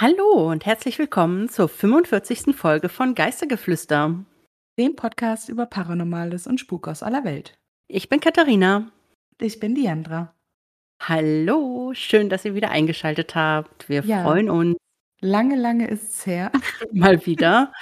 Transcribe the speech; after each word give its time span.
Hallo 0.00 0.48
und 0.48 0.64
herzlich 0.64 0.96
willkommen 1.00 1.48
zur 1.48 1.68
45. 1.68 2.54
Folge 2.54 2.88
von 2.88 3.16
Geistergeflüster, 3.16 4.24
dem 4.78 4.94
Podcast 4.94 5.48
über 5.48 5.66
Paranormales 5.66 6.46
und 6.46 6.60
Spuk 6.60 6.86
aus 6.86 7.02
aller 7.02 7.24
Welt. 7.24 7.58
Ich 7.88 8.08
bin 8.08 8.20
Katharina. 8.20 8.92
Ich 9.40 9.58
bin 9.58 9.74
Diandra. 9.74 10.32
Hallo, 11.02 11.94
schön, 11.94 12.28
dass 12.28 12.44
ihr 12.44 12.54
wieder 12.54 12.70
eingeschaltet 12.70 13.34
habt. 13.34 13.88
Wir 13.88 14.04
ja. 14.04 14.22
freuen 14.22 14.48
uns. 14.50 14.76
Lange, 15.20 15.56
lange 15.56 15.88
ist 15.88 16.10
es 16.10 16.26
her. 16.26 16.52
Mal 16.92 17.26
wieder. 17.26 17.72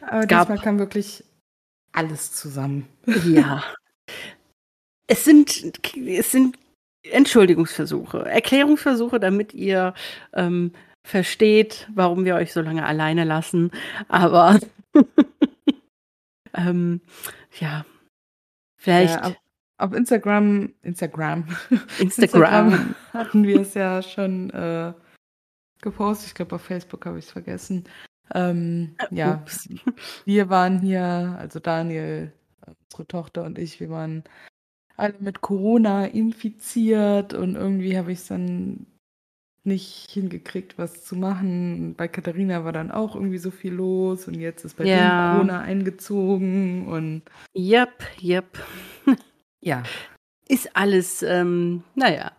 Aber 0.00 0.26
Gab 0.26 0.46
diesmal 0.46 0.58
kam 0.58 0.78
wirklich 0.78 1.22
alles 1.92 2.32
zusammen. 2.32 2.88
Ja. 3.26 3.62
Es 5.06 5.26
sind, 5.26 5.86
es 5.94 6.32
sind 6.32 6.56
Entschuldigungsversuche, 7.04 8.24
Erklärungsversuche, 8.24 9.18
damit 9.18 9.54
ihr 9.54 9.94
ähm, 10.32 10.72
versteht, 11.04 11.88
warum 11.94 12.24
wir 12.24 12.36
euch 12.36 12.52
so 12.52 12.60
lange 12.60 12.86
alleine 12.86 13.24
lassen. 13.24 13.70
Aber 14.08 14.60
ähm, 16.54 17.00
ja, 17.58 17.84
vielleicht. 18.76 19.14
Ja, 19.14 19.34
auf 19.78 19.92
Instagram, 19.94 20.72
Instagram, 20.82 21.48
Instagram, 21.98 22.72
Instagram 22.72 22.94
hatten 23.12 23.42
wir 23.44 23.62
es 23.62 23.74
ja 23.74 24.00
schon 24.00 24.50
äh, 24.50 24.92
gepostet. 25.80 26.28
Ich 26.28 26.34
glaube, 26.34 26.54
auf 26.54 26.62
Facebook 26.62 27.04
habe 27.04 27.18
ich 27.18 27.24
es 27.24 27.32
vergessen. 27.32 27.84
Ähm, 28.32 28.94
äh, 28.98 29.14
ja, 29.16 29.44
wir 30.24 30.48
waren 30.48 30.78
hier, 30.80 31.36
also 31.36 31.58
Daniel, 31.58 32.32
unsere 32.64 33.08
Tochter 33.08 33.42
und 33.42 33.58
ich, 33.58 33.80
wir 33.80 33.90
waren 33.90 34.22
alle 35.02 35.16
mit 35.18 35.40
Corona 35.40 36.06
infiziert 36.06 37.34
und 37.34 37.56
irgendwie 37.56 37.98
habe 37.98 38.12
ich 38.12 38.20
es 38.20 38.28
dann 38.28 38.86
nicht 39.64 40.10
hingekriegt, 40.10 40.78
was 40.78 41.04
zu 41.04 41.16
machen. 41.16 41.94
Bei 41.96 42.08
Katharina 42.08 42.64
war 42.64 42.72
dann 42.72 42.90
auch 42.90 43.14
irgendwie 43.14 43.38
so 43.38 43.50
viel 43.50 43.72
los 43.72 44.28
und 44.28 44.34
jetzt 44.34 44.64
ist 44.64 44.76
bei 44.76 44.84
ja. 44.84 45.34
Corona 45.34 45.60
eingezogen 45.60 46.86
und. 46.86 47.22
Yep, 47.56 48.04
yep. 48.22 48.58
ja. 49.60 49.82
Ist 50.48 50.76
alles, 50.76 51.22
ähm, 51.22 51.82
naja, 51.94 52.32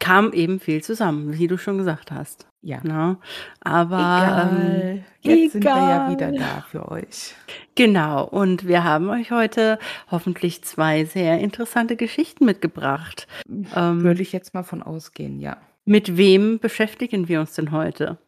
kam 0.00 0.32
eben 0.32 0.58
viel 0.58 0.82
zusammen, 0.82 1.38
wie 1.38 1.46
du 1.46 1.56
schon 1.56 1.78
gesagt 1.78 2.10
hast. 2.10 2.47
Ja. 2.60 2.80
Ne? 2.82 3.18
aber 3.60 3.96
egal. 3.96 4.50
Ähm, 4.52 5.04
jetzt 5.20 5.36
egal. 5.36 5.50
sind 5.50 5.64
wir 5.64 5.70
ja 5.70 6.10
wieder 6.10 6.32
da 6.32 6.64
für 6.68 6.90
euch. 6.90 7.34
Genau. 7.76 8.24
Und 8.24 8.66
wir 8.66 8.82
haben 8.84 9.08
euch 9.10 9.30
heute 9.30 9.78
hoffentlich 10.10 10.64
zwei 10.64 11.04
sehr 11.04 11.38
interessante 11.38 11.96
Geschichten 11.96 12.44
mitgebracht. 12.44 13.28
Ähm, 13.48 14.02
Würde 14.02 14.22
ich 14.22 14.32
jetzt 14.32 14.54
mal 14.54 14.64
von 14.64 14.82
ausgehen, 14.82 15.40
ja. 15.40 15.56
Mit 15.84 16.16
wem 16.16 16.58
beschäftigen 16.58 17.28
wir 17.28 17.40
uns 17.40 17.54
denn 17.54 17.70
heute? 17.70 18.18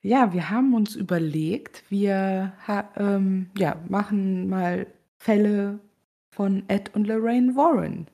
Ja, 0.00 0.32
wir 0.32 0.50
haben 0.50 0.74
uns 0.74 0.96
überlegt, 0.96 1.84
wir 1.88 2.52
ähm, 2.96 3.50
ja, 3.56 3.76
machen 3.88 4.48
mal 4.48 4.86
Fälle 5.18 5.78
von 6.30 6.64
Ed 6.68 6.94
und 6.94 7.06
Lorraine 7.06 7.54
Warren. 7.56 8.08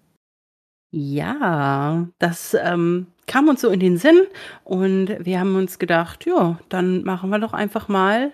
Ja, 0.92 2.08
das 2.18 2.54
ähm, 2.54 3.06
kam 3.31 3.48
uns 3.48 3.61
so 3.61 3.70
in 3.70 3.78
den 3.78 3.97
Sinn 3.97 4.23
und 4.64 5.25
wir 5.25 5.39
haben 5.39 5.55
uns 5.55 5.78
gedacht, 5.78 6.27
ja, 6.27 6.59
dann 6.69 7.05
machen 7.05 7.31
wir 7.31 7.39
doch 7.39 7.53
einfach 7.53 7.87
mal 7.87 8.33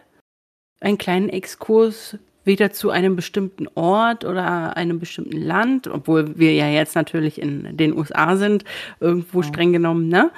einen 0.81 0.97
kleinen 0.97 1.29
Exkurs 1.29 2.17
wieder 2.45 2.73
zu 2.73 2.89
einem 2.89 3.15
bestimmten 3.15 3.69
Ort 3.75 4.25
oder 4.25 4.75
einem 4.75 4.99
bestimmten 4.99 5.39
Land, 5.39 5.87
obwohl 5.87 6.39
wir 6.39 6.55
ja 6.55 6.69
jetzt 6.69 6.95
natürlich 6.95 7.39
in 7.39 7.77
den 7.77 7.95
USA 7.95 8.37
sind, 8.37 8.65
irgendwo 8.99 9.43
ja. 9.43 9.49
streng 9.49 9.75
genommen, 9.75 10.09
ne? 10.09 10.31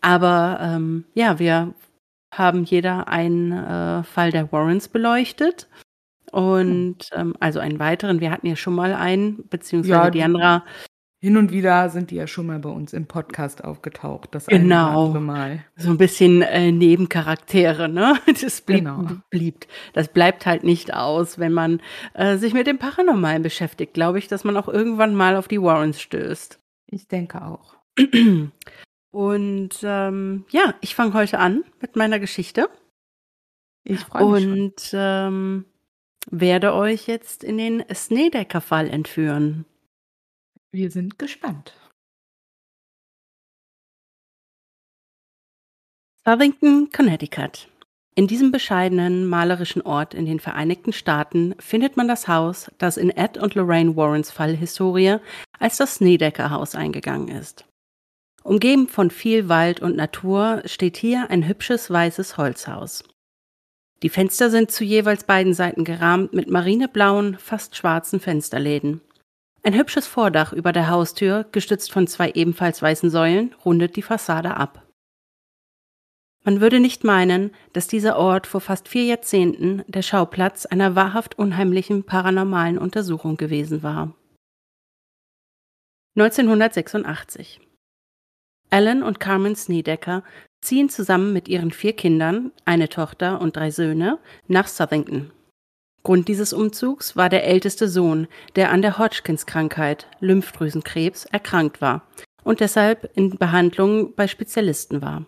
Aber 0.00 0.60
ähm, 0.60 1.06
ja, 1.14 1.40
wir 1.40 1.74
haben 2.32 2.62
jeder 2.62 3.08
einen 3.08 3.50
äh, 3.50 4.04
Fall 4.04 4.30
der 4.30 4.52
Warrens 4.52 4.86
beleuchtet. 4.86 5.68
Und 6.30 7.10
ähm, 7.12 7.34
also 7.40 7.58
einen 7.58 7.78
weiteren, 7.80 8.20
wir 8.20 8.30
hatten 8.30 8.46
ja 8.46 8.56
schon 8.56 8.74
mal 8.74 8.92
einen, 8.92 9.48
beziehungsweise 9.48 9.92
ja, 9.92 10.10
Diandra 10.10 10.64
hin 11.24 11.38
und 11.38 11.52
wieder 11.52 11.88
sind 11.88 12.10
die 12.10 12.16
ja 12.16 12.26
schon 12.26 12.44
mal 12.44 12.58
bei 12.58 12.68
uns 12.68 12.92
im 12.92 13.06
Podcast 13.06 13.64
aufgetaucht. 13.64 14.34
Das 14.34 14.44
genau. 14.44 15.08
Mal. 15.08 15.64
So 15.74 15.88
ein 15.88 15.96
bisschen 15.96 16.42
äh, 16.42 16.70
Nebencharaktere, 16.70 17.88
ne? 17.88 18.18
Das 18.42 18.60
blieb, 18.60 18.80
genau. 18.80 19.06
blieb. 19.30 19.64
Das 19.94 20.08
bleibt 20.08 20.44
halt 20.44 20.64
nicht 20.64 20.92
aus, 20.92 21.38
wenn 21.38 21.54
man 21.54 21.80
äh, 22.12 22.36
sich 22.36 22.52
mit 22.52 22.66
dem 22.66 22.76
Paranormalen 22.76 23.42
beschäftigt. 23.42 23.94
Glaube 23.94 24.18
ich, 24.18 24.28
dass 24.28 24.44
man 24.44 24.54
auch 24.58 24.68
irgendwann 24.68 25.14
mal 25.14 25.36
auf 25.36 25.48
die 25.48 25.62
Warrens 25.62 25.98
stößt. 25.98 26.60
Ich 26.88 27.08
denke 27.08 27.40
auch. 27.40 27.74
Und 29.10 29.70
ähm, 29.82 30.44
ja, 30.50 30.74
ich 30.82 30.94
fange 30.94 31.14
heute 31.14 31.38
an 31.38 31.64
mit 31.80 31.96
meiner 31.96 32.20
Geschichte. 32.20 32.68
Ich 33.82 34.00
freue 34.00 34.46
mich. 34.46 34.46
Und 34.46 34.90
ähm, 34.92 35.64
werde 36.30 36.74
euch 36.74 37.06
jetzt 37.06 37.42
in 37.42 37.56
den 37.56 37.82
Snedecker-Fall 37.90 38.90
entführen. 38.90 39.64
Wir 40.74 40.90
sind 40.90 41.20
gespannt. 41.20 41.72
Southington, 46.24 46.90
Connecticut. 46.90 47.68
In 48.16 48.26
diesem 48.26 48.50
bescheidenen, 48.50 49.28
malerischen 49.28 49.82
Ort 49.82 50.14
in 50.14 50.26
den 50.26 50.40
Vereinigten 50.40 50.92
Staaten 50.92 51.54
findet 51.60 51.96
man 51.96 52.08
das 52.08 52.26
Haus, 52.26 52.72
das 52.78 52.96
in 52.96 53.10
Ed 53.10 53.38
und 53.38 53.54
Lorraine 53.54 53.94
Warrens 53.94 54.32
Fallhistorie 54.32 55.18
als 55.60 55.76
das 55.76 55.94
Snedecker 55.94 56.50
Haus 56.50 56.74
eingegangen 56.74 57.28
ist. 57.28 57.66
Umgeben 58.42 58.88
von 58.88 59.10
viel 59.10 59.48
Wald 59.48 59.78
und 59.78 59.94
Natur 59.94 60.60
steht 60.64 60.96
hier 60.96 61.30
ein 61.30 61.46
hübsches 61.46 61.88
weißes 61.88 62.36
Holzhaus. 62.36 63.04
Die 64.02 64.08
Fenster 64.08 64.50
sind 64.50 64.72
zu 64.72 64.82
jeweils 64.82 65.22
beiden 65.22 65.54
Seiten 65.54 65.84
gerahmt 65.84 66.32
mit 66.32 66.50
marineblauen, 66.50 67.38
fast 67.38 67.76
schwarzen 67.76 68.18
Fensterläden. 68.18 69.02
Ein 69.66 69.74
hübsches 69.74 70.06
Vordach 70.06 70.52
über 70.52 70.72
der 70.72 70.90
Haustür, 70.90 71.46
gestützt 71.50 71.90
von 71.90 72.06
zwei 72.06 72.30
ebenfalls 72.32 72.82
weißen 72.82 73.08
Säulen, 73.08 73.54
rundet 73.64 73.96
die 73.96 74.02
Fassade 74.02 74.58
ab. 74.58 74.86
Man 76.44 76.60
würde 76.60 76.80
nicht 76.80 77.02
meinen, 77.02 77.50
dass 77.72 77.86
dieser 77.86 78.18
Ort 78.18 78.46
vor 78.46 78.60
fast 78.60 78.88
vier 78.88 79.04
Jahrzehnten 79.04 79.82
der 79.86 80.02
Schauplatz 80.02 80.66
einer 80.66 80.94
wahrhaft 80.94 81.38
unheimlichen 81.38 82.04
paranormalen 82.04 82.76
Untersuchung 82.76 83.38
gewesen 83.38 83.82
war. 83.82 84.14
1986. 86.16 87.62
Alan 88.68 89.02
und 89.02 89.18
Carmen 89.18 89.56
Snedecker 89.56 90.24
ziehen 90.60 90.90
zusammen 90.90 91.32
mit 91.32 91.48
ihren 91.48 91.70
vier 91.70 91.94
Kindern, 91.94 92.52
eine 92.66 92.90
Tochter 92.90 93.40
und 93.40 93.56
drei 93.56 93.70
Söhne, 93.70 94.18
nach 94.46 94.68
Southington. 94.68 95.32
Grund 96.04 96.28
dieses 96.28 96.52
Umzugs 96.52 97.16
war 97.16 97.30
der 97.30 97.44
älteste 97.44 97.88
Sohn, 97.88 98.28
der 98.56 98.70
an 98.70 98.82
der 98.82 98.98
Hodgkins-Krankheit, 98.98 100.06
Lymphdrüsenkrebs, 100.20 101.24
erkrankt 101.24 101.80
war 101.80 102.06
und 102.44 102.60
deshalb 102.60 103.10
in 103.16 103.30
Behandlung 103.38 104.14
bei 104.14 104.28
Spezialisten 104.28 105.00
war. 105.00 105.24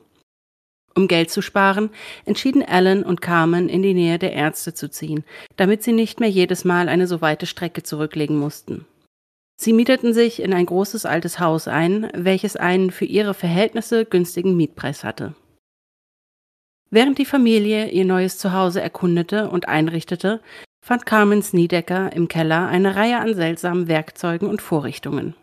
Um 0.95 1.09
Geld 1.09 1.31
zu 1.31 1.41
sparen, 1.43 1.91
entschieden 2.27 2.63
Alan 2.63 3.03
und 3.03 3.23
Carmen 3.23 3.71
in 3.71 3.83
die 3.83 3.95
Nähe 3.95 4.19
der 4.19 4.35
Ärzte 4.35 4.75
zu 4.75 4.91
ziehen, 4.91 5.25
damit 5.57 5.83
sie 5.83 5.93
nicht 5.93 6.21
mehr 6.21 6.29
jedes 6.29 6.65
Mal 6.65 6.91
eine 6.91 7.07
so 7.07 7.23
weite 7.23 7.47
Strecke 7.47 7.83
zurücklegen 7.83 8.39
mussten. 8.39 8.87
Sie 9.59 9.73
mieteten 9.73 10.13
sich 10.13 10.41
in 10.41 10.53
ein 10.53 10.67
großes 10.67 11.07
altes 11.07 11.41
Haus 11.41 11.69
ein, 11.69 12.11
welches 12.15 12.57
einen 12.57 12.91
für 12.91 13.07
ihre 13.07 13.33
Verhältnisse 13.33 14.05
günstigen 14.05 14.57
Mietpreis 14.57 15.05
hatte. 15.05 15.35
Während 16.91 17.19
die 17.19 17.25
Familie 17.25 17.91
ihr 17.91 18.05
neues 18.05 18.39
Zuhause 18.39 18.81
erkundete 18.81 19.51
und 19.51 19.69
einrichtete, 19.69 20.41
fand 20.87 21.05
Carmen 21.05 21.43
Sniedecker 21.43 22.13
im 22.13 22.29
Keller 22.29 22.69
eine 22.69 22.95
Reihe 22.95 23.19
an 23.19 23.35
seltsamen 23.35 23.89
Werkzeugen 23.89 24.49
und 24.49 24.63
Vorrichtungen. 24.63 25.35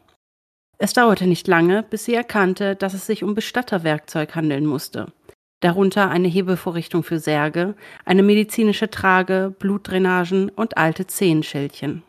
Es 0.77 0.93
dauerte 0.93 1.27
nicht 1.27 1.49
lange, 1.49 1.83
bis 1.83 2.05
sie 2.05 2.13
erkannte, 2.13 2.77
dass 2.77 2.93
es 2.93 3.05
sich 3.05 3.25
um 3.25 3.35
Bestatterwerkzeug 3.35 4.35
handeln 4.35 4.65
musste. 4.65 5.11
Darunter 5.59 6.09
eine 6.09 6.29
Hebevorrichtung 6.29 7.03
für 7.03 7.19
Särge, 7.19 7.75
eine 8.05 8.23
medizinische 8.23 8.89
Trage, 8.89 9.53
Blutdrainagen 9.59 10.47
und 10.47 10.77
alte 10.77 11.07
Zehenschildchen. 11.07 12.03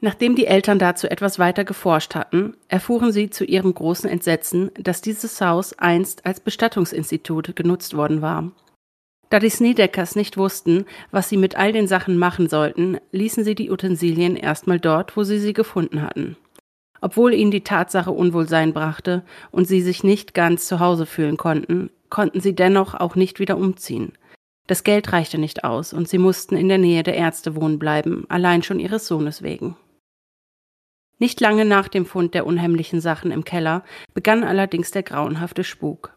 Nachdem 0.00 0.36
die 0.36 0.46
Eltern 0.46 0.78
dazu 0.78 1.08
etwas 1.08 1.38
weiter 1.38 1.64
geforscht 1.64 2.14
hatten, 2.14 2.58
erfuhren 2.68 3.10
sie 3.10 3.30
zu 3.30 3.46
ihrem 3.46 3.72
großen 3.72 4.10
Entsetzen, 4.10 4.70
dass 4.78 5.00
dieses 5.00 5.40
Haus 5.40 5.72
einst 5.78 6.26
als 6.26 6.40
Bestattungsinstitut 6.40 7.56
genutzt 7.56 7.96
worden 7.96 8.20
war 8.20 8.52
da 9.30 9.38
die 9.38 9.50
Snedeckers 9.50 10.16
nicht 10.16 10.36
wussten, 10.36 10.84
was 11.10 11.28
sie 11.28 11.36
mit 11.36 11.56
all 11.56 11.72
den 11.72 11.86
Sachen 11.86 12.18
machen 12.18 12.48
sollten, 12.48 12.98
ließen 13.12 13.44
sie 13.44 13.54
die 13.54 13.70
Utensilien 13.70 14.36
erstmal 14.36 14.78
dort, 14.78 15.16
wo 15.16 15.24
sie 15.24 15.38
sie 15.38 15.52
gefunden 15.52 16.02
hatten. 16.02 16.36
Obwohl 17.00 17.34
ihnen 17.34 17.50
die 17.50 17.64
Tatsache 17.64 18.10
Unwohlsein 18.10 18.72
brachte 18.72 19.24
und 19.50 19.66
sie 19.66 19.82
sich 19.82 20.04
nicht 20.04 20.34
ganz 20.34 20.66
zu 20.66 20.80
Hause 20.80 21.06
fühlen 21.06 21.36
konnten, 21.36 21.90
konnten 22.08 22.40
sie 22.40 22.54
dennoch 22.54 22.94
auch 22.94 23.16
nicht 23.16 23.38
wieder 23.40 23.56
umziehen. 23.58 24.12
Das 24.66 24.82
Geld 24.82 25.12
reichte 25.12 25.38
nicht 25.38 25.64
aus 25.64 25.92
und 25.92 26.08
sie 26.08 26.18
mussten 26.18 26.56
in 26.56 26.68
der 26.68 26.78
Nähe 26.78 27.02
der 27.02 27.14
Ärzte 27.14 27.54
wohnen 27.54 27.78
bleiben, 27.78 28.24
allein 28.28 28.62
schon 28.62 28.80
ihres 28.80 29.06
Sohnes 29.06 29.42
wegen. 29.42 29.76
Nicht 31.18 31.40
lange 31.40 31.64
nach 31.64 31.88
dem 31.88 32.04
Fund 32.04 32.34
der 32.34 32.46
unheimlichen 32.46 33.00
Sachen 33.00 33.30
im 33.30 33.44
Keller 33.44 33.84
begann 34.12 34.44
allerdings 34.44 34.90
der 34.90 35.02
grauenhafte 35.02 35.64
Spuk. 35.64 36.12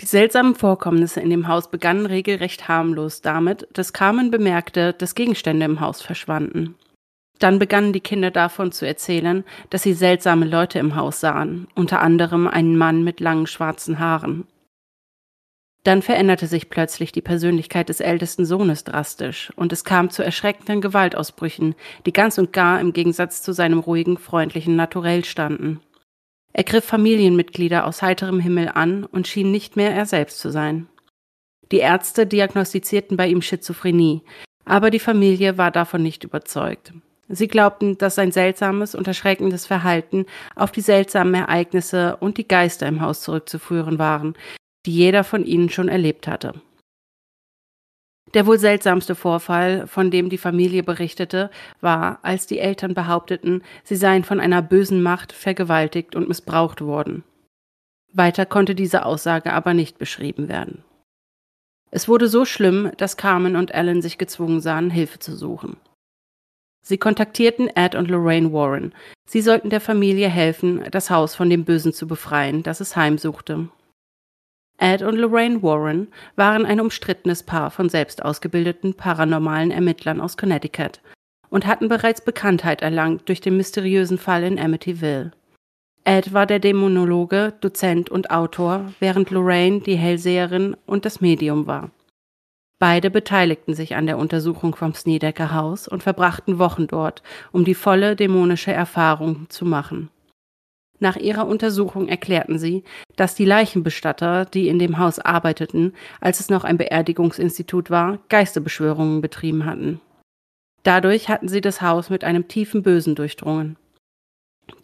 Die 0.00 0.06
seltsamen 0.06 0.54
Vorkommnisse 0.54 1.20
in 1.20 1.30
dem 1.30 1.48
Haus 1.48 1.70
begannen 1.70 2.04
regelrecht 2.04 2.68
harmlos 2.68 3.22
damit, 3.22 3.66
dass 3.72 3.94
Carmen 3.94 4.30
bemerkte, 4.30 4.92
dass 4.92 5.14
Gegenstände 5.14 5.64
im 5.64 5.80
Haus 5.80 6.02
verschwanden. 6.02 6.74
Dann 7.38 7.58
begannen 7.58 7.92
die 7.92 8.00
Kinder 8.00 8.30
davon 8.30 8.72
zu 8.72 8.86
erzählen, 8.86 9.44
dass 9.70 9.82
sie 9.82 9.94
seltsame 9.94 10.46
Leute 10.46 10.78
im 10.78 10.96
Haus 10.96 11.20
sahen, 11.20 11.66
unter 11.74 12.00
anderem 12.00 12.46
einen 12.46 12.76
Mann 12.76 13.04
mit 13.04 13.20
langen 13.20 13.46
schwarzen 13.46 13.98
Haaren. 13.98 14.46
Dann 15.82 16.02
veränderte 16.02 16.46
sich 16.46 16.68
plötzlich 16.68 17.12
die 17.12 17.22
Persönlichkeit 17.22 17.88
des 17.88 18.00
ältesten 18.00 18.44
Sohnes 18.44 18.84
drastisch, 18.84 19.52
und 19.54 19.72
es 19.72 19.84
kam 19.84 20.10
zu 20.10 20.24
erschreckenden 20.24 20.80
Gewaltausbrüchen, 20.80 21.74
die 22.06 22.12
ganz 22.12 22.38
und 22.38 22.52
gar 22.52 22.80
im 22.80 22.92
Gegensatz 22.92 23.40
zu 23.40 23.52
seinem 23.52 23.78
ruhigen, 23.78 24.18
freundlichen 24.18 24.74
Naturell 24.74 25.24
standen. 25.24 25.80
Er 26.58 26.64
griff 26.64 26.86
Familienmitglieder 26.86 27.84
aus 27.84 28.00
heiterem 28.00 28.40
Himmel 28.40 28.70
an 28.70 29.04
und 29.04 29.28
schien 29.28 29.50
nicht 29.50 29.76
mehr 29.76 29.94
er 29.94 30.06
selbst 30.06 30.38
zu 30.38 30.50
sein. 30.50 30.88
Die 31.70 31.80
Ärzte 31.80 32.26
diagnostizierten 32.26 33.18
bei 33.18 33.28
ihm 33.28 33.42
Schizophrenie, 33.42 34.22
aber 34.64 34.88
die 34.88 34.98
Familie 34.98 35.58
war 35.58 35.70
davon 35.70 36.02
nicht 36.02 36.24
überzeugt. 36.24 36.94
Sie 37.28 37.46
glaubten, 37.46 37.98
dass 37.98 38.14
sein 38.14 38.32
seltsames 38.32 38.94
und 38.94 39.06
erschreckendes 39.06 39.66
Verhalten 39.66 40.24
auf 40.54 40.72
die 40.72 40.80
seltsamen 40.80 41.34
Ereignisse 41.34 42.16
und 42.20 42.38
die 42.38 42.48
Geister 42.48 42.86
im 42.86 43.02
Haus 43.02 43.20
zurückzuführen 43.20 43.98
waren, 43.98 44.32
die 44.86 44.92
jeder 44.92 45.24
von 45.24 45.44
ihnen 45.44 45.68
schon 45.68 45.88
erlebt 45.88 46.26
hatte. 46.26 46.54
Der 48.36 48.46
wohl 48.46 48.58
seltsamste 48.58 49.14
Vorfall, 49.14 49.86
von 49.86 50.10
dem 50.10 50.28
die 50.28 50.36
Familie 50.36 50.82
berichtete, 50.82 51.48
war, 51.80 52.18
als 52.20 52.46
die 52.46 52.58
Eltern 52.58 52.92
behaupteten, 52.92 53.62
sie 53.82 53.96
seien 53.96 54.24
von 54.24 54.40
einer 54.40 54.60
bösen 54.60 55.02
Macht 55.02 55.32
vergewaltigt 55.32 56.14
und 56.14 56.28
missbraucht 56.28 56.82
worden. 56.82 57.24
Weiter 58.12 58.44
konnte 58.44 58.74
diese 58.74 59.06
Aussage 59.06 59.54
aber 59.54 59.72
nicht 59.72 59.96
beschrieben 59.96 60.50
werden. 60.50 60.84
Es 61.90 62.08
wurde 62.08 62.28
so 62.28 62.44
schlimm, 62.44 62.90
dass 62.98 63.16
Carmen 63.16 63.56
und 63.56 63.74
Alan 63.74 64.02
sich 64.02 64.18
gezwungen 64.18 64.60
sahen, 64.60 64.90
Hilfe 64.90 65.18
zu 65.18 65.34
suchen. 65.34 65.78
Sie 66.82 66.98
kontaktierten 66.98 67.68
Ed 67.74 67.94
und 67.94 68.10
Lorraine 68.10 68.52
Warren. 68.52 68.92
Sie 69.26 69.40
sollten 69.40 69.70
der 69.70 69.80
Familie 69.80 70.28
helfen, 70.28 70.84
das 70.90 71.08
Haus 71.08 71.34
von 71.34 71.48
dem 71.48 71.64
Bösen 71.64 71.94
zu 71.94 72.06
befreien, 72.06 72.62
das 72.62 72.82
es 72.82 72.96
heimsuchte. 72.96 73.70
Ed 74.78 75.02
und 75.02 75.16
Lorraine 75.16 75.62
Warren 75.62 76.08
waren 76.36 76.66
ein 76.66 76.80
umstrittenes 76.80 77.42
Paar 77.42 77.70
von 77.70 77.88
selbst 77.88 78.24
ausgebildeten 78.24 78.94
paranormalen 78.94 79.70
Ermittlern 79.70 80.20
aus 80.20 80.36
Connecticut 80.36 81.00
und 81.48 81.66
hatten 81.66 81.88
bereits 81.88 82.20
Bekanntheit 82.20 82.82
erlangt 82.82 83.28
durch 83.28 83.40
den 83.40 83.56
mysteriösen 83.56 84.18
Fall 84.18 84.42
in 84.42 84.58
Amityville. 84.58 85.32
Ed 86.04 86.32
war 86.32 86.46
der 86.46 86.58
Dämonologe, 86.58 87.54
Dozent 87.60 88.10
und 88.10 88.30
Autor, 88.30 88.92
während 89.00 89.30
Lorraine 89.30 89.80
die 89.80 89.96
Hellseherin 89.96 90.76
und 90.86 91.04
das 91.04 91.20
Medium 91.20 91.66
war. 91.66 91.90
Beide 92.78 93.10
beteiligten 93.10 93.74
sich 93.74 93.96
an 93.96 94.06
der 94.06 94.18
Untersuchung 94.18 94.76
vom 94.76 94.92
Snedecker 94.92 95.54
Haus 95.54 95.88
und 95.88 96.02
verbrachten 96.02 96.58
Wochen 96.58 96.86
dort, 96.86 97.22
um 97.50 97.64
die 97.64 97.74
volle 97.74 98.14
dämonische 98.14 98.72
Erfahrung 98.72 99.46
zu 99.48 99.64
machen. 99.64 100.10
Nach 100.98 101.16
ihrer 101.16 101.46
Untersuchung 101.46 102.08
erklärten 102.08 102.58
sie, 102.58 102.82
dass 103.16 103.34
die 103.34 103.44
Leichenbestatter, 103.44 104.46
die 104.46 104.68
in 104.68 104.78
dem 104.78 104.98
Haus 104.98 105.18
arbeiteten, 105.18 105.92
als 106.20 106.40
es 106.40 106.48
noch 106.48 106.64
ein 106.64 106.78
Beerdigungsinstitut 106.78 107.90
war, 107.90 108.18
Geisterbeschwörungen 108.28 109.20
betrieben 109.20 109.66
hatten. 109.66 110.00
Dadurch 110.82 111.28
hatten 111.28 111.48
sie 111.48 111.60
das 111.60 111.82
Haus 111.82 112.10
mit 112.10 112.24
einem 112.24 112.48
tiefen 112.48 112.82
Bösen 112.82 113.14
durchdrungen. 113.14 113.76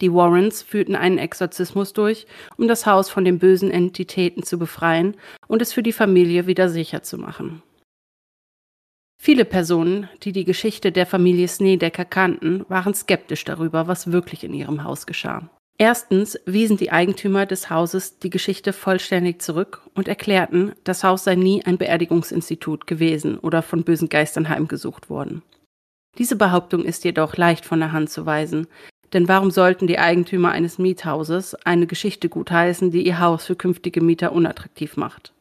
Die 0.01 0.13
Warrens 0.13 0.61
führten 0.61 0.95
einen 0.95 1.17
Exorzismus 1.17 1.93
durch, 1.93 2.25
um 2.57 2.67
das 2.67 2.85
Haus 2.85 3.09
von 3.09 3.25
den 3.25 3.39
bösen 3.39 3.71
Entitäten 3.71 4.43
zu 4.43 4.57
befreien 4.57 5.15
und 5.47 5.61
es 5.61 5.73
für 5.73 5.83
die 5.83 5.91
Familie 5.91 6.47
wieder 6.47 6.69
sicher 6.69 7.03
zu 7.03 7.17
machen. 7.17 7.63
Viele 9.21 9.45
Personen, 9.45 10.09
die 10.23 10.33
die 10.33 10.43
Geschichte 10.43 10.91
der 10.91 11.05
Familie 11.05 11.47
Snedecker 11.47 12.05
kannten, 12.05 12.65
waren 12.67 12.93
skeptisch 12.93 13.45
darüber, 13.45 13.87
was 13.87 14.11
wirklich 14.11 14.43
in 14.43 14.53
ihrem 14.53 14.83
Haus 14.83 15.05
geschah. 15.05 15.49
Erstens 15.77 16.39
wiesen 16.45 16.77
die 16.77 16.91
Eigentümer 16.91 17.45
des 17.45 17.69
Hauses 17.69 18.19
die 18.19 18.29
Geschichte 18.29 18.73
vollständig 18.73 19.41
zurück 19.41 19.81
und 19.95 20.07
erklärten, 20.07 20.73
das 20.83 21.03
Haus 21.03 21.23
sei 21.23 21.35
nie 21.35 21.65
ein 21.65 21.77
Beerdigungsinstitut 21.77 22.85
gewesen 22.85 23.39
oder 23.39 23.61
von 23.63 23.83
bösen 23.83 24.09
Geistern 24.09 24.49
heimgesucht 24.49 25.09
worden. 25.09 25.41
Diese 26.19 26.35
Behauptung 26.35 26.85
ist 26.85 27.03
jedoch 27.05 27.37
leicht 27.37 27.65
von 27.65 27.79
der 27.79 27.91
Hand 27.91 28.11
zu 28.11 28.25
weisen, 28.25 28.67
denn 29.13 29.27
warum 29.27 29.51
sollten 29.51 29.87
die 29.87 29.99
Eigentümer 29.99 30.51
eines 30.51 30.77
Miethauses 30.77 31.55
eine 31.65 31.87
Geschichte 31.87 32.29
gutheißen, 32.29 32.91
die 32.91 33.05
ihr 33.05 33.19
Haus 33.19 33.45
für 33.45 33.55
künftige 33.55 34.01
Mieter 34.01 34.31
unattraktiv 34.31 34.95
macht? 34.95 35.33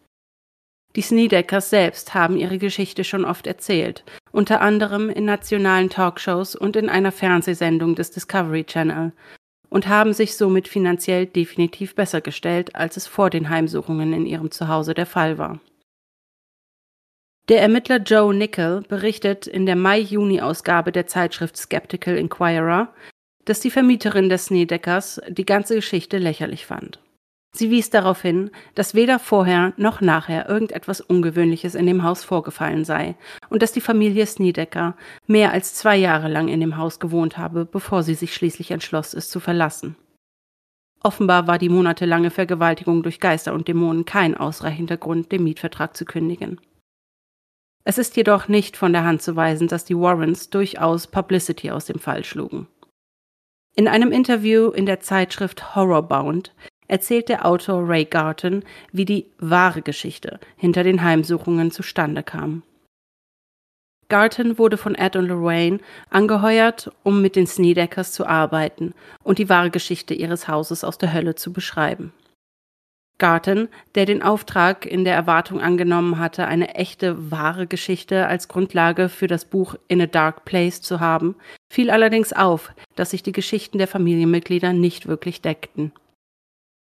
Die 0.96 1.02
Snedeckers 1.02 1.70
selbst 1.70 2.14
haben 2.14 2.37
ihre 2.37 2.58
Geschichte 2.58 3.05
schon 3.05 3.25
oft 3.25 3.46
erzählt, 3.46 4.05
unter 4.31 4.61
anderem 4.61 5.08
in 5.08 5.25
nationalen 5.25 5.88
Talkshows 5.88 6.55
und 6.55 6.76
in 6.76 6.90
einer 6.90 7.12
Fernsehsendung 7.12 7.94
des 7.94 8.11
Discovery 8.11 8.64
Channel, 8.64 9.12
und 9.72 9.88
haben 9.88 10.12
sich 10.12 10.36
somit 10.36 10.69
finanziell 10.69 11.24
definitiv 11.24 11.94
besser 11.94 12.20
gestellt, 12.20 12.76
als 12.76 12.98
es 12.98 13.06
vor 13.06 13.30
den 13.30 13.48
Heimsuchungen 13.48 14.12
in 14.12 14.26
ihrem 14.26 14.50
Zuhause 14.50 14.92
der 14.92 15.06
Fall 15.06 15.38
war. 15.38 15.60
Der 17.48 17.62
Ermittler 17.62 17.96
Joe 17.96 18.34
Nickel 18.34 18.82
berichtet 18.82 19.46
in 19.46 19.64
der 19.64 19.76
Mai-Juni-Ausgabe 19.76 20.92
der 20.92 21.06
Zeitschrift 21.06 21.56
Skeptical 21.56 22.19
Inquirer, 22.19 22.92
dass 23.46 23.60
die 23.60 23.70
Vermieterin 23.70 24.28
des 24.28 24.46
Snedeckers 24.46 25.22
die 25.28 25.46
ganze 25.46 25.76
Geschichte 25.76 26.18
lächerlich 26.18 26.66
fand. 26.66 27.00
Sie 27.54 27.70
wies 27.70 27.90
darauf 27.90 28.22
hin, 28.22 28.50
dass 28.75 28.94
weder 28.94 29.19
vorher 29.19 29.75
noch 29.76 30.00
nachher 30.00 30.49
irgendetwas 30.49 31.02
Ungewöhnliches 31.02 31.75
in 31.75 31.84
dem 31.84 32.02
Haus 32.02 32.25
vorgefallen 32.25 32.87
sei 32.87 33.14
und 33.50 33.62
dass 33.62 33.72
die 33.72 33.82
Familie 33.82 34.25
Snedecker 34.26 34.96
mehr 35.26 35.52
als 35.52 35.75
zwei 35.75 35.96
Jahre 35.96 36.28
lang 36.28 36.49
in 36.49 36.60
dem 36.60 36.78
Haus 36.78 36.99
gewohnt 36.99 37.37
habe, 37.37 37.66
bevor 37.66 38.02
sie 38.02 38.14
sich 38.14 38.34
schließlich 38.34 38.70
entschloss, 38.70 39.12
es 39.12 39.28
zu 39.28 39.38
verlassen. 39.38 39.96
Offenbar 41.02 41.46
war 41.46 41.58
die 41.58 41.69
monatelange 41.69 42.31
Vergewaltigung 42.31 43.02
durch 43.02 43.20
Geister 43.20 43.52
und 43.52 43.69
Dämonen 43.69 44.06
kein 44.06 44.34
ausreichender 44.34 44.96
Grund, 44.96 45.31
den 45.31 45.44
Mietvertrag 45.44 45.94
zu 45.94 46.06
kündigen. 46.06 46.59
Es 47.85 47.99
ist 47.99 48.16
jedoch 48.16 48.49
nicht 48.49 48.76
von 48.76 48.92
der 48.92 49.04
Hand 49.04 49.21
zu 49.21 49.37
weisen, 49.37 49.68
dass 49.68 49.85
die 49.85 49.97
Warrens 49.97 50.49
durchaus 50.49 51.09
Publicity 51.09 51.71
aus 51.71 51.85
dem 51.85 51.99
Fall 51.99 52.25
schlugen. 52.25 52.68
In 53.75 53.88
einem 53.88 54.12
Interview 54.12 54.71
in 54.71 54.87
der 54.87 55.00
Zeitschrift 55.00 55.75
Horrorbound 55.75 56.54
erzählt 56.92 57.30
der 57.30 57.46
Autor 57.46 57.88
Ray 57.88 58.04
Garton, 58.04 58.62
wie 58.92 59.06
die 59.06 59.25
wahre 59.38 59.80
Geschichte 59.80 60.38
hinter 60.58 60.84
den 60.84 61.02
Heimsuchungen 61.02 61.70
zustande 61.70 62.22
kam. 62.22 62.62
Garton 64.11 64.58
wurde 64.58 64.76
von 64.76 64.94
Ed 64.94 65.16
und 65.16 65.26
Lorraine 65.26 65.78
angeheuert, 66.11 66.92
um 67.02 67.22
mit 67.22 67.34
den 67.34 67.46
Snedeckers 67.46 68.12
zu 68.12 68.26
arbeiten 68.26 68.92
und 69.25 69.38
die 69.38 69.49
wahre 69.49 69.70
Geschichte 69.70 70.12
ihres 70.12 70.49
Hauses 70.49 70.84
aus 70.84 70.99
der 70.99 71.14
Hölle 71.14 71.34
zu 71.34 71.50
beschreiben. 71.54 72.12
Garton, 73.16 73.68
der 73.94 74.04
den 74.04 74.22
Auftrag 74.22 74.84
in 74.84 75.04
der 75.04 75.14
Erwartung 75.14 75.62
angenommen 75.62 76.18
hatte, 76.18 76.46
eine 76.46 76.75
echte, 76.75 77.30
wahre 77.30 77.66
Geschichte 77.66 78.26
als 78.26 78.49
Grundlage 78.49 79.08
für 79.08 79.28
das 79.28 79.46
Buch 79.46 79.76
In 79.88 80.02
a 80.02 80.06
Dark 80.06 80.44
Place 80.44 80.82
zu 80.82 81.00
haben, 81.00 81.37
fiel 81.72 81.90
allerdings 81.90 82.34
auf, 82.34 82.70
dass 82.96 83.12
sich 83.12 83.22
die 83.22 83.32
Geschichten 83.32 83.78
der 83.78 83.88
Familienmitglieder 83.88 84.75
nicht 84.75 85.06
wirklich 85.06 85.40
deckten. 85.40 85.92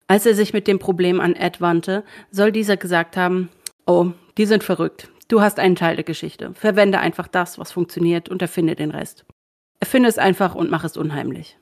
Als 0.09 0.25
er 0.25 0.33
sich 0.33 0.53
mit 0.53 0.67
dem 0.67 0.79
Problem 0.79 1.21
an 1.21 1.35
Ed 1.35 1.61
wandte, 1.61 2.03
soll 2.31 2.51
dieser 2.51 2.77
gesagt 2.77 3.15
haben, 3.15 3.49
oh, 3.85 4.07
die 4.39 4.47
sind 4.47 4.63
verrückt. 4.63 5.07
Du 5.27 5.39
hast 5.39 5.59
einen 5.59 5.75
Teil 5.75 5.97
der 5.97 6.03
Geschichte. 6.03 6.51
Verwende 6.55 6.99
einfach 6.99 7.27
das, 7.27 7.59
was 7.59 7.71
funktioniert 7.71 8.27
und 8.27 8.41
erfinde 8.41 8.75
den 8.75 8.89
Rest. 8.89 9.23
Erfinde 9.79 10.09
es 10.09 10.17
einfach 10.17 10.55
und 10.55 10.71
mach 10.71 10.83
es 10.83 10.97
unheimlich. 10.97 11.59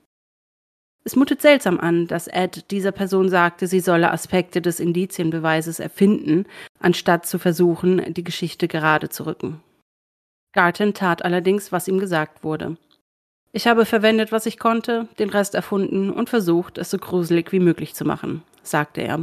Es 1.04 1.18
mutet 1.18 1.42
seltsam 1.42 1.78
an, 1.78 2.08
dass 2.08 2.28
Ed 2.28 2.72
dieser 2.72 2.94
Person 2.94 3.28
sagte, 3.28 3.68
sie 3.68 3.82
solle 3.82 4.12
Aspekte 4.12 4.62
des 4.62 4.80
Indizienbeweises 4.80 5.82
erfinden, 5.82 6.46
anstatt 6.80 7.26
zu 7.26 7.40
versuchen, 7.40 8.14
die 8.14 8.24
Geschichte 8.24 8.70
gerade 8.70 9.10
zu 9.10 9.26
rücken. 9.26 9.62
Garten 10.54 10.94
tat 10.94 11.26
allerdings, 11.26 11.74
was 11.74 11.90
ihm 11.90 12.00
gesagt 12.00 12.46
wurde. 12.46 12.78
Ich 13.58 13.66
habe 13.66 13.88
verwendet, 13.88 14.32
was 14.32 14.46
ich 14.46 14.60
konnte, 14.60 15.08
den 15.18 15.32
Rest 15.32 15.56
erfunden 15.56 16.12
und 16.12 16.30
versucht, 16.30 16.78
es 16.78 16.92
so 16.92 17.00
gruselig 17.00 17.52
wie 17.52 17.60
möglich 17.60 17.96
zu 17.96 18.06
machen, 18.06 18.44
sagte 18.62 19.02
er. 19.02 19.20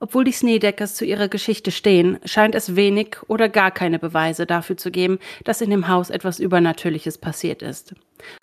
Obwohl 0.00 0.24
die 0.24 0.32
Snedeckers 0.32 0.96
zu 0.96 1.04
ihrer 1.04 1.28
Geschichte 1.28 1.70
stehen, 1.70 2.18
scheint 2.24 2.56
es 2.56 2.74
wenig 2.74 3.18
oder 3.28 3.48
gar 3.48 3.70
keine 3.70 4.00
Beweise 4.00 4.46
dafür 4.46 4.76
zu 4.76 4.90
geben, 4.90 5.20
dass 5.44 5.60
in 5.60 5.70
dem 5.70 5.86
Haus 5.86 6.10
etwas 6.10 6.40
Übernatürliches 6.40 7.18
passiert 7.18 7.62
ist. 7.62 7.94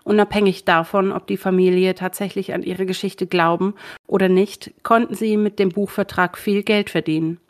Unabhängig 0.06 0.64
davon, 0.64 1.12
ob 1.12 1.28
die 1.28 1.36
Familie 1.36 1.94
tatsächlich 1.94 2.54
an 2.54 2.64
ihre 2.64 2.86
Geschichte 2.86 3.28
glauben 3.28 3.76
oder 4.08 4.30
nicht, 4.30 4.72
konnten 4.84 5.16
sie 5.16 5.36
mit 5.36 5.60
dem 5.60 5.68
Buchvertrag 5.68 6.38
viel 6.38 6.64
Geld 6.64 6.90
verdienen. 6.90 7.42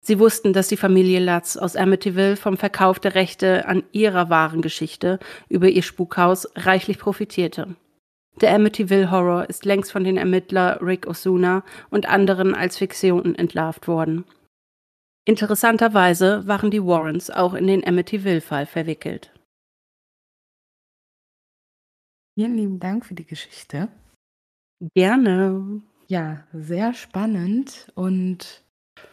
Sie 0.00 0.18
wussten, 0.18 0.52
dass 0.52 0.68
die 0.68 0.76
Familie 0.76 1.20
Lutz 1.20 1.56
aus 1.56 1.76
Amityville 1.76 2.36
vom 2.36 2.56
Verkauf 2.56 2.98
der 2.98 3.14
Rechte 3.14 3.66
an 3.66 3.82
ihrer 3.92 4.30
wahren 4.30 4.62
Geschichte 4.62 5.18
über 5.48 5.68
ihr 5.68 5.82
Spukhaus 5.82 6.48
reichlich 6.54 6.98
profitierte. 6.98 7.76
Der 8.40 8.54
Amityville 8.54 9.10
Horror 9.10 9.48
ist 9.50 9.64
längst 9.64 9.90
von 9.90 10.04
den 10.04 10.16
Ermittler 10.16 10.80
Rick 10.80 11.06
Osuna 11.06 11.64
und 11.90 12.08
anderen 12.08 12.54
als 12.54 12.78
Fiktion 12.78 13.34
entlarvt 13.34 13.88
worden. 13.88 14.24
Interessanterweise 15.24 16.46
waren 16.46 16.70
die 16.70 16.82
Warrens 16.82 17.30
auch 17.30 17.52
in 17.52 17.66
den 17.66 17.86
Amityville-Fall 17.86 18.64
verwickelt. 18.64 19.32
Vielen 22.38 22.56
lieben 22.56 22.78
Dank 22.78 23.04
für 23.04 23.14
die 23.14 23.26
Geschichte. 23.26 23.88
Gerne. 24.94 25.82
Ja, 26.06 26.46
sehr 26.52 26.94
spannend 26.94 27.92
und 27.94 28.62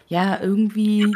ja, 0.07 0.39
irgendwie 0.41 1.13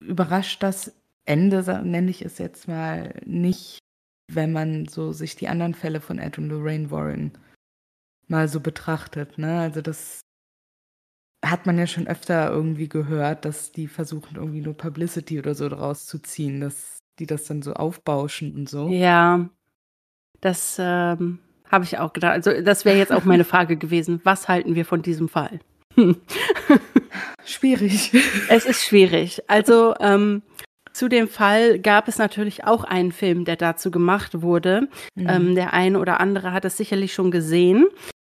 überrascht 0.00 0.62
das 0.62 0.94
Ende, 1.24 1.62
nenne 1.84 2.10
ich 2.10 2.22
es 2.22 2.38
jetzt 2.38 2.68
mal, 2.68 3.20
nicht, 3.24 3.78
wenn 4.32 4.52
man 4.52 4.86
so 4.86 5.12
sich 5.12 5.36
die 5.36 5.48
anderen 5.48 5.74
Fälle 5.74 6.00
von 6.00 6.18
Ed 6.18 6.38
und 6.38 6.48
Lorraine 6.48 6.90
Warren 6.90 7.32
mal 8.28 8.48
so 8.48 8.60
betrachtet. 8.60 9.38
Ne? 9.38 9.60
Also 9.60 9.80
das 9.82 10.20
hat 11.44 11.66
man 11.66 11.78
ja 11.78 11.86
schon 11.86 12.06
öfter 12.06 12.50
irgendwie 12.50 12.88
gehört, 12.88 13.44
dass 13.44 13.72
die 13.72 13.88
versuchen, 13.88 14.36
irgendwie 14.36 14.60
nur 14.60 14.74
Publicity 14.74 15.38
oder 15.38 15.54
so 15.54 15.68
daraus 15.68 16.06
zu 16.06 16.18
ziehen, 16.18 16.60
dass 16.60 16.98
die 17.18 17.26
das 17.26 17.44
dann 17.44 17.62
so 17.62 17.74
aufbauschen 17.74 18.54
und 18.54 18.68
so. 18.68 18.88
Ja, 18.88 19.48
das 20.40 20.76
ähm, 20.78 21.38
habe 21.70 21.84
ich 21.84 21.98
auch 21.98 22.12
gedacht. 22.12 22.32
Also 22.32 22.60
das 22.62 22.84
wäre 22.84 22.98
jetzt 22.98 23.12
auch 23.12 23.24
meine 23.24 23.44
Frage 23.44 23.76
gewesen. 23.76 24.20
Was 24.24 24.48
halten 24.48 24.74
wir 24.74 24.84
von 24.84 25.02
diesem 25.02 25.28
Fall? 25.28 25.60
schwierig. 27.44 28.12
Es 28.48 28.66
ist 28.66 28.84
schwierig. 28.84 29.42
Also 29.48 29.94
ähm, 30.00 30.42
zu 30.92 31.08
dem 31.08 31.28
Fall 31.28 31.78
gab 31.78 32.08
es 32.08 32.18
natürlich 32.18 32.64
auch 32.64 32.84
einen 32.84 33.12
Film, 33.12 33.44
der 33.44 33.56
dazu 33.56 33.90
gemacht 33.90 34.42
wurde. 34.42 34.88
Mhm. 35.14 35.28
Ähm, 35.28 35.54
der 35.54 35.72
eine 35.72 35.98
oder 35.98 36.20
andere 36.20 36.52
hat 36.52 36.64
es 36.64 36.76
sicherlich 36.76 37.12
schon 37.12 37.30
gesehen. 37.30 37.86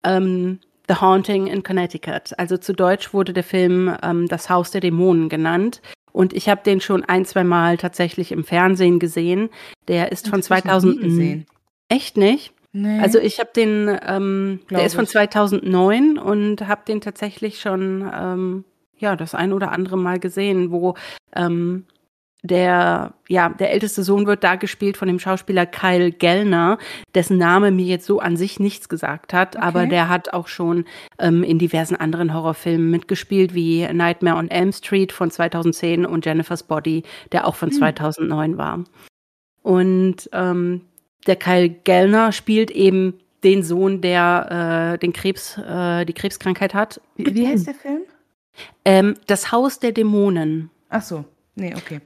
Ähm, 0.03 0.59
The 0.89 0.95
Haunting 0.95 1.47
in 1.47 1.63
Connecticut. 1.63 2.37
Also 2.37 2.57
zu 2.57 2.73
Deutsch 2.73 3.13
wurde 3.13 3.31
der 3.31 3.43
Film 3.43 3.95
ähm, 4.01 4.27
Das 4.27 4.49
Haus 4.49 4.71
der 4.71 4.81
Dämonen 4.81 5.29
genannt. 5.29 5.81
Und 6.11 6.33
ich 6.33 6.49
habe 6.49 6.61
den 6.65 6.81
schon 6.81 7.05
ein, 7.05 7.25
zwei 7.25 7.43
Mal 7.43 7.77
tatsächlich 7.77 8.31
im 8.31 8.43
Fernsehen 8.43 8.99
gesehen. 8.99 9.49
Der 9.87 10.11
ist 10.11 10.27
von 10.27 10.41
2000. 10.41 10.99
Gesehen. 11.01 11.45
Echt 11.87 12.17
nicht? 12.17 12.53
Nee. 12.71 12.99
Also 12.99 13.19
ich 13.19 13.39
habe 13.39 13.49
den, 13.55 13.97
ähm, 14.05 14.59
der 14.69 14.85
ist 14.85 14.95
von 14.95 15.07
2009 15.07 16.17
und 16.17 16.67
habe 16.67 16.81
den 16.87 17.01
tatsächlich 17.01 17.59
schon, 17.59 18.09
ähm, 18.13 18.65
ja, 18.97 19.15
das 19.15 19.33
ein 19.33 19.53
oder 19.53 19.71
andere 19.71 19.97
Mal 19.97 20.19
gesehen, 20.19 20.71
wo 20.71 20.93
ähm, 21.35 21.85
der, 22.41 23.13
ja, 23.27 23.49
der 23.49 23.71
älteste 23.71 24.03
Sohn 24.03 24.25
wird 24.25 24.43
da 24.43 24.55
gespielt 24.55 24.95
von 24.97 25.07
dem 25.07 25.19
Schauspieler 25.19 25.65
Kyle 25.65 26.11
Gellner, 26.11 26.77
dessen 27.13 27.37
Name 27.37 27.71
mir 27.71 27.85
jetzt 27.85 28.05
so 28.05 28.19
an 28.19 28.37
sich 28.37 28.59
nichts 28.59 28.87
gesagt 28.87 29.33
hat, 29.33 29.55
okay. 29.55 29.65
aber 29.65 29.87
der 29.87 30.07
hat 30.07 30.31
auch 30.33 30.47
schon 30.47 30.85
ähm, 31.17 31.43
in 31.43 31.59
diversen 31.59 31.95
anderen 31.95 32.33
Horrorfilmen 32.33 32.89
mitgespielt, 32.89 33.53
wie 33.53 33.85
Nightmare 33.91 34.37
on 34.37 34.49
Elm 34.49 34.71
Street 34.71 35.11
von 35.11 35.31
2010 35.31 36.05
und 36.05 36.25
Jennifer's 36.25 36.63
Body, 36.63 37.03
der 37.31 37.45
auch 37.45 37.55
von 37.55 37.71
hm. 37.71 37.77
2009 37.77 38.57
war. 38.57 38.83
Und 39.61 40.29
ähm, 40.31 40.81
der 41.27 41.35
Kyle 41.35 41.69
Gellner 41.69 42.31
spielt 42.31 42.71
eben 42.71 43.19
den 43.43 43.63
Sohn, 43.63 44.01
der 44.01 44.93
äh, 44.93 44.97
den 44.99 45.13
Krebs, 45.13 45.57
äh, 45.57 46.05
die 46.05 46.13
Krebskrankheit 46.13 46.73
hat. 46.73 47.01
Wie, 47.15 47.33
wie 47.33 47.47
heißt 47.47 47.67
der 47.67 47.73
Film? 47.73 48.01
Ähm, 48.83 49.15
das 49.27 49.51
Haus 49.51 49.79
der 49.79 49.91
Dämonen. 49.91 50.69
Ach 50.89 51.01
so, 51.01 51.25
nee, 51.55 51.73
okay. 51.75 52.01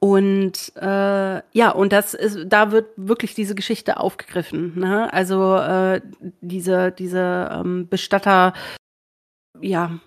Und 0.00 0.72
äh, 0.76 1.42
ja, 1.52 1.70
und 1.70 1.92
das 1.92 2.14
ist, 2.14 2.46
da 2.46 2.70
wird 2.70 2.86
wirklich 2.96 3.34
diese 3.34 3.56
Geschichte 3.56 3.98
aufgegriffen. 3.98 4.78
Ne? 4.78 5.12
Also 5.12 5.56
äh, 5.56 6.00
diese, 6.40 6.92
diese 6.92 7.50
ähm, 7.52 7.88
Bestatter, 7.88 8.52
ja, 9.60 9.98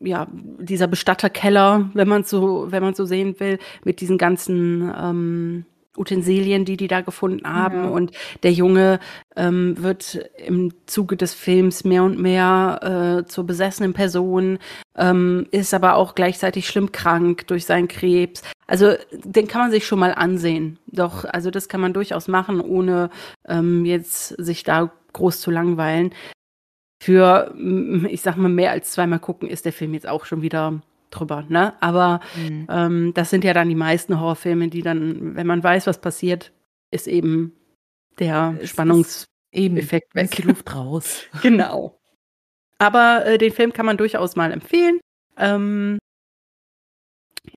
ja, 0.00 0.26
dieser 0.30 0.86
Bestatterkeller, 0.86 1.90
wenn 1.92 2.08
man 2.08 2.24
so, 2.24 2.70
wenn 2.70 2.82
man 2.82 2.94
so 2.94 3.04
sehen 3.04 3.38
will, 3.38 3.58
mit 3.84 4.00
diesen 4.00 4.16
ganzen 4.18 4.92
ähm, 4.98 5.66
Utensilien, 5.96 6.64
die 6.64 6.76
die 6.76 6.88
da 6.88 7.00
gefunden 7.00 7.46
haben. 7.46 7.84
Ja. 7.84 7.88
Und 7.90 8.12
der 8.42 8.52
Junge 8.52 9.00
ähm, 9.36 9.82
wird 9.82 10.28
im 10.44 10.72
Zuge 10.86 11.16
des 11.16 11.34
Films 11.34 11.84
mehr 11.84 12.04
und 12.04 12.18
mehr 12.18 13.24
äh, 13.24 13.28
zur 13.28 13.44
besessenen 13.44 13.92
Person, 13.92 14.58
ähm, 14.96 15.46
ist 15.50 15.74
aber 15.74 15.96
auch 15.96 16.14
gleichzeitig 16.14 16.66
schlimm 16.66 16.92
krank 16.92 17.46
durch 17.46 17.66
seinen 17.66 17.88
Krebs. 17.88 18.42
Also 18.66 18.94
den 19.12 19.46
kann 19.46 19.62
man 19.62 19.70
sich 19.70 19.86
schon 19.86 19.98
mal 19.98 20.12
ansehen. 20.12 20.78
Doch, 20.86 21.24
also 21.24 21.50
das 21.50 21.68
kann 21.68 21.80
man 21.80 21.92
durchaus 21.92 22.28
machen, 22.28 22.60
ohne 22.60 23.10
ähm, 23.46 23.84
jetzt 23.84 24.28
sich 24.28 24.64
da 24.64 24.90
groß 25.12 25.40
zu 25.40 25.50
langweilen. 25.50 26.12
Für, 27.02 27.54
ich 28.08 28.22
sag 28.22 28.36
mal, 28.36 28.48
mehr 28.48 28.70
als 28.70 28.92
zweimal 28.92 29.18
gucken 29.18 29.48
ist 29.48 29.64
der 29.66 29.72
Film 29.72 29.94
jetzt 29.94 30.08
auch 30.08 30.24
schon 30.24 30.42
wieder 30.42 30.80
drüber, 31.18 31.44
ne? 31.48 31.74
Aber 31.80 32.20
mhm. 32.36 32.66
ähm, 32.70 33.14
das 33.14 33.30
sind 33.30 33.44
ja 33.44 33.54
dann 33.54 33.68
die 33.68 33.74
meisten 33.74 34.20
Horrorfilme, 34.20 34.68
die 34.68 34.82
dann, 34.82 35.36
wenn 35.36 35.46
man 35.46 35.62
weiß, 35.62 35.86
was 35.86 36.00
passiert, 36.00 36.52
ist 36.90 37.08
eben 37.08 37.52
der 38.18 38.56
es 38.60 38.70
Spannungseffekt 38.70 40.14
weg. 40.14 40.30
die 40.30 40.42
Luft 40.48 40.74
raus. 40.74 41.24
genau. 41.42 41.98
Aber 42.78 43.24
äh, 43.26 43.38
den 43.38 43.52
Film 43.52 43.72
kann 43.72 43.86
man 43.86 43.96
durchaus 43.96 44.36
mal 44.36 44.52
empfehlen. 44.52 45.00
Ähm, 45.36 45.98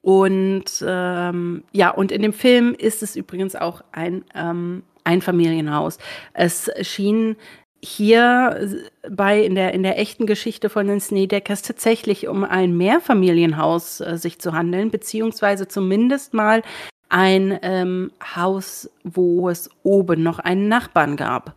und 0.02 0.84
ähm, 0.86 1.64
ja, 1.72 1.90
und 1.90 2.12
in 2.12 2.22
dem 2.22 2.34
Film 2.34 2.74
ist 2.74 3.04
es 3.04 3.16
übrigens 3.16 3.56
auch 3.56 3.82
ein 3.92 4.24
ähm, 4.36 4.84
Einfamilienhaus. 5.04 5.98
Es 6.34 6.70
schien 6.82 7.36
hier 7.82 8.84
bei 9.10 9.42
in 9.42 9.56
der 9.56 9.74
in 9.74 9.84
der 9.84 9.98
echten 10.00 10.26
Geschichte 10.26 10.70
von 10.70 10.88
den 10.88 11.00
Snedeckers 11.00 11.62
tatsächlich 11.62 12.28
um 12.28 12.44
ein 12.44 12.76
Mehrfamilienhaus 12.76 14.02
äh, 14.02 14.18
sich 14.18 14.40
zu 14.40 14.54
handeln, 14.54 14.92
beziehungsweise 14.92 15.68
zumindest 15.68 16.34
mal 16.34 16.62
ein 17.10 17.58
ähm, 17.62 18.12
Haus, 18.36 18.90
wo 19.04 19.50
es 19.50 19.70
oben 19.84 20.24
noch 20.24 20.40
einen 20.40 20.68
Nachbarn 20.68 21.16
gab. 21.16 21.56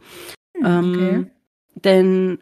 Hm, 0.57 0.65
ähm, 0.65 0.91
okay. 0.91 1.09
Ähm, 1.09 1.31
denn 1.75 2.39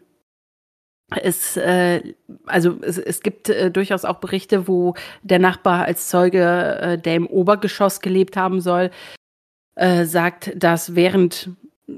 es, 1.09 1.57
äh, 1.57 2.13
also 2.45 2.77
es, 2.81 2.97
es 2.97 3.21
gibt 3.21 3.49
äh, 3.49 3.69
durchaus 3.69 4.05
auch 4.05 4.19
Berichte, 4.19 4.67
wo 4.67 4.93
der 5.23 5.39
Nachbar 5.39 5.85
als 5.85 6.07
Zeuge, 6.07 6.79
äh, 6.81 6.97
der 6.97 7.15
im 7.15 7.27
Obergeschoss 7.27 7.99
gelebt 7.99 8.37
haben 8.37 8.61
soll, 8.61 8.91
äh, 9.75 10.05
sagt, 10.05 10.51
dass 10.55 10.95
während 10.95 11.49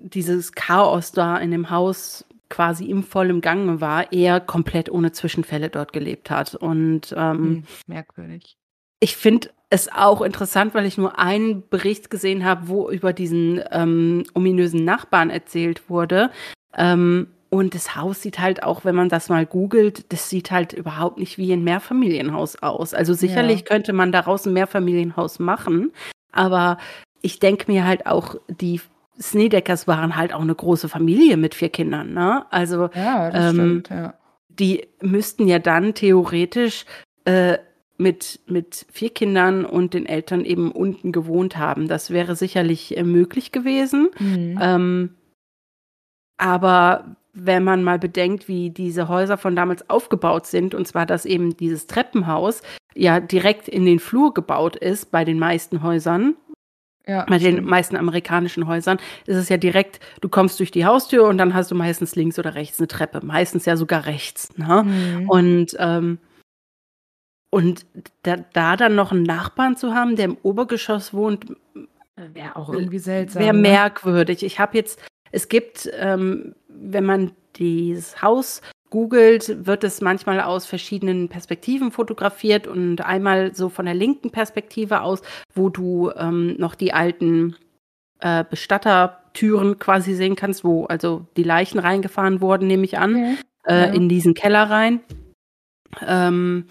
dieses 0.04 0.54
Chaos 0.54 1.12
da 1.12 1.38
in 1.38 1.52
dem 1.52 1.70
Haus 1.70 2.26
quasi 2.50 2.86
im 2.86 3.04
vollen 3.04 3.42
Gange 3.42 3.82
war, 3.82 4.12
er 4.14 4.40
komplett 4.40 4.92
ohne 4.92 5.12
Zwischenfälle 5.12 5.70
dort 5.70 5.92
gelebt 5.92 6.30
hat. 6.30 6.56
Und 6.56 7.14
ähm, 7.18 7.38
hm, 7.38 7.64
merkwürdig. 7.88 8.58
Ich 9.00 9.18
finde 9.18 9.50
es 9.70 9.92
auch 9.92 10.22
interessant, 10.22 10.76
weil 10.76 10.86
ich 10.86 11.00
nur 11.00 11.18
einen 11.18 11.68
Bericht 11.68 12.12
gesehen 12.12 12.46
habe, 12.46 12.68
wo 12.68 12.90
über 12.92 13.12
diesen 13.12 13.62
ähm, 13.72 14.24
ominösen 14.36 14.86
Nachbarn 14.86 15.32
erzählt 15.32 15.90
wurde. 15.90 16.30
Ähm, 16.78 17.28
und 17.50 17.76
das 17.76 17.96
Haus 17.96 18.22
sieht 18.22 18.40
halt 18.40 18.64
auch, 18.64 18.86
wenn 18.86 18.96
man 18.96 19.10
das 19.10 19.30
mal 19.30 19.46
googelt, 19.46 20.12
das 20.12 20.30
sieht 20.30 20.52
halt 20.52 20.74
überhaupt 20.74 21.18
nicht 21.18 21.38
wie 21.38 21.52
ein 21.54 21.64
Mehrfamilienhaus 21.64 22.56
aus. 22.58 22.94
Also 22.94 23.14
sicherlich 23.14 23.62
ja. 23.62 23.66
könnte 23.66 23.94
man 23.94 24.12
daraus 24.12 24.46
ein 24.46 24.54
Mehrfamilienhaus 24.54 25.40
machen, 25.40 25.92
aber 26.32 26.78
ich 27.22 27.40
denke 27.40 27.72
mir 27.72 27.86
halt 27.86 28.06
auch, 28.06 28.36
die 28.48 28.82
Snedeckers 29.20 29.88
waren 29.88 30.15
halt 30.15 30.34
auch 30.34 30.41
eine 30.41 30.55
große 30.55 30.89
Familie 30.89 31.38
mit 31.38 31.55
vier 31.55 31.70
Kindern, 31.70 32.13
ne? 32.13 32.46
Also 32.51 32.89
ja, 32.96 33.50
ähm, 33.50 33.53
stimmt, 33.53 33.89
ja. 33.89 34.13
die 34.50 34.88
müssten 35.01 35.48
ja 35.48 35.60
dann 35.60 35.93
theoretisch 35.93 36.86
äh, 37.25 37.58
mit, 37.98 38.39
mit 38.48 38.86
vier 38.91 39.12
Kindern 39.12 39.65
und 39.65 39.93
den 39.93 40.05
Eltern 40.05 40.46
eben 40.46 40.72
unten 40.72 41.12
gewohnt 41.12 41.58
haben. 41.58 41.88
Das 41.88 42.10
wäre 42.10 42.36
sicherlich 42.36 42.98
äh, 42.98 43.03
möglich 43.03 43.51
gewesen. 43.51 44.10
Mhm. 44.20 44.60
Ähm, 44.62 45.10
aber 46.38 47.15
wenn 47.34 47.63
man 47.63 47.84
mal 47.84 47.98
bedenkt, 48.00 48.48
wie 48.48 48.70
diese 48.70 49.08
Häuser 49.08 49.38
von 49.38 49.55
damals 49.55 49.89
aufgebaut 49.89 50.46
sind, 50.46 50.75
und 50.75 50.88
zwar, 50.88 51.05
dass 51.05 51.25
eben 51.25 51.58
dieses 51.58 51.88
Treppenhaus 51.88 52.62
ja 52.96 53.20
direkt 53.20 53.67
in 53.67 53.86
den 53.86 54.00
Flur 54.00 54.34
gebaut 54.34 54.75
ist 54.75 55.12
bei 55.12 55.25
den 55.25 55.39
meisten 55.39 55.82
Häusern, 55.82 56.36
ja, 57.05 57.25
Bei 57.25 57.38
den 57.38 57.65
meisten 57.65 57.98
amerikanischen 57.98 58.65
Häusern 58.65 58.98
ist 59.25 59.36
es 59.36 59.50
ja 59.50 59.57
direkt, 59.57 60.00
du 60.22 60.29
kommst 60.29 60.60
durch 60.60 60.72
die 60.72 60.86
Haustür 60.86 61.25
und 61.25 61.38
dann 61.38 61.53
hast 61.53 61.69
du 61.69 61.75
meistens 61.75 62.15
links 62.15 62.39
oder 62.39 62.55
rechts 62.55 62.79
eine 62.79 62.88
Treppe. 62.88 63.19
Meistens 63.25 63.65
ja 63.65 63.75
sogar 63.75 64.05
rechts. 64.05 64.57
Ne? 64.57 64.83
Mhm. 64.83 65.29
Und, 65.29 65.75
ähm, 65.79 66.17
und 67.50 67.86
da, 68.24 68.38
da, 68.53 68.77
dann 68.77 68.95
noch 68.95 69.12
einen 69.12 69.24
Nachbarn 69.24 69.75
zu 69.75 69.93
haben, 69.93 70.15
der 70.15 70.25
im 70.25 70.38
Obergeschoss 70.43 71.13
wohnt, 71.13 71.45
wäre 72.15 72.55
auch 72.55 72.72
irgendwie 72.72 73.00
seltsam. 73.00 73.41
Wäre 73.41 73.53
ne? 73.53 73.62
merkwürdig. 73.62 74.41
Ich 74.43 74.60
habe 74.60 74.77
jetzt, 74.77 74.98
es 75.33 75.50
gibt, 75.50 75.89
ähm, 75.93 76.55
wenn 76.69 77.05
man 77.05 77.31
dieses 77.57 78.22
Haus 78.22 78.62
googelt, 78.94 79.66
wird 79.66 79.84
es 79.84 80.02
manchmal 80.02 80.40
aus 80.40 80.68
verschiedenen 80.68 81.28
Perspektiven 81.28 81.92
fotografiert 81.92 82.68
und 82.68 83.02
einmal 83.02 83.56
so 83.56 83.70
von 83.70 83.86
der 83.86 83.96
linken 83.96 84.30
Perspektive 84.30 85.02
aus, 85.02 85.24
wo 85.56 85.70
du 85.70 86.12
ähm, 86.16 86.56
noch 86.60 86.76
die 86.76 86.94
alten 86.94 87.56
äh, 88.20 88.46
Bestatter 88.48 89.24
Türen 89.34 89.80
quasi 89.80 90.14
sehen 90.14 90.36
kannst, 90.36 90.64
wo 90.64 90.86
also 90.86 91.26
die 91.38 91.44
Leichen 91.44 91.80
reingefahren 91.80 92.40
wurden, 92.40 92.68
nehme 92.68 92.86
ich 92.86 93.00
an, 93.00 93.16
okay. 93.16 93.36
äh, 93.66 93.88
ja. 93.88 93.94
in 93.94 94.10
diesen 94.10 94.36
Keller 94.36 94.70
rein. 94.70 95.00
Ähm, 96.06 96.66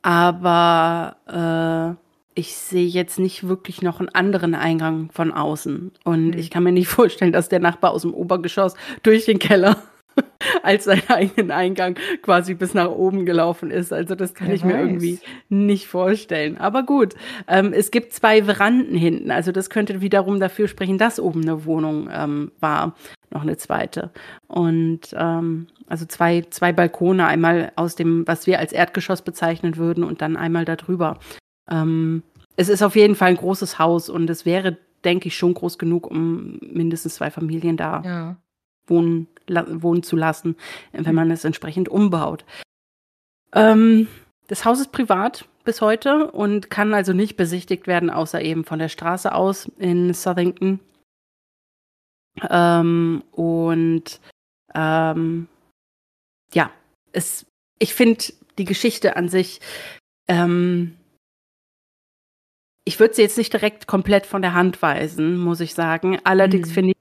aber 0.00 1.98
äh, 1.98 2.40
ich 2.40 2.56
sehe 2.56 2.86
jetzt 2.86 3.18
nicht 3.18 3.46
wirklich 3.46 3.82
noch 3.82 4.00
einen 4.00 4.08
anderen 4.08 4.54
Eingang 4.54 5.10
von 5.12 5.32
außen. 5.32 5.92
Und 6.02 6.28
mhm. 6.28 6.38
ich 6.38 6.48
kann 6.48 6.62
mir 6.62 6.72
nicht 6.72 6.88
vorstellen, 6.88 7.32
dass 7.32 7.50
der 7.50 7.60
Nachbar 7.60 7.90
aus 7.90 8.02
dem 8.02 8.14
Obergeschoss 8.14 8.74
durch 9.02 9.26
den 9.26 9.38
Keller 9.38 9.76
als 10.62 10.84
seinen 10.84 11.08
eigenen 11.08 11.50
Eingang 11.50 11.96
quasi 12.22 12.54
bis 12.54 12.74
nach 12.74 12.90
oben 12.90 13.26
gelaufen 13.26 13.70
ist. 13.70 13.92
Also 13.92 14.14
das 14.14 14.34
kann 14.34 14.48
Wer 14.48 14.54
ich 14.54 14.64
mir 14.64 14.78
irgendwie 14.78 15.18
nicht 15.48 15.86
vorstellen. 15.86 16.58
Aber 16.58 16.82
gut, 16.82 17.14
ähm, 17.48 17.72
es 17.72 17.90
gibt 17.90 18.12
zwei 18.12 18.42
Veranden 18.44 18.96
hinten. 18.96 19.30
Also 19.30 19.52
das 19.52 19.70
könnte 19.70 20.00
wiederum 20.00 20.40
dafür 20.40 20.68
sprechen, 20.68 20.98
dass 20.98 21.20
oben 21.20 21.42
eine 21.42 21.64
Wohnung 21.64 22.08
ähm, 22.12 22.52
war. 22.60 22.94
Noch 23.30 23.42
eine 23.42 23.56
zweite. 23.56 24.10
Und 24.46 25.14
ähm, 25.16 25.68
also 25.86 26.04
zwei, 26.06 26.42
zwei 26.50 26.72
Balkone, 26.72 27.26
einmal 27.26 27.72
aus 27.76 27.96
dem, 27.96 28.26
was 28.26 28.46
wir 28.46 28.58
als 28.58 28.72
Erdgeschoss 28.72 29.22
bezeichnen 29.22 29.76
würden, 29.76 30.04
und 30.04 30.22
dann 30.22 30.36
einmal 30.36 30.64
darüber. 30.64 31.18
Ähm, 31.70 32.22
es 32.56 32.68
ist 32.68 32.82
auf 32.82 32.96
jeden 32.96 33.14
Fall 33.14 33.30
ein 33.30 33.36
großes 33.36 33.78
Haus 33.78 34.08
und 34.08 34.28
es 34.28 34.44
wäre, 34.44 34.76
denke 35.04 35.28
ich, 35.28 35.36
schon 35.36 35.54
groß 35.54 35.78
genug, 35.78 36.10
um 36.10 36.58
mindestens 36.60 37.16
zwei 37.16 37.30
Familien 37.30 37.76
da 37.76 38.02
ja. 38.04 38.36
wohnen, 38.86 39.28
wohnen 39.48 40.02
zu 40.02 40.16
lassen, 40.16 40.56
wenn 40.92 41.14
man 41.14 41.30
es 41.30 41.44
entsprechend 41.44 41.88
umbaut. 41.88 42.44
Ähm, 43.54 44.08
das 44.48 44.64
Haus 44.64 44.80
ist 44.80 44.92
privat 44.92 45.46
bis 45.64 45.80
heute 45.80 46.30
und 46.30 46.70
kann 46.70 46.94
also 46.94 47.12
nicht 47.12 47.36
besichtigt 47.36 47.86
werden, 47.86 48.10
außer 48.10 48.40
eben 48.42 48.64
von 48.64 48.78
der 48.78 48.88
Straße 48.88 49.34
aus 49.34 49.70
in 49.78 50.12
Southington. 50.12 50.80
Ähm, 52.48 53.22
und 53.30 54.20
ähm, 54.74 55.48
ja, 56.52 56.70
es, 57.12 57.46
ich 57.78 57.94
finde 57.94 58.24
die 58.58 58.64
Geschichte 58.64 59.16
an 59.16 59.28
sich 59.28 59.60
ähm, 60.28 60.96
ich 62.84 62.98
würde 62.98 63.14
sie 63.14 63.22
jetzt 63.22 63.38
nicht 63.38 63.52
direkt 63.52 63.86
komplett 63.86 64.26
von 64.26 64.42
der 64.42 64.54
Hand 64.54 64.82
weisen, 64.82 65.38
muss 65.38 65.60
ich 65.60 65.74
sagen. 65.74 66.18
Allerdings 66.24 66.70
mhm. 66.70 66.72
finde 66.72 66.90
ich 66.90 66.91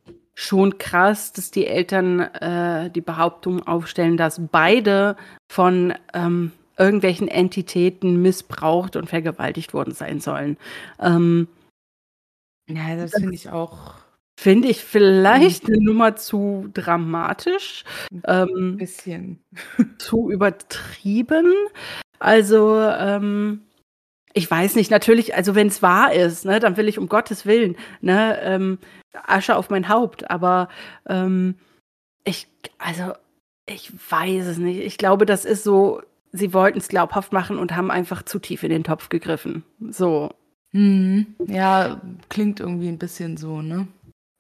schon 0.42 0.80
krass, 0.80 1.34
dass 1.34 1.52
die 1.52 1.68
Eltern 1.68 2.20
äh, 2.20 2.90
die 2.90 3.02
Behauptung 3.02 3.68
aufstellen, 3.68 4.18
dass 4.18 4.42
beide 4.52 5.16
von 5.52 5.94
ähm, 6.14 6.52
irgendwelchen 6.80 7.28
Entitäten 7.28 8.24
missbraucht 8.24 8.96
und 8.96 9.08
vergewaltigt 9.08 9.76
worden 9.76 9.94
sein 9.94 10.20
sollen. 10.20 10.58
Ähm, 11.00 11.48
ja, 12.68 12.96
das 12.96 13.12
finde 13.12 13.36
ich 13.36 13.50
auch. 13.50 13.94
Finde 14.40 14.70
ich 14.70 14.84
vielleicht 14.84 15.68
mhm. 15.68 15.76
eine 15.76 15.84
Nummer 15.84 16.16
zu 16.16 16.70
dramatisch. 16.74 17.84
Ein 18.24 18.48
ähm, 18.50 18.78
bisschen. 18.78 19.44
zu 20.00 20.32
übertrieben. 20.32 21.54
Also, 22.18 22.80
ähm, 22.80 23.62
ich 24.34 24.50
weiß 24.50 24.76
nicht, 24.76 24.92
natürlich, 24.92 25.36
also 25.36 25.56
wenn 25.56 25.68
es 25.68 25.82
wahr 25.82 26.14
ist, 26.14 26.46
ne, 26.46 26.60
dann 26.60 26.78
will 26.78 26.88
ich 26.88 26.98
um 26.98 27.10
Gottes 27.10 27.46
Willen, 27.46 27.76
ne, 28.02 28.40
ähm, 28.42 28.80
Asche 29.14 29.56
auf 29.56 29.70
mein 29.70 29.90
Haupt. 29.90 30.30
Aber 30.30 30.70
ähm, 31.08 31.56
ich, 32.24 32.48
also, 32.78 33.14
ich 33.66 33.92
weiß 34.10 34.48
es 34.48 34.58
nicht. 34.58 34.80
Ich 34.80 34.98
glaube, 34.98 35.26
das 35.26 35.46
ist 35.46 35.64
so, 35.64 36.02
sie 36.32 36.54
wollten 36.54 36.80
es 36.80 36.88
glaubhaft 36.88 37.34
machen 37.34 37.58
und 37.58 37.76
haben 37.76 37.92
einfach 37.92 38.24
zu 38.24 38.40
tief 38.40 38.64
in 38.64 38.70
den 38.70 38.84
Topf 38.84 39.10
gegriffen. 39.10 39.64
So. 39.90 40.32
Mhm. 40.72 41.36
Ja, 41.48 42.02
klingt 42.30 42.60
irgendwie 42.60 42.88
ein 42.88 43.00
bisschen 43.00 43.38
so, 43.38 43.62
ne? 43.62 43.88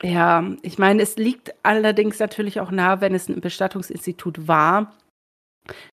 Ja, 0.03 0.43
ich 0.63 0.79
meine, 0.79 1.01
es 1.03 1.17
liegt 1.17 1.53
allerdings 1.63 2.17
natürlich 2.19 2.59
auch 2.59 2.71
nahe, 2.71 3.01
wenn 3.01 3.13
es 3.13 3.29
ein 3.29 3.39
Bestattungsinstitut 3.39 4.47
war, 4.47 4.95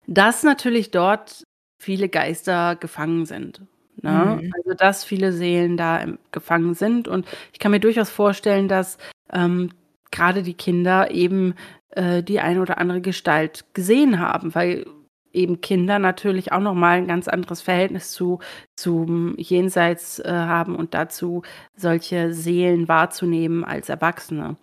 dass 0.05 0.43
natürlich 0.43 0.91
dort 0.91 1.43
viele 1.81 2.07
Geister 2.07 2.75
gefangen 2.75 3.25
sind. 3.25 3.61
Ne? 4.01 4.39
Mhm. 4.41 4.53
Also, 4.55 4.73
dass 4.75 5.03
viele 5.03 5.31
Seelen 5.33 5.77
da 5.77 6.05
gefangen 6.31 6.73
sind. 6.73 7.07
Und 7.07 7.25
ich 7.53 7.59
kann 7.59 7.71
mir 7.71 7.79
durchaus 7.79 8.09
vorstellen, 8.09 8.67
dass 8.67 8.97
ähm, 9.31 9.71
gerade 10.11 10.43
die 10.43 10.53
Kinder 10.53 11.11
eben 11.11 11.55
äh, 11.91 12.23
die 12.23 12.39
eine 12.39 12.61
oder 12.61 12.77
andere 12.77 13.01
Gestalt 13.01 13.65
gesehen 13.73 14.19
haben, 14.19 14.55
weil 14.55 14.85
eben 15.33 15.61
Kinder 15.61 15.99
natürlich 15.99 16.51
auch 16.51 16.59
nochmal 16.59 16.97
ein 16.97 17.07
ganz 17.07 17.27
anderes 17.27 17.61
Verhältnis 17.61 18.11
zu 18.11 18.39
zum 18.75 19.35
Jenseits 19.37 20.19
äh, 20.19 20.31
haben 20.31 20.75
und 20.75 20.93
dazu 20.93 21.43
solche 21.75 22.33
Seelen 22.33 22.87
wahrzunehmen 22.87 23.63
als 23.63 23.89
Erwachsene. 23.89 24.57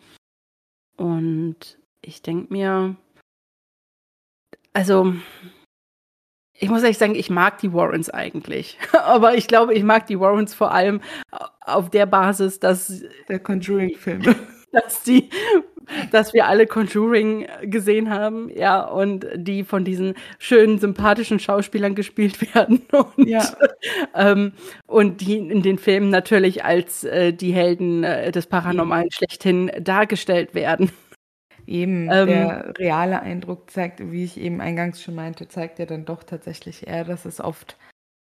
Und 0.97 1.79
ich 2.03 2.23
denke 2.23 2.53
mir, 2.53 2.97
also 4.73 5.15
ich 6.59 6.69
muss 6.71 6.83
ehrlich 6.83 6.99
sagen, 6.99 7.15
ich 7.15 7.31
mag 7.31 7.59
die 7.59 7.73
Warrens 7.73 8.11
eigentlich. 8.11 8.79
Aber 8.93 9.35
ich 9.35 9.49
glaube, 9.49 9.75
ich 9.75 9.83
mag 9.83 10.07
die 10.07 10.21
Warrens 10.21 10.55
vor 10.55 10.73
allem 10.73 11.01
auf 11.61 11.91
der 11.91 12.07
Basis, 12.07 12.61
dass. 12.61 13.03
Der 13.29 13.39
Conjuring-Filme. 13.39 14.37
Dass 14.75 15.05
die, 15.05 15.31
dass 16.11 16.35
wir 16.35 16.49
alle 16.49 16.67
Conjuring 16.67 17.47
gesehen 17.63 18.11
haben, 18.11 18.51
ja, 18.53 18.83
und 18.83 19.25
die 19.37 19.63
von 19.63 19.85
diesen 19.85 20.15
schönen, 20.41 20.81
sympathischen 20.81 21.39
Schauspielern 21.39 21.95
gespielt 21.95 22.41
werden. 22.55 22.83
Und, 22.91 23.29
ja. 23.29 23.45
ähm, 24.17 24.53
und 24.89 25.21
die 25.21 25.37
in 25.37 25.63
den 25.63 25.79
Filmen 25.79 26.11
natürlich 26.11 26.65
als 26.65 27.05
äh, 27.05 27.33
die 27.33 27.53
Helden 27.53 28.03
äh, 28.03 28.33
des 28.33 28.49
Paranormalen 28.49 29.13
schlechthin 29.13 29.71
dargestellt 29.81 30.57
werden. 30.57 30.91
Eben, 31.67 32.11
ähm, 32.11 32.27
der 32.27 32.75
reale 32.79 33.21
Eindruck 33.21 33.71
zeigt, 33.71 34.11
wie 34.11 34.25
ich 34.25 34.39
eben 34.39 34.61
eingangs 34.61 35.03
schon 35.03 35.15
meinte, 35.15 35.49
zeigt 35.49 35.79
ja 35.79 35.87
dann 35.87 36.05
doch 36.05 36.23
tatsächlich 36.23 36.87
eher, 36.87 37.05
dass 37.05 37.25
es 37.25 37.41
oft 37.41 37.77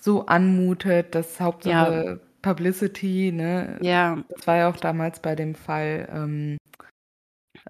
so 0.01 0.25
anmutet, 0.27 1.15
dass 1.15 1.39
Hauptsache 1.39 2.05
ja. 2.05 2.19
Publicity, 2.41 3.31
ne? 3.31 3.77
Ja. 3.81 4.23
Das 4.29 4.45
war 4.45 4.57
ja 4.57 4.69
auch 4.69 4.77
damals 4.77 5.19
bei 5.19 5.35
dem 5.35 5.55
Fall 5.55 6.07
ähm, 6.13 6.57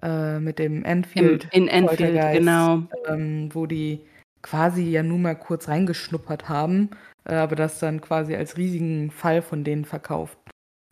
äh, 0.02 0.38
mit 0.38 0.58
dem 0.58 0.84
Enfield. 0.84 1.48
In, 1.52 1.62
in 1.62 1.68
Enfield, 1.68 2.32
genau. 2.32 2.82
Ähm, 3.06 3.48
wo 3.52 3.66
die 3.66 4.04
quasi 4.42 4.82
ja 4.82 5.02
nur 5.02 5.18
mal 5.18 5.34
kurz 5.34 5.68
reingeschnuppert 5.68 6.48
haben, 6.48 6.90
äh, 7.24 7.34
aber 7.34 7.56
das 7.56 7.78
dann 7.78 8.00
quasi 8.00 8.36
als 8.36 8.56
riesigen 8.56 9.10
Fall 9.10 9.42
von 9.42 9.64
denen 9.64 9.84
verkauft 9.84 10.38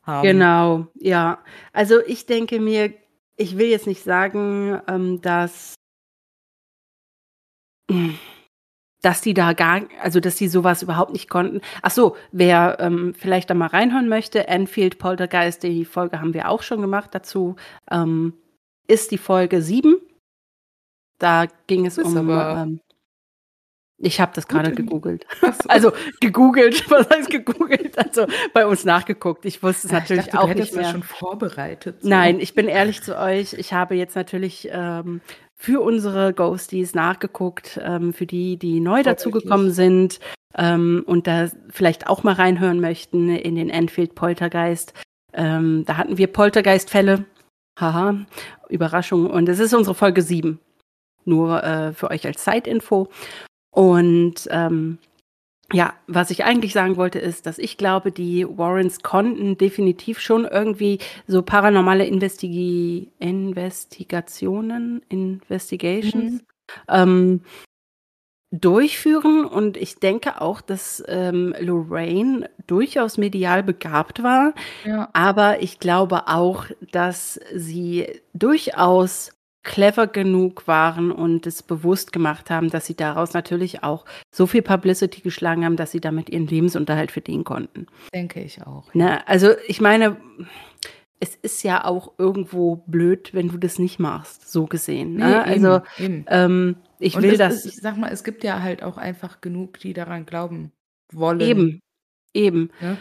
haben. 0.03 0.27
Genau, 0.27 0.87
ja. 0.94 1.38
Also 1.72 2.00
ich 2.07 2.27
denke 2.27 2.61
mir, 2.61 2.92
ich 3.37 3.59
will 3.59 3.68
jetzt 3.68 3.87
nicht 3.87 4.03
sagen, 4.03 4.81
ähm, 4.87 5.20
dass, 5.20 5.75
dass 9.03 9.20
die 9.20 9.35
da 9.35 9.53
gar, 9.53 9.83
also 10.01 10.20
dass 10.20 10.37
die 10.37 10.49
sowas 10.49 10.83
überhaupt 10.83 11.12
nicht 11.12 11.29
konnten. 11.29 11.61
Ach 11.83 11.90
so, 11.90 12.16
wer 12.33 12.79
ähm, 12.81 13.14
vielleicht 13.14 13.51
da 13.51 13.55
mal 13.55 13.66
reinhören 13.66 14.09
möchte, 14.09 14.47
Enfield 14.49 14.99
Poltergeist, 14.99 15.62
die 15.62 15.85
Folge 15.85 16.20
haben 16.20 16.35
wir 16.35 16.49
auch 16.49 16.62
schon 16.62 16.81
gemacht 16.81 17.14
dazu, 17.14 17.57
ähm, 17.90 18.35
ist 18.87 19.11
die 19.11 19.18
Folge 19.18 19.62
7. 19.62 19.97
Da 21.18 21.47
ging 21.66 21.87
es 21.87 21.99
um 21.99 22.29
ähm, 22.31 22.81
ich 24.05 24.21
habe 24.21 24.33
das 24.35 24.49
gerade 24.49 24.73
gegoogelt. 24.73 25.27
So. 25.45 25.69
Also 25.69 25.93
gegoogelt, 26.21 26.90
was 26.90 27.09
heißt 27.09 27.31
gegoogelt? 27.31 27.97
Also 27.97 28.27
bei 28.53 28.67
uns 28.67 28.85
nachgeguckt. 28.85 29.45
Ich 29.45 29.62
wusste 29.62 29.87
es 29.87 29.93
natürlich 29.93 30.27
dachte, 30.27 30.40
auch 30.40 30.49
du 30.49 30.59
nicht 30.59 30.75
mehr. 30.75 30.83
Das 30.83 30.93
schon 30.93 31.03
vorbereitet. 31.03 32.03
So. 32.03 32.09
Nein, 32.09 32.40
ich 32.40 32.55
bin 32.55 32.67
ehrlich 32.67 33.03
zu 33.03 33.19
euch. 33.19 33.53
Ich 33.55 33.73
habe 33.73 33.95
jetzt 33.95 34.17
natürlich 34.17 34.69
ähm, 34.73 35.21
für 35.55 35.81
unsere 35.83 36.33
Ghosties 36.33 36.95
nachgeguckt, 36.95 37.81
ähm, 37.83 38.12
für 38.12 38.27
die, 38.27 38.57
die 38.57 38.81
neu 38.81 39.03
dazugekommen 39.03 39.71
sind 39.71 40.19
ähm, 40.57 41.05
und 41.07 41.27
da 41.27 41.49
vielleicht 41.71 42.07
auch 42.09 42.23
mal 42.23 42.35
reinhören 42.35 42.81
möchten 42.81 43.29
in 43.29 43.55
den 43.55 43.71
Enfield 43.71 44.14
Poltergeist. 44.14 44.93
Ähm, 45.33 45.85
da 45.87 45.97
hatten 45.97 46.19
wir 46.19 46.27
Poltergeist-Fälle. 46.29 47.25
Haha, 47.79 48.27
Überraschung. 48.69 49.29
Und 49.29 49.49
es 49.49 49.59
ist 49.59 49.75
unsere 49.75 49.95
Folge 49.95 50.23
7. 50.23 50.61
Nur 51.25 51.62
äh, 51.62 51.93
für 51.93 52.11
euch 52.11 52.27
als 52.27 52.45
Zeitinfo. 52.45 53.09
Und 53.75 54.49
ähm, 54.51 54.99
ja, 55.73 55.95
was 56.07 56.31
ich 56.31 56.45
eigentlich 56.45 56.73
sagen 56.73 56.97
wollte, 56.97 57.19
ist, 57.19 57.47
dass 57.47 57.59
ich 57.59 57.77
glaube, 57.77 58.13
die 58.13 58.47
Warrens 58.49 59.03
konnten 59.03 59.59
definitiv 59.59 60.21
schon 60.21 60.45
irgendwie 60.45 61.01
so 61.27 61.43
paranormale 61.43 62.07
Investigi 62.07 63.11
Investigationen, 63.19 65.03
Investigations 65.09 66.35
mhm. 66.35 66.41
ähm, 66.89 67.41
durchführen. 68.53 69.45
Und 69.45 69.77
ich 69.77 69.97
denke 69.97 70.41
auch, 70.41 70.61
dass 70.61 71.03
ähm, 71.09 71.53
Lorraine 71.59 72.49
durchaus 72.69 73.19
medial 73.19 73.65
begabt 73.65 74.23
war. 74.23 74.55
Ja. 74.85 75.09
Aber 75.13 75.63
ich 75.63 75.81
glaube 75.81 76.29
auch, 76.29 76.67
dass 76.93 77.41
sie 77.53 78.07
durchaus 78.35 79.33
clever 79.64 80.07
genug 80.07 80.68
waren 80.68 81.11
und 81.11 81.46
es 81.46 81.62
bewusst 81.62 82.12
gemacht 82.12 82.50
haben, 82.50 82.70
dass 82.70 82.87
sie 82.87 82.94
daraus 82.94 83.33
natürlich 83.33 83.83
auch 83.83 84.05
so 84.31 84.46
viel 84.46 84.62
Publicity 84.62 85.22
geschlagen 85.22 85.64
haben, 85.64 85.77
dass 85.77 85.90
sie 85.90 86.00
damit 86.00 86.31
ihren 86.31 86.46
Lebensunterhalt 86.46 87.11
verdienen 87.11 87.44
konnten. 87.44 87.87
Denke 88.14 88.40
ich 88.40 88.62
auch. 88.62 88.92
Ne? 88.94 89.27
Also 89.27 89.53
ich 89.66 89.81
meine, 89.81 90.18
es 91.20 91.35
ist 91.37 91.62
ja 91.62 91.85
auch 91.85 92.12
irgendwo 92.18 92.77
blöd, 92.87 93.33
wenn 93.33 93.48
du 93.48 93.57
das 93.57 93.79
nicht 93.79 93.98
machst, 93.98 94.53
so 94.53 94.66
gesehen. 94.66 95.14
Ne? 95.14 95.29
Nee, 95.29 95.35
also 95.35 95.81
eben. 95.98 96.24
Ähm, 96.29 96.77
ich 96.98 97.20
will 97.20 97.37
das. 97.37 97.64
Ist, 97.64 97.66
ich 97.66 97.77
sag 97.77 97.96
mal, 97.96 98.12
es 98.12 98.24
gibt 98.24 98.44
ja 98.44 98.61
halt 98.61 98.83
auch 98.83 98.98
einfach 98.98 99.40
genug, 99.40 99.79
die 99.81 99.94
daran 99.94 100.27
glauben 100.27 100.72
wollen. 101.12 101.40
Eben, 101.40 101.81
eben. 102.35 102.70
Ja? 102.81 102.96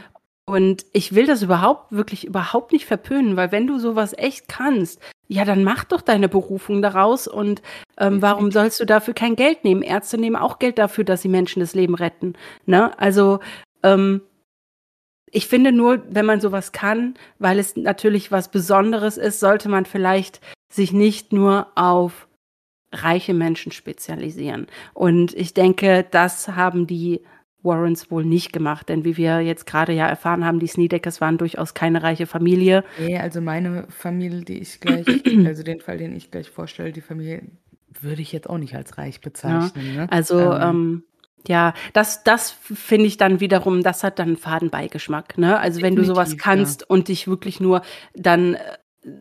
Und 0.46 0.86
ich 0.92 1.16
will 1.16 1.26
das 1.26 1.42
überhaupt, 1.42 1.92
wirklich 1.92 2.26
überhaupt 2.26 2.74
nicht 2.74 2.86
verpönen, 2.86 3.38
weil 3.38 3.52
wenn 3.52 3.66
du 3.66 3.80
sowas 3.80 4.14
echt 4.18 4.50
kannst, 4.50 5.00
ja, 5.30 5.46
dann 5.46 5.64
mach 5.64 5.86
doch 5.86 6.02
deine 6.02 6.28
Berufung 6.28 6.82
daraus 6.82 7.28
und 7.28 7.62
ähm, 7.98 8.22
warum 8.22 8.52
sollst 8.52 8.80
du 8.80 8.86
dafür 8.86 9.14
kein 9.14 9.38
Geld 9.38 9.64
nehmen? 9.64 9.82
Ärzte 9.82 10.18
nehmen 10.18 10.36
auch 10.36 10.60
Geld 10.60 10.78
dafür, 10.78 11.06
dass 11.06 11.22
sie 11.22 11.30
Menschen 11.30 11.62
das 11.62 11.76
Leben 11.76 11.96
retten. 11.96 12.34
Ne? 12.66 12.98
Also 13.00 13.40
ähm, 13.84 14.22
ich 15.32 15.48
finde 15.48 15.72
nur, 15.72 16.04
wenn 16.10 16.26
man 16.26 16.42
sowas 16.42 16.74
kann, 16.74 17.16
weil 17.40 17.58
es 17.58 17.76
natürlich 17.76 18.32
was 18.32 18.52
Besonderes 18.52 19.18
ist, 19.18 19.40
sollte 19.40 19.70
man 19.70 19.86
vielleicht 19.86 20.42
sich 20.72 20.92
nicht 20.92 21.32
nur 21.32 21.68
auf 21.76 22.28
reiche 22.92 23.34
Menschen 23.34 23.72
spezialisieren. 23.72 24.68
Und 24.94 25.34
ich 25.34 25.54
denke, 25.54 26.06
das 26.12 26.50
haben 26.50 26.86
die 26.86 27.22
Warrens 27.64 28.12
wohl 28.12 28.26
nicht 28.26 28.54
gemacht, 28.54 28.90
denn 28.90 29.06
wie 29.06 29.18
wir 29.18 29.42
jetzt 29.42 29.66
gerade 29.66 29.94
ja 29.94 30.08
erfahren 30.08 30.46
haben, 30.46 30.60
die 30.60 30.68
Snedeckers 30.68 31.22
waren 31.22 31.38
durchaus 31.38 31.74
keine 31.74 32.04
reiche 32.04 32.28
Familie. 32.28 32.84
Nee, 33.00 33.18
also 33.18 33.42
meine 33.42 33.86
Familie, 33.90 34.42
die 34.42 34.60
ich 34.60 34.80
gleich, 34.80 35.06
also 35.46 35.64
den 35.64 35.82
Fall, 35.82 35.98
den 35.98 36.16
ich 36.16 36.32
gleich 36.32 36.50
vorstelle, 36.50 36.92
die 36.92 37.02
Familie 37.02 37.44
würde 38.02 38.22
ich 38.22 38.32
jetzt 38.32 38.50
auch 38.50 38.58
nicht 38.58 38.76
als 38.76 38.98
reich 38.98 39.22
bezeichnen. 39.22 39.86
Ja, 39.96 40.02
ne? 40.02 40.12
Also 40.12 40.40
ähm, 40.40 40.62
ähm, 40.62 41.04
ja, 41.48 41.74
das, 41.92 42.24
das 42.24 42.52
finde 42.52 43.06
ich 43.06 43.18
dann 43.18 43.40
wiederum, 43.40 43.84
das 43.84 44.04
hat 44.04 44.20
dann 44.20 44.30
einen 44.30 44.38
Fadenbeigeschmack. 44.38 45.38
Ne? 45.38 45.60
Also 45.60 45.82
wenn 45.82 45.96
du 45.96 46.06
sowas 46.06 46.38
kannst 46.38 46.82
ja. 46.82 46.88
und 46.90 47.10
dich 47.10 47.28
wirklich 47.28 47.60
nur 47.60 47.82
dann 48.14 48.56
äh, 48.56 48.60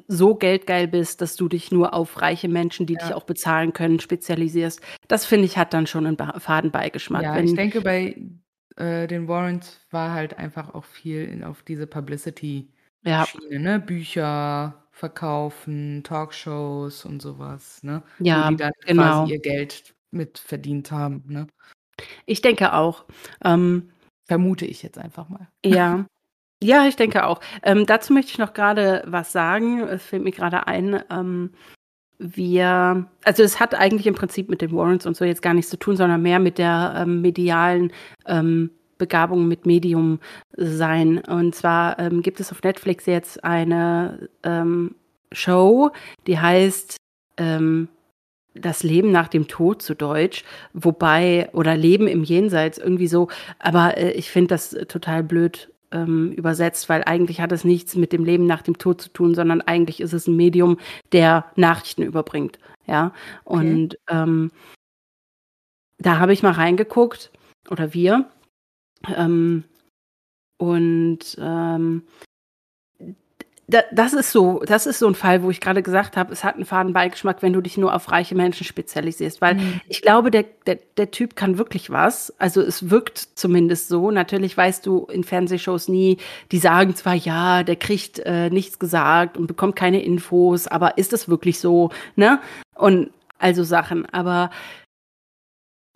so 0.08 0.34
geldgeil 0.34 0.88
bist, 0.88 1.20
dass 1.20 1.36
du 1.36 1.48
dich 1.48 1.72
nur 1.72 1.94
auf 1.94 2.20
reiche 2.20 2.48
Menschen, 2.48 2.86
die 2.86 2.94
ja. 2.94 3.00
dich 3.00 3.14
auch 3.14 3.24
bezahlen 3.24 3.72
können, 3.72 4.00
spezialisierst. 4.00 4.80
Das 5.08 5.24
finde 5.24 5.46
ich 5.46 5.58
hat 5.58 5.74
dann 5.74 5.86
schon 5.86 6.06
einen 6.06 6.16
Fadenbeigeschmack. 6.16 7.22
Ja, 7.22 7.34
Wenn, 7.34 7.46
ich 7.46 7.54
denke, 7.54 7.80
bei 7.80 8.16
äh, 8.76 9.06
den 9.06 9.28
Warrants 9.28 9.80
war 9.90 10.12
halt 10.12 10.38
einfach 10.38 10.74
auch 10.74 10.84
viel 10.84 11.24
in, 11.24 11.44
auf 11.44 11.62
diese 11.62 11.86
Publicity-Schiene, 11.86 12.68
ja. 13.04 13.26
ne? 13.58 13.80
Bücher 13.80 14.86
verkaufen, 14.90 16.02
Talkshows 16.04 17.04
und 17.04 17.20
sowas, 17.22 17.82
ne? 17.82 18.02
Ja, 18.18 18.46
Wo 18.46 18.50
die 18.50 18.56
dann 18.56 18.72
genau. 18.84 19.02
quasi 19.02 19.32
ihr 19.32 19.40
Geld 19.40 19.94
mit 20.10 20.38
verdient 20.38 20.90
haben, 20.90 21.24
ne? 21.26 21.46
Ich 22.26 22.40
denke 22.42 22.74
auch. 22.74 23.04
Ähm, 23.44 23.90
Vermute 24.24 24.64
ich 24.64 24.82
jetzt 24.82 24.98
einfach 24.98 25.28
mal. 25.28 25.48
Ja, 25.64 26.06
Ja, 26.62 26.86
ich 26.86 26.94
denke 26.94 27.26
auch. 27.26 27.40
Ähm, 27.64 27.86
dazu 27.86 28.12
möchte 28.12 28.30
ich 28.30 28.38
noch 28.38 28.54
gerade 28.54 29.02
was 29.06 29.32
sagen. 29.32 29.80
Es 29.80 30.04
fällt 30.04 30.22
mir 30.22 30.30
gerade 30.30 30.68
ein. 30.68 31.02
Ähm, 31.10 31.50
wir, 32.18 33.08
also 33.24 33.42
es 33.42 33.58
hat 33.58 33.74
eigentlich 33.74 34.06
im 34.06 34.14
Prinzip 34.14 34.48
mit 34.48 34.62
den 34.62 34.70
Warrants 34.70 35.04
und 35.04 35.16
so 35.16 35.24
jetzt 35.24 35.42
gar 35.42 35.54
nichts 35.54 35.70
zu 35.70 35.76
tun, 35.76 35.96
sondern 35.96 36.22
mehr 36.22 36.38
mit 36.38 36.58
der 36.58 36.94
ähm, 36.98 37.20
medialen 37.20 37.92
ähm, 38.26 38.70
Begabung 38.96 39.48
mit 39.48 39.66
Medium 39.66 40.20
sein. 40.56 41.18
Und 41.18 41.56
zwar 41.56 41.98
ähm, 41.98 42.22
gibt 42.22 42.38
es 42.38 42.52
auf 42.52 42.62
Netflix 42.62 43.06
jetzt 43.06 43.42
eine 43.42 44.28
ähm, 44.44 44.94
Show, 45.32 45.90
die 46.26 46.38
heißt 46.38 46.96
das 48.54 48.82
Leben 48.82 49.10
nach 49.10 49.28
dem 49.28 49.48
Tod 49.48 49.82
zu 49.82 49.94
Deutsch, 49.94 50.44
wobei, 50.74 51.48
oder 51.54 51.76
Leben 51.76 52.06
im 52.06 52.22
Jenseits 52.22 52.78
irgendwie 52.78 53.08
so, 53.08 53.28
aber 53.58 53.96
äh, 53.96 54.12
ich 54.12 54.30
finde 54.30 54.48
das 54.48 54.70
total 54.86 55.24
blöd 55.24 55.71
ähm, 55.92 56.32
übersetzt, 56.32 56.88
weil 56.88 57.04
eigentlich 57.04 57.40
hat 57.40 57.52
es 57.52 57.64
nichts 57.64 57.94
mit 57.96 58.12
dem 58.12 58.24
Leben 58.24 58.46
nach 58.46 58.62
dem 58.62 58.78
Tod 58.78 59.00
zu 59.00 59.08
tun, 59.10 59.34
sondern 59.34 59.60
eigentlich 59.60 60.00
ist 60.00 60.12
es 60.12 60.26
ein 60.26 60.36
Medium, 60.36 60.78
der 61.12 61.44
Nachrichten 61.56 62.02
überbringt. 62.02 62.58
Ja, 62.86 63.12
und 63.44 63.96
okay. 64.08 64.22
ähm, 64.22 64.50
da 65.98 66.18
habe 66.18 66.32
ich 66.32 66.42
mal 66.42 66.52
reingeguckt, 66.52 67.30
oder 67.70 67.94
wir. 67.94 68.28
Ähm, 69.16 69.64
und 70.58 71.36
ähm, 71.40 72.02
das 73.92 74.12
ist 74.12 74.32
so, 74.32 74.62
das 74.66 74.86
ist 74.86 74.98
so 74.98 75.06
ein 75.06 75.14
Fall, 75.14 75.42
wo 75.42 75.50
ich 75.50 75.60
gerade 75.60 75.82
gesagt 75.82 76.16
habe, 76.16 76.32
es 76.32 76.44
hat 76.44 76.56
einen 76.56 76.64
faden 76.64 76.92
Beigeschmack, 76.92 77.42
wenn 77.42 77.52
du 77.52 77.60
dich 77.60 77.76
nur 77.76 77.94
auf 77.94 78.10
reiche 78.10 78.34
Menschen 78.34 78.64
spezialisierst. 78.64 79.40
Weil 79.40 79.54
mhm. 79.54 79.80
ich 79.88 80.02
glaube, 80.02 80.30
der, 80.30 80.44
der, 80.66 80.78
der 80.96 81.10
Typ 81.10 81.36
kann 81.36 81.58
wirklich 81.58 81.90
was. 81.90 82.32
Also 82.38 82.60
es 82.60 82.90
wirkt 82.90 83.18
zumindest 83.18 83.88
so. 83.88 84.10
Natürlich 84.10 84.56
weißt 84.56 84.84
du 84.86 85.06
in 85.06 85.24
Fernsehshows 85.24 85.88
nie, 85.88 86.18
die 86.50 86.58
sagen 86.58 86.94
zwar, 86.94 87.14
ja, 87.14 87.62
der 87.62 87.76
kriegt 87.76 88.18
äh, 88.20 88.50
nichts 88.50 88.78
gesagt 88.78 89.36
und 89.36 89.46
bekommt 89.46 89.76
keine 89.76 90.02
Infos, 90.02 90.66
aber 90.66 90.98
ist 90.98 91.12
es 91.12 91.28
wirklich 91.28 91.58
so, 91.58 91.90
ne? 92.16 92.40
Und 92.74 93.10
also 93.38 93.64
Sachen. 93.64 94.06
Aber 94.06 94.50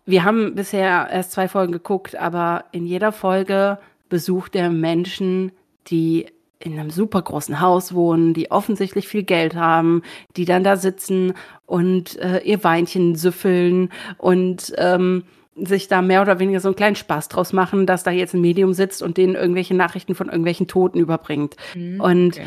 wir 0.05 0.23
haben 0.23 0.55
bisher 0.55 1.09
erst 1.11 1.33
zwei 1.33 1.47
Folgen 1.47 1.73
geguckt, 1.73 2.15
aber 2.15 2.65
in 2.71 2.85
jeder 2.85 3.11
Folge 3.11 3.77
besucht 4.09 4.55
er 4.55 4.69
Menschen, 4.69 5.51
die 5.87 6.27
in 6.59 6.79
einem 6.79 6.89
super 6.89 7.21
großen 7.21 7.61
Haus 7.61 7.93
wohnen, 7.93 8.33
die 8.33 8.51
offensichtlich 8.51 9.07
viel 9.07 9.23
Geld 9.23 9.55
haben, 9.55 10.01
die 10.35 10.45
dann 10.45 10.63
da 10.63 10.75
sitzen 10.75 11.33
und 11.65 12.17
äh, 12.17 12.39
ihr 12.39 12.63
Weinchen 12.63 13.15
süffeln 13.15 13.89
und 14.17 14.73
ähm, 14.77 15.23
sich 15.55 15.87
da 15.87 16.01
mehr 16.01 16.21
oder 16.21 16.39
weniger 16.39 16.59
so 16.59 16.69
einen 16.69 16.75
kleinen 16.75 16.95
Spaß 16.95 17.29
draus 17.29 17.53
machen, 17.53 17.85
dass 17.85 18.03
da 18.03 18.11
jetzt 18.11 18.33
ein 18.33 18.41
Medium 18.41 18.73
sitzt 18.73 19.01
und 19.01 19.17
denen 19.17 19.35
irgendwelche 19.35 19.75
Nachrichten 19.75 20.15
von 20.15 20.27
irgendwelchen 20.27 20.67
Toten 20.67 20.99
überbringt. 20.99 21.55
Mhm, 21.75 21.99
und 21.99 22.37
okay. 22.37 22.45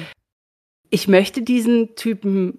ich 0.90 1.09
möchte 1.09 1.42
diesen 1.42 1.94
Typen 1.96 2.59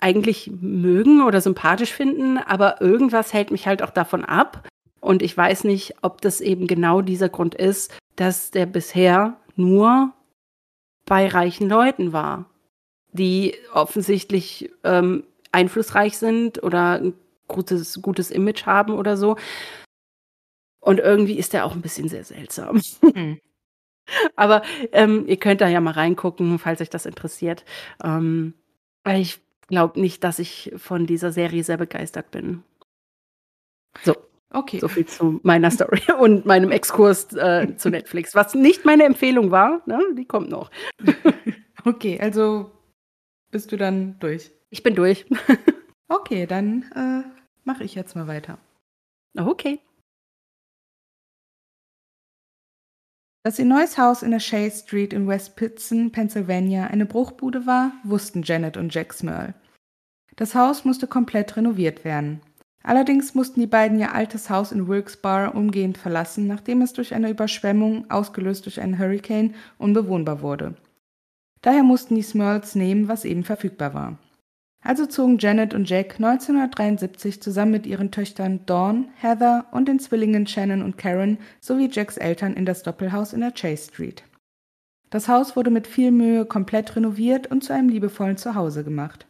eigentlich 0.00 0.50
mögen 0.60 1.22
oder 1.22 1.40
sympathisch 1.40 1.92
finden, 1.92 2.38
aber 2.38 2.80
irgendwas 2.80 3.32
hält 3.32 3.50
mich 3.50 3.66
halt 3.66 3.82
auch 3.82 3.90
davon 3.90 4.24
ab. 4.24 4.68
Und 5.00 5.22
ich 5.22 5.36
weiß 5.36 5.64
nicht, 5.64 5.94
ob 6.02 6.20
das 6.20 6.40
eben 6.40 6.66
genau 6.66 7.02
dieser 7.02 7.28
Grund 7.28 7.54
ist, 7.54 7.92
dass 8.16 8.50
der 8.50 8.66
bisher 8.66 9.36
nur 9.56 10.12
bei 11.06 11.26
reichen 11.26 11.68
Leuten 11.68 12.12
war, 12.12 12.50
die 13.12 13.54
offensichtlich 13.72 14.70
ähm, 14.82 15.24
einflussreich 15.52 16.18
sind 16.18 16.62
oder 16.62 17.00
ein 17.00 17.14
gutes, 17.48 18.00
gutes 18.02 18.30
Image 18.30 18.66
haben 18.66 18.94
oder 18.94 19.16
so. 19.16 19.36
Und 20.80 20.98
irgendwie 20.98 21.38
ist 21.38 21.52
der 21.52 21.64
auch 21.64 21.72
ein 21.72 21.82
bisschen 21.82 22.08
sehr 22.08 22.24
seltsam. 22.24 22.80
Mhm. 23.02 23.40
Aber 24.36 24.62
ähm, 24.92 25.26
ihr 25.26 25.38
könnt 25.38 25.62
da 25.62 25.68
ja 25.68 25.80
mal 25.80 25.92
reingucken, 25.92 26.58
falls 26.58 26.80
euch 26.82 26.90
das 26.90 27.06
interessiert. 27.06 27.64
Ähm, 28.02 28.52
ich 29.08 29.40
glaube 29.68 29.98
nicht, 29.98 30.24
dass 30.24 30.38
ich 30.38 30.72
von 30.76 31.06
dieser 31.06 31.32
Serie 31.32 31.64
sehr 31.64 31.78
begeistert 31.78 32.30
bin. 32.30 32.62
So. 34.02 34.14
Okay. 34.54 34.78
So 34.78 34.86
viel 34.86 35.04
zu 35.04 35.40
meiner 35.42 35.70
Story 35.70 36.00
und 36.18 36.46
meinem 36.46 36.70
Exkurs 36.70 37.32
äh, 37.34 37.76
zu 37.76 37.90
Netflix, 37.90 38.34
was 38.34 38.54
nicht 38.54 38.84
meine 38.84 39.02
Empfehlung 39.04 39.50
war. 39.50 39.82
Ne? 39.86 40.00
Die 40.16 40.26
kommt 40.26 40.48
noch. 40.48 40.70
okay, 41.84 42.20
also 42.20 42.70
bist 43.50 43.72
du 43.72 43.76
dann 43.76 44.18
durch? 44.20 44.52
Ich 44.70 44.84
bin 44.84 44.94
durch. 44.94 45.26
okay, 46.08 46.46
dann 46.46 46.84
äh, 46.94 47.28
mache 47.64 47.82
ich 47.82 47.96
jetzt 47.96 48.14
mal 48.14 48.28
weiter. 48.28 48.58
Okay. 49.36 49.80
Dass 53.42 53.58
ihr 53.58 53.64
neues 53.64 53.98
Haus 53.98 54.22
in 54.22 54.30
der 54.30 54.40
Shea 54.40 54.70
Street 54.70 55.12
in 55.12 55.26
West 55.26 55.56
Pittston, 55.56 56.12
Pennsylvania, 56.12 56.86
eine 56.86 57.06
Bruchbude 57.06 57.66
war, 57.66 57.92
wussten 58.04 58.42
Janet 58.42 58.76
und 58.76 58.94
Jack 58.94 59.12
Smurl. 59.12 59.54
Das 60.36 60.54
Haus 60.54 60.84
musste 60.84 61.06
komplett 61.06 61.56
renoviert 61.56 62.04
werden. 62.04 62.40
Allerdings 62.86 63.34
mussten 63.34 63.60
die 63.60 63.66
beiden 63.66 63.98
ihr 63.98 64.14
altes 64.14 64.50
Haus 64.50 64.70
in 64.70 64.86
Wilkes-Barre 64.86 65.52
umgehend 65.52 65.96
verlassen, 65.96 66.46
nachdem 66.46 66.82
es 66.82 66.92
durch 66.92 67.14
eine 67.14 67.30
Überschwemmung, 67.30 68.10
ausgelöst 68.10 68.66
durch 68.66 68.78
einen 68.78 68.98
Hurricane, 68.98 69.54
unbewohnbar 69.78 70.42
wurde. 70.42 70.74
Daher 71.62 71.82
mussten 71.82 72.14
die 72.14 72.22
Smurls 72.22 72.74
nehmen, 72.74 73.08
was 73.08 73.24
eben 73.24 73.42
verfügbar 73.42 73.94
war. 73.94 74.18
Also 74.82 75.06
zogen 75.06 75.38
Janet 75.38 75.72
und 75.72 75.88
Jack 75.88 76.16
1973 76.16 77.40
zusammen 77.40 77.72
mit 77.72 77.86
ihren 77.86 78.10
Töchtern 78.10 78.66
Dawn, 78.66 79.08
Heather 79.16 79.64
und 79.72 79.88
den 79.88 79.98
Zwillingen 79.98 80.46
Shannon 80.46 80.82
und 80.82 80.98
Karen 80.98 81.38
sowie 81.60 81.88
Jacks 81.90 82.18
Eltern 82.18 82.52
in 82.52 82.66
das 82.66 82.82
Doppelhaus 82.82 83.32
in 83.32 83.40
der 83.40 83.52
Chase 83.52 83.88
Street. 83.88 84.24
Das 85.08 85.26
Haus 85.26 85.56
wurde 85.56 85.70
mit 85.70 85.86
viel 85.86 86.10
Mühe 86.10 86.44
komplett 86.44 86.94
renoviert 86.96 87.46
und 87.46 87.64
zu 87.64 87.72
einem 87.72 87.88
liebevollen 87.88 88.36
Zuhause 88.36 88.84
gemacht. 88.84 89.26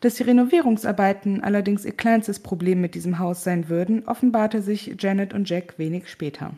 Dass 0.00 0.16
die 0.16 0.24
Renovierungsarbeiten 0.24 1.42
allerdings 1.42 1.84
ihr 1.84 1.96
kleinstes 1.96 2.40
Problem 2.40 2.80
mit 2.80 2.94
diesem 2.94 3.18
Haus 3.18 3.44
sein 3.44 3.68
würden, 3.68 4.06
offenbarte 4.06 4.60
sich 4.60 4.96
Janet 4.98 5.32
und 5.32 5.48
Jack 5.48 5.78
wenig 5.78 6.08
später. 6.08 6.52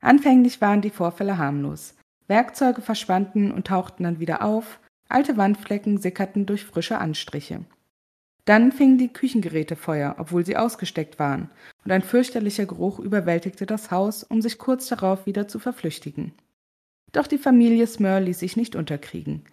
Anfänglich 0.00 0.60
waren 0.60 0.82
die 0.82 0.90
Vorfälle 0.90 1.38
harmlos. 1.38 1.94
Werkzeuge 2.28 2.82
verschwanden 2.82 3.50
und 3.50 3.66
tauchten 3.66 4.04
dann 4.04 4.20
wieder 4.20 4.42
auf, 4.42 4.78
alte 5.08 5.36
Wandflecken 5.36 5.98
sickerten 5.98 6.46
durch 6.46 6.64
frische 6.64 6.98
Anstriche. 6.98 7.64
Dann 8.44 8.72
fingen 8.72 8.98
die 8.98 9.12
Küchengeräte 9.12 9.74
Feuer, 9.74 10.16
obwohl 10.18 10.44
sie 10.44 10.56
ausgesteckt 10.56 11.18
waren, 11.18 11.50
und 11.84 11.92
ein 11.92 12.02
fürchterlicher 12.02 12.66
Geruch 12.66 12.98
überwältigte 12.98 13.64
das 13.64 13.90
Haus, 13.90 14.22
um 14.22 14.42
sich 14.42 14.58
kurz 14.58 14.88
darauf 14.88 15.26
wieder 15.26 15.48
zu 15.48 15.58
verflüchtigen. 15.58 16.32
Doch 17.12 17.26
die 17.26 17.38
Familie 17.38 17.86
Smurl 17.86 18.24
ließ 18.24 18.40
sich 18.40 18.56
nicht 18.56 18.76
unterkriegen. 18.76 19.44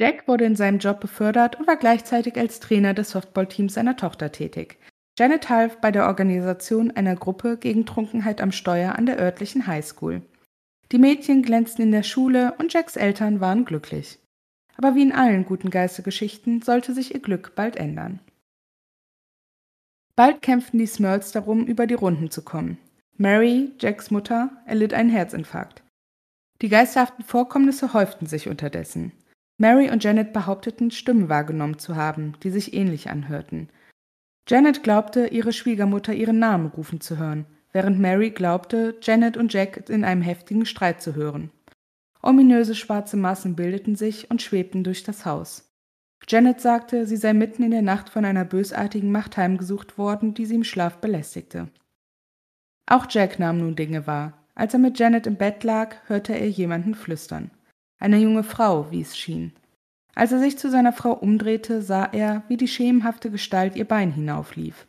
Jack 0.00 0.28
wurde 0.28 0.44
in 0.44 0.54
seinem 0.54 0.78
Job 0.78 1.00
befördert 1.00 1.58
und 1.58 1.66
war 1.66 1.76
gleichzeitig 1.76 2.36
als 2.36 2.60
Trainer 2.60 2.94
des 2.94 3.10
Softballteams 3.10 3.74
seiner 3.74 3.96
Tochter 3.96 4.30
tätig. 4.30 4.78
Janet 5.18 5.48
half 5.48 5.80
bei 5.80 5.90
der 5.90 6.06
Organisation 6.06 6.92
einer 6.92 7.16
Gruppe 7.16 7.56
gegen 7.56 7.84
Trunkenheit 7.84 8.40
am 8.40 8.52
Steuer 8.52 8.94
an 8.94 9.06
der 9.06 9.18
örtlichen 9.18 9.66
Highschool. 9.66 10.22
Die 10.92 10.98
Mädchen 10.98 11.42
glänzten 11.42 11.84
in 11.84 11.92
der 11.92 12.04
Schule 12.04 12.54
und 12.58 12.72
Jacks 12.72 12.94
Eltern 12.94 13.40
waren 13.40 13.64
glücklich. 13.64 14.20
Aber 14.76 14.94
wie 14.94 15.02
in 15.02 15.12
allen 15.12 15.44
guten 15.44 15.70
Geistergeschichten 15.70 16.62
sollte 16.62 16.94
sich 16.94 17.12
ihr 17.12 17.20
Glück 17.20 17.56
bald 17.56 17.74
ändern. 17.74 18.20
Bald 20.14 20.40
kämpften 20.40 20.78
die 20.78 20.86
Smurls 20.86 21.32
darum, 21.32 21.66
über 21.66 21.88
die 21.88 21.94
Runden 21.94 22.30
zu 22.30 22.42
kommen. 22.42 22.78
Mary, 23.16 23.72
Jacks 23.80 24.12
Mutter, 24.12 24.50
erlitt 24.66 24.94
einen 24.94 25.10
Herzinfarkt. 25.10 25.82
Die 26.62 26.68
geisterhaften 26.68 27.24
Vorkommnisse 27.24 27.92
häuften 27.92 28.26
sich 28.26 28.48
unterdessen. 28.48 29.12
Mary 29.58 29.90
und 29.90 30.04
Janet 30.04 30.32
behaupteten, 30.32 30.92
Stimmen 30.92 31.28
wahrgenommen 31.28 31.78
zu 31.78 31.96
haben, 31.96 32.34
die 32.44 32.50
sich 32.50 32.74
ähnlich 32.74 33.10
anhörten. 33.10 33.68
Janet 34.48 34.84
glaubte, 34.84 35.26
ihre 35.26 35.52
Schwiegermutter 35.52 36.14
ihren 36.14 36.38
Namen 36.38 36.68
rufen 36.68 37.00
zu 37.00 37.18
hören, 37.18 37.44
während 37.72 37.98
Mary 37.98 38.30
glaubte, 38.30 38.96
Janet 39.02 39.36
und 39.36 39.52
Jack 39.52 39.90
in 39.90 40.04
einem 40.04 40.22
heftigen 40.22 40.64
Streit 40.64 41.02
zu 41.02 41.16
hören. 41.16 41.50
Ominöse 42.22 42.74
schwarze 42.74 43.16
Massen 43.16 43.56
bildeten 43.56 43.96
sich 43.96 44.30
und 44.30 44.42
schwebten 44.42 44.84
durch 44.84 45.02
das 45.02 45.26
Haus. 45.26 45.68
Janet 46.26 46.60
sagte, 46.60 47.06
sie 47.06 47.16
sei 47.16 47.32
mitten 47.32 47.62
in 47.62 47.70
der 47.72 47.82
Nacht 47.82 48.10
von 48.10 48.24
einer 48.24 48.44
bösartigen 48.44 49.10
Macht 49.10 49.36
heimgesucht 49.36 49.98
worden, 49.98 50.34
die 50.34 50.46
sie 50.46 50.56
im 50.56 50.64
Schlaf 50.64 50.98
belästigte. 50.98 51.68
Auch 52.86 53.06
Jack 53.08 53.38
nahm 53.38 53.58
nun 53.58 53.76
Dinge 53.76 54.06
wahr. 54.06 54.46
Als 54.54 54.72
er 54.72 54.80
mit 54.80 54.98
Janet 54.98 55.26
im 55.26 55.36
Bett 55.36 55.62
lag, 55.62 55.96
hörte 56.06 56.32
er 56.32 56.48
jemanden 56.48 56.94
flüstern. 56.94 57.50
Eine 57.98 58.18
junge 58.18 58.44
Frau, 58.44 58.90
wie 58.90 59.00
es 59.00 59.16
schien. 59.16 59.52
Als 60.14 60.32
er 60.32 60.40
sich 60.40 60.58
zu 60.58 60.70
seiner 60.70 60.92
Frau 60.92 61.12
umdrehte, 61.12 61.82
sah 61.82 62.04
er, 62.04 62.42
wie 62.48 62.56
die 62.56 62.68
schemenhafte 62.68 63.30
Gestalt 63.30 63.76
ihr 63.76 63.86
Bein 63.86 64.12
hinauflief. 64.12 64.86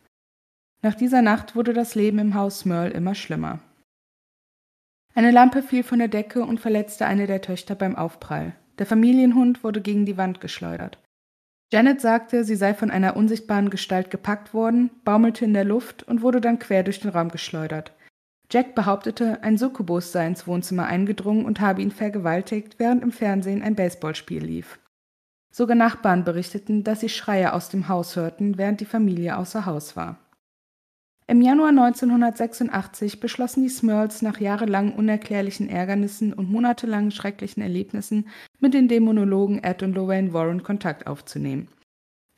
Nach 0.82 0.94
dieser 0.94 1.22
Nacht 1.22 1.54
wurde 1.54 1.72
das 1.72 1.94
Leben 1.94 2.18
im 2.18 2.34
Haus 2.34 2.60
Smurl 2.60 2.90
immer 2.90 3.14
schlimmer. 3.14 3.60
Eine 5.14 5.30
Lampe 5.30 5.62
fiel 5.62 5.82
von 5.82 5.98
der 5.98 6.08
Decke 6.08 6.42
und 6.42 6.60
verletzte 6.60 7.06
eine 7.06 7.26
der 7.26 7.42
Töchter 7.42 7.74
beim 7.74 7.96
Aufprall. 7.96 8.54
Der 8.78 8.86
Familienhund 8.86 9.62
wurde 9.62 9.80
gegen 9.80 10.06
die 10.06 10.16
Wand 10.16 10.40
geschleudert. 10.40 10.98
Janet 11.72 12.00
sagte, 12.00 12.44
sie 12.44 12.56
sei 12.56 12.74
von 12.74 12.90
einer 12.90 13.16
unsichtbaren 13.16 13.70
Gestalt 13.70 14.10
gepackt 14.10 14.54
worden, 14.54 14.90
baumelte 15.04 15.44
in 15.44 15.54
der 15.54 15.64
Luft 15.64 16.02
und 16.02 16.22
wurde 16.22 16.40
dann 16.40 16.58
quer 16.58 16.82
durch 16.82 17.00
den 17.00 17.10
Raum 17.10 17.28
geschleudert. 17.28 17.92
Jack 18.52 18.74
behauptete, 18.74 19.42
ein 19.42 19.58
Succubus 19.58 20.10
sei 20.10 20.26
ins 20.26 20.46
Wohnzimmer 20.46 20.86
eingedrungen 20.86 21.44
und 21.44 21.60
habe 21.60 21.82
ihn 21.82 21.92
vergewaltigt, 21.92 22.76
während 22.78 23.02
im 23.02 23.12
Fernsehen 23.12 23.62
ein 23.62 23.76
Baseballspiel 23.76 24.44
lief. 24.44 24.80
Sogar 25.52 25.76
Nachbarn 25.76 26.24
berichteten, 26.24 26.84
dass 26.84 27.00
sie 27.00 27.08
Schreie 27.08 27.52
aus 27.52 27.68
dem 27.68 27.88
Haus 27.88 28.16
hörten, 28.16 28.58
während 28.58 28.80
die 28.80 28.86
Familie 28.86 29.36
außer 29.36 29.66
Haus 29.66 29.96
war. 29.96 30.18
Im 31.30 31.42
Januar 31.42 31.68
1986 31.68 33.20
beschlossen 33.20 33.62
die 33.62 33.68
Smurls 33.68 34.20
nach 34.20 34.40
jahrelang 34.40 34.94
unerklärlichen 34.94 35.68
Ärgernissen 35.68 36.32
und 36.32 36.50
monatelangen 36.50 37.12
schrecklichen 37.12 37.62
Erlebnissen 37.62 38.26
mit 38.58 38.74
den 38.74 38.88
Dämonologen 38.88 39.62
Ed 39.62 39.84
und 39.84 39.94
Lorraine 39.94 40.32
Warren 40.32 40.64
Kontakt 40.64 41.06
aufzunehmen. 41.06 41.68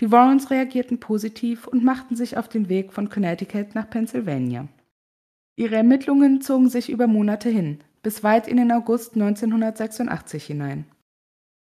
Die 0.01 0.11
Warrens 0.11 0.51
reagierten 0.51 1.01
positiv 1.01 1.67
und 1.67 1.85
machten 1.85 2.17
sich 2.17 2.37
auf 2.37 2.49
den 2.49 2.69
Weg 2.69 2.93
von 2.93 3.09
Connecticut 3.09 3.75
nach 3.75 3.89
Pennsylvania. 3.89 4.69
Ihre 5.57 5.77
Ermittlungen 5.77 6.41
zogen 6.41 6.69
sich 6.69 6.91
über 6.91 7.07
Monate 7.07 7.49
hin, 7.49 7.79
bis 8.03 8.23
weit 8.23 8.49
in 8.49 8.57
den 8.57 8.73
August 8.73 9.15
1986 9.15 10.45
hinein. 10.47 10.87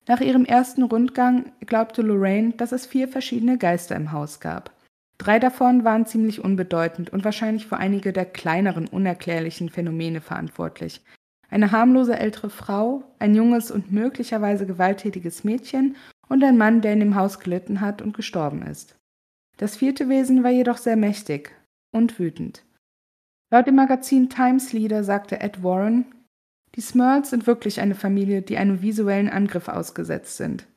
Nach 0.06 0.20
ihrem 0.20 0.44
ersten 0.44 0.82
Rundgang 0.82 1.52
glaubte 1.66 2.02
Lorraine, 2.02 2.52
dass 2.52 2.72
es 2.72 2.86
vier 2.86 3.08
verschiedene 3.08 3.58
Geister 3.58 3.96
im 3.96 4.12
Haus 4.12 4.40
gab. 4.40 4.72
Drei 5.18 5.38
davon 5.38 5.84
waren 5.84 6.06
ziemlich 6.06 6.42
unbedeutend 6.42 7.10
und 7.10 7.24
wahrscheinlich 7.24 7.66
für 7.66 7.76
einige 7.76 8.12
der 8.12 8.24
kleineren 8.24 8.88
unerklärlichen 8.88 9.68
Phänomene 9.68 10.20
verantwortlich. 10.20 11.02
Eine 11.50 11.72
harmlose 11.72 12.18
ältere 12.18 12.48
Frau, 12.48 13.02
ein 13.18 13.34
junges 13.34 13.70
und 13.70 13.92
möglicherweise 13.92 14.66
gewalttätiges 14.66 15.44
Mädchen 15.44 15.96
und 16.28 16.42
ein 16.42 16.56
Mann, 16.56 16.80
der 16.80 16.92
in 16.92 17.00
dem 17.00 17.16
Haus 17.16 17.40
gelitten 17.40 17.80
hat 17.80 18.00
und 18.00 18.16
gestorben 18.16 18.62
ist. 18.62 18.96
Das 19.58 19.76
vierte 19.76 20.08
Wesen 20.08 20.42
war 20.42 20.50
jedoch 20.50 20.78
sehr 20.78 20.96
mächtig 20.96 21.50
und 21.92 22.18
wütend. 22.18 22.62
Laut 23.50 23.66
dem 23.66 23.74
Magazin 23.74 24.28
Times 24.30 24.72
Leader 24.72 25.02
sagte 25.02 25.40
Ed 25.40 25.62
Warren, 25.62 26.04
die 26.76 26.80
Smurls 26.80 27.30
sind 27.30 27.48
wirklich 27.48 27.80
eine 27.80 27.96
Familie, 27.96 28.42
die 28.42 28.56
einem 28.56 28.80
visuellen 28.80 29.28
Angriff 29.28 29.66
ausgesetzt 29.66 30.36
sind. 30.36 30.68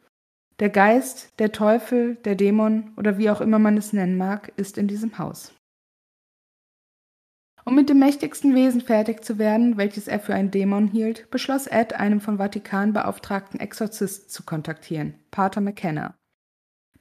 Der 0.59 0.69
Geist, 0.69 1.39
der 1.39 1.51
Teufel, 1.51 2.15
der 2.15 2.35
Dämon 2.35 2.91
oder 2.97 3.19
wie 3.19 3.29
auch 3.29 3.41
immer 3.41 3.59
man 3.59 3.77
es 3.77 3.93
nennen 3.93 4.17
mag, 4.17 4.51
ist 4.55 4.79
in 4.79 4.87
diesem 4.87 5.19
Haus. 5.19 5.53
Um 7.63 7.75
mit 7.75 7.89
dem 7.89 7.99
mächtigsten 7.99 8.55
Wesen 8.55 8.81
fertig 8.81 9.23
zu 9.23 9.37
werden, 9.37 9.77
welches 9.77 10.07
er 10.07 10.19
für 10.19 10.33
einen 10.33 10.51
Dämon 10.51 10.87
hielt, 10.87 11.29
beschloss 11.29 11.67
Ed, 11.67 11.93
einen 11.93 12.19
vom 12.21 12.37
Vatikan 12.37 12.91
beauftragten 12.91 13.59
Exorzist 13.59 14.31
zu 14.31 14.43
kontaktieren, 14.43 15.13
Pater 15.31 15.61
McKenna. 15.61 16.15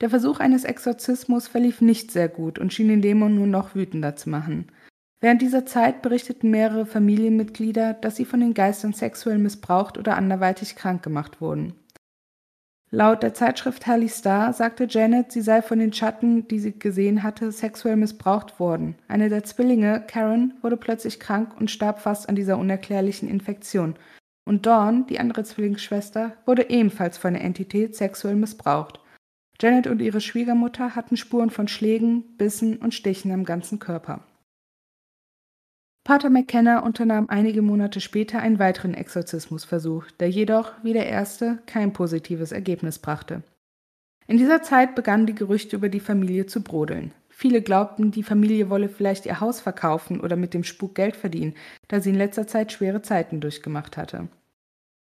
Der 0.01 0.11
Versuch 0.11 0.39
eines 0.39 0.65
Exorzismus 0.65 1.49
verlief 1.49 1.81
nicht 1.81 2.11
sehr 2.11 2.29
gut 2.29 2.59
und 2.59 2.73
schien 2.73 2.89
den 2.89 3.03
Dämon 3.03 3.35
nur 3.35 3.47
noch 3.47 3.75
wütender 3.75 4.17
zu 4.17 4.31
machen. 4.31 4.67
Während 5.23 5.41
dieser 5.41 5.65
Zeit 5.65 6.03
berichteten 6.03 6.51
mehrere 6.51 6.85
Familienmitglieder, 6.85 7.95
dass 7.95 8.17
sie 8.17 8.25
von 8.25 8.41
den 8.41 8.55
Geistern 8.55 8.93
sexuell 8.93 9.39
missbraucht 9.39 9.97
oder 9.97 10.17
anderweitig 10.17 10.75
krank 10.75 11.05
gemacht 11.05 11.41
wurden. 11.41 11.75
Laut 12.91 13.23
der 13.23 13.33
Zeitschrift 13.33 13.87
Harley 13.87 14.09
Star 14.09 14.53
sagte 14.53 14.89
Janet, 14.91 15.31
sie 15.31 15.41
sei 15.41 15.63
von 15.63 15.79
den 15.79 15.93
Schatten, 15.93 16.49
die 16.49 16.59
sie 16.59 16.77
gesehen 16.77 17.23
hatte, 17.23 17.53
sexuell 17.53 17.95
missbraucht 17.95 18.59
worden. 18.59 18.97
Eine 19.07 19.29
der 19.29 19.45
Zwillinge, 19.45 20.05
Karen, 20.09 20.55
wurde 20.61 20.77
plötzlich 20.77 21.21
krank 21.21 21.55
und 21.59 21.71
starb 21.71 22.01
fast 22.01 22.29
an 22.29 22.35
dieser 22.35 22.59
unerklärlichen 22.59 23.29
Infektion. 23.29 23.95
Und 24.45 24.67
Dawn, 24.67 25.07
die 25.07 25.21
andere 25.21 25.45
Zwillingsschwester, 25.45 26.33
wurde 26.47 26.69
ebenfalls 26.69 27.17
von 27.17 27.35
der 27.35 27.45
Entität 27.45 27.95
sexuell 27.95 28.35
missbraucht. 28.35 28.99
Janet 29.61 29.87
und 29.87 30.03
ihre 30.03 30.21
Schwiegermutter 30.21 30.97
hatten 30.97 31.17
Spuren 31.17 31.51
von 31.51 31.69
Schlägen, 31.69 32.37
Bissen 32.37 32.79
und 32.79 32.93
Stichen 32.93 33.31
am 33.31 33.45
ganzen 33.45 33.79
Körper. 33.79 34.25
Pater 36.05 36.31
McKenna 36.31 36.81
unternahm 36.81 37.29
einige 37.29 37.63
Monate 37.63 38.01
später 38.01 38.41
einen 38.41 38.59
weiteren 38.59 38.95
Exorzismusversuch, 38.95 40.11
der 40.19 40.29
jedoch, 40.31 40.73
wie 40.83 40.93
der 40.93 41.07
erste, 41.07 41.59
kein 41.67 41.93
positives 41.93 42.51
Ergebnis 42.51 42.99
brachte. 42.99 43.43
In 44.27 44.37
dieser 44.37 44.63
Zeit 44.63 44.97
begannen 44.97 45.27
die 45.27 45.35
Gerüchte 45.35 45.77
über 45.77 45.89
die 45.89 46.01
Familie 46.01 46.47
zu 46.47 46.63
brodeln. 46.63 47.13
Viele 47.29 47.63
glaubten, 47.63 48.11
die 48.11 48.23
Familie 48.23 48.69
wolle 48.69 48.89
vielleicht 48.89 49.27
ihr 49.27 49.41
Haus 49.41 49.61
verkaufen 49.61 50.21
oder 50.21 50.37
mit 50.37 50.55
dem 50.55 50.65
Spuk 50.65 50.95
Geld 50.95 51.17
verdienen, 51.17 51.55
da 51.89 52.01
sie 52.01 52.11
in 52.11 52.17
letzter 52.17 52.47
Zeit 52.47 52.73
schwere 52.73 53.03
Zeiten 53.03 53.41
durchgemacht 53.41 53.97
hatte. 53.97 54.29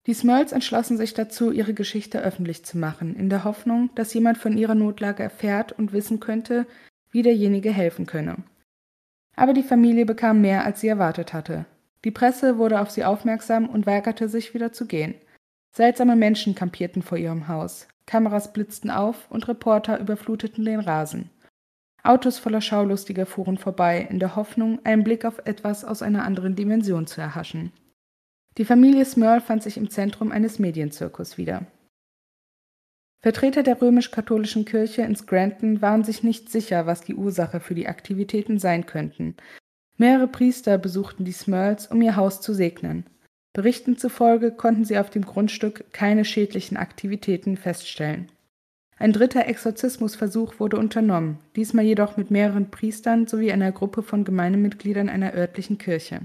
Die 0.05 0.13
Smurls 0.13 0.51
entschlossen 0.51 0.97
sich 0.97 1.13
dazu, 1.13 1.51
ihre 1.51 1.73
Geschichte 1.73 2.21
öffentlich 2.21 2.65
zu 2.65 2.77
machen, 2.77 3.15
in 3.15 3.29
der 3.29 3.45
Hoffnung, 3.45 3.89
dass 3.95 4.13
jemand 4.13 4.37
von 4.37 4.57
ihrer 4.57 4.75
Notlage 4.75 5.23
erfährt 5.23 5.71
und 5.71 5.93
wissen 5.93 6.19
könnte, 6.19 6.65
wie 7.11 7.21
derjenige 7.21 7.71
helfen 7.71 8.05
könne. 8.05 8.37
Aber 9.35 9.53
die 9.53 9.63
Familie 9.63 10.05
bekam 10.05 10.41
mehr, 10.41 10.65
als 10.65 10.81
sie 10.81 10.87
erwartet 10.87 11.33
hatte. 11.33 11.65
Die 12.03 12.11
Presse 12.11 12.57
wurde 12.57 12.81
auf 12.81 12.91
sie 12.91 13.05
aufmerksam 13.05 13.67
und 13.67 13.85
weigerte 13.85 14.29
sich 14.29 14.53
wieder 14.53 14.73
zu 14.73 14.85
gehen. 14.85 15.15
Seltsame 15.71 16.15
Menschen 16.15 16.53
kampierten 16.53 17.01
vor 17.01 17.17
ihrem 17.17 17.47
Haus. 17.47 17.87
Kameras 18.05 18.53
blitzten 18.53 18.91
auf 18.91 19.31
und 19.31 19.47
Reporter 19.47 19.99
überfluteten 19.99 20.65
den 20.65 20.79
Rasen. 20.79 21.29
Autos 22.03 22.37
voller 22.37 22.59
Schaulustiger 22.59 23.25
fuhren 23.25 23.57
vorbei, 23.57 24.05
in 24.09 24.19
der 24.19 24.35
Hoffnung, 24.35 24.79
einen 24.83 25.05
Blick 25.05 25.23
auf 25.23 25.39
etwas 25.45 25.85
aus 25.85 26.01
einer 26.01 26.25
anderen 26.25 26.55
Dimension 26.55 27.07
zu 27.07 27.21
erhaschen. 27.21 27.71
Die 28.57 28.65
Familie 28.65 29.05
Smurl 29.05 29.39
fand 29.39 29.63
sich 29.63 29.77
im 29.77 29.89
Zentrum 29.89 30.31
eines 30.31 30.59
Medienzirkus 30.59 31.37
wieder. 31.37 31.65
Vertreter 33.23 33.63
der 33.63 33.81
römisch-katholischen 33.81 34.65
Kirche 34.65 35.03
in 35.03 35.15
Scranton 35.15 35.81
waren 35.81 36.03
sich 36.03 36.23
nicht 36.23 36.51
sicher, 36.51 36.85
was 36.85 37.01
die 37.01 37.15
Ursache 37.15 37.61
für 37.61 37.73
die 37.73 37.87
Aktivitäten 37.87 38.59
sein 38.59 38.85
könnten. 38.85 39.37
Mehrere 39.97 40.27
Priester 40.27 40.77
besuchten 40.77 41.23
die 41.23 41.31
Smurls, 41.31 41.87
um 41.87 42.01
ihr 42.01 42.17
Haus 42.17 42.41
zu 42.41 42.53
segnen. 42.53 43.05
Berichten 43.53 43.97
zufolge 43.97 44.51
konnten 44.51 44.83
sie 44.83 44.97
auf 44.97 45.09
dem 45.09 45.23
Grundstück 45.23 45.85
keine 45.93 46.25
schädlichen 46.25 46.75
Aktivitäten 46.75 47.55
feststellen. 47.55 48.27
Ein 48.97 49.13
dritter 49.13 49.47
Exorzismusversuch 49.47 50.59
wurde 50.59 50.77
unternommen, 50.77 51.39
diesmal 51.55 51.85
jedoch 51.85 52.17
mit 52.17 52.29
mehreren 52.29 52.71
Priestern 52.71 53.25
sowie 53.25 53.53
einer 53.53 53.71
Gruppe 53.71 54.03
von 54.03 54.25
Gemeindemitgliedern 54.25 55.07
einer 55.07 55.33
örtlichen 55.33 55.77
Kirche. 55.77 56.21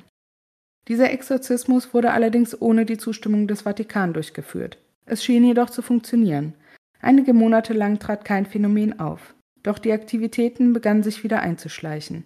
Dieser 0.89 1.13
Exorzismus 1.13 1.95
wurde 1.95 2.11
allerdings 2.11 2.61
ohne 2.61 2.87
die 2.87 2.99
Zustimmung 2.99 3.47
des 3.47 3.63
Vatikan 3.63 4.15
durchgeführt. 4.15 4.79
Es 5.07 5.23
schien 5.23 5.45
jedoch 5.45 5.71
zu 5.71 5.83
funktionieren. 5.83 6.55
Einige 7.01 7.33
Monate 7.33 7.73
lang 7.73 7.99
trat 7.99 8.25
kein 8.25 8.47
Phänomen 8.47 8.99
auf, 8.99 9.35
doch 9.63 9.79
die 9.79 9.93
Aktivitäten 9.93 10.73
begannen 10.73 11.03
sich 11.03 11.23
wieder 11.25 11.41
einzuschleichen. 11.41 12.25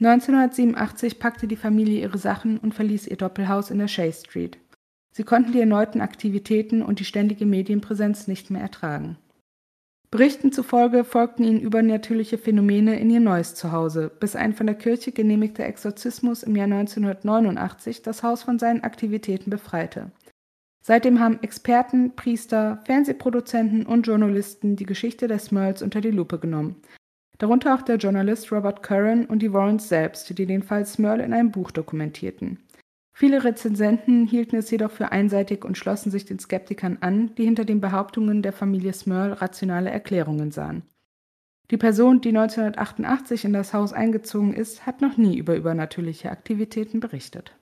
1987 0.00 1.18
packte 1.18 1.46
die 1.46 1.56
Familie 1.56 2.00
ihre 2.00 2.18
Sachen 2.18 2.58
und 2.58 2.74
verließ 2.74 3.06
ihr 3.06 3.16
Doppelhaus 3.16 3.70
in 3.70 3.78
der 3.78 3.88
Shea 3.88 4.10
Street. 4.10 4.58
Sie 5.12 5.24
konnten 5.24 5.52
die 5.52 5.60
erneuten 5.60 6.00
Aktivitäten 6.00 6.82
und 6.82 7.00
die 7.00 7.04
ständige 7.04 7.44
Medienpräsenz 7.44 8.26
nicht 8.26 8.50
mehr 8.50 8.62
ertragen. 8.62 9.18
Berichten 10.10 10.50
zufolge 10.50 11.04
folgten 11.04 11.44
ihnen 11.44 11.60
übernatürliche 11.60 12.36
Phänomene 12.36 12.98
in 12.98 13.10
ihr 13.10 13.20
neues 13.20 13.54
Zuhause, 13.54 14.10
bis 14.18 14.34
ein 14.34 14.54
von 14.54 14.66
der 14.66 14.74
Kirche 14.74 15.12
genehmigter 15.12 15.64
Exorzismus 15.64 16.42
im 16.42 16.56
Jahr 16.56 16.64
1989 16.64 18.02
das 18.02 18.24
Haus 18.24 18.42
von 18.42 18.58
seinen 18.58 18.82
Aktivitäten 18.82 19.50
befreite. 19.50 20.10
Seitdem 20.82 21.20
haben 21.20 21.42
Experten, 21.42 22.16
Priester, 22.16 22.82
Fernsehproduzenten 22.86 23.84
und 23.84 24.06
Journalisten 24.06 24.76
die 24.76 24.86
Geschichte 24.86 25.28
der 25.28 25.38
Smurls 25.38 25.82
unter 25.82 26.00
die 26.00 26.10
Lupe 26.10 26.38
genommen. 26.38 26.76
Darunter 27.38 27.74
auch 27.74 27.82
der 27.82 27.96
Journalist 27.96 28.50
Robert 28.52 28.82
Curran 28.82 29.26
und 29.26 29.40
die 29.40 29.52
Warrens 29.52 29.88
selbst, 29.88 30.36
die 30.38 30.46
den 30.46 30.62
Fall 30.62 30.84
Smurl 30.86 31.20
in 31.20 31.32
einem 31.32 31.50
Buch 31.50 31.70
dokumentierten. 31.70 32.58
Viele 33.12 33.44
Rezensenten 33.44 34.26
hielten 34.26 34.56
es 34.56 34.70
jedoch 34.70 34.90
für 34.90 35.12
einseitig 35.12 35.64
und 35.64 35.76
schlossen 35.76 36.10
sich 36.10 36.24
den 36.24 36.38
Skeptikern 36.38 36.98
an, 37.00 37.34
die 37.34 37.44
hinter 37.44 37.66
den 37.66 37.80
Behauptungen 37.80 38.42
der 38.42 38.52
Familie 38.52 38.94
Smurl 38.94 39.32
rationale 39.32 39.90
Erklärungen 39.90 40.50
sahen. 40.50 40.82
Die 41.70 41.76
Person, 41.76 42.20
die 42.20 42.30
1988 42.30 43.44
in 43.44 43.52
das 43.52 43.74
Haus 43.74 43.92
eingezogen 43.92 44.54
ist, 44.54 44.86
hat 44.86 45.02
noch 45.02 45.16
nie 45.16 45.36
über 45.36 45.54
übernatürliche 45.54 46.30
Aktivitäten 46.30 46.98
berichtet. 46.98 47.54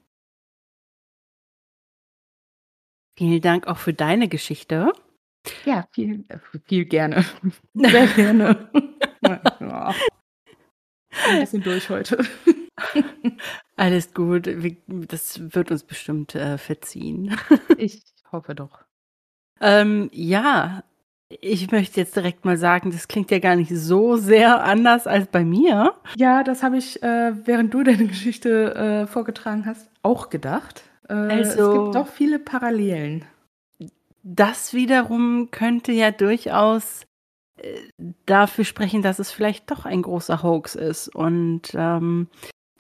Vielen 3.18 3.40
Dank 3.40 3.66
auch 3.66 3.78
für 3.78 3.92
deine 3.92 4.28
Geschichte. 4.28 4.92
Ja, 5.64 5.88
viel, 5.90 6.24
viel 6.66 6.84
gerne. 6.84 7.24
Sehr 7.74 8.06
gerne. 8.06 8.70
ja. 9.60 9.92
Ein 11.26 11.40
bisschen 11.40 11.64
durch 11.64 11.90
heute. 11.90 12.24
Alles 13.76 14.14
gut. 14.14 14.48
Das 14.86 15.52
wird 15.52 15.72
uns 15.72 15.82
bestimmt 15.82 16.36
äh, 16.36 16.58
verziehen. 16.58 17.36
ich 17.76 18.04
hoffe 18.30 18.54
doch. 18.54 18.84
Ähm, 19.60 20.10
ja, 20.12 20.84
ich 21.28 21.72
möchte 21.72 21.98
jetzt 21.98 22.14
direkt 22.14 22.44
mal 22.44 22.56
sagen, 22.56 22.92
das 22.92 23.08
klingt 23.08 23.32
ja 23.32 23.40
gar 23.40 23.56
nicht 23.56 23.74
so 23.74 24.16
sehr 24.16 24.62
anders 24.62 25.08
als 25.08 25.26
bei 25.26 25.44
mir. 25.44 25.92
Ja, 26.14 26.44
das 26.44 26.62
habe 26.62 26.76
ich, 26.76 27.02
äh, 27.02 27.32
während 27.44 27.74
du 27.74 27.82
deine 27.82 28.06
Geschichte 28.06 28.76
äh, 28.76 29.06
vorgetragen 29.08 29.66
hast, 29.66 29.90
auch 30.02 30.30
gedacht. 30.30 30.87
Äh, 31.08 31.14
also, 31.14 31.70
es 31.70 31.78
gibt 31.78 31.94
doch 31.94 32.08
viele 32.08 32.38
Parallelen. 32.38 33.24
Das 34.22 34.74
wiederum 34.74 35.50
könnte 35.50 35.92
ja 35.92 36.10
durchaus 36.10 37.04
äh, 37.56 37.78
dafür 38.26 38.64
sprechen, 38.64 39.02
dass 39.02 39.18
es 39.18 39.30
vielleicht 39.30 39.70
doch 39.70 39.86
ein 39.86 40.02
großer 40.02 40.42
Hoax 40.42 40.74
ist. 40.74 41.14
Und 41.14 41.62
ähm, 41.74 42.28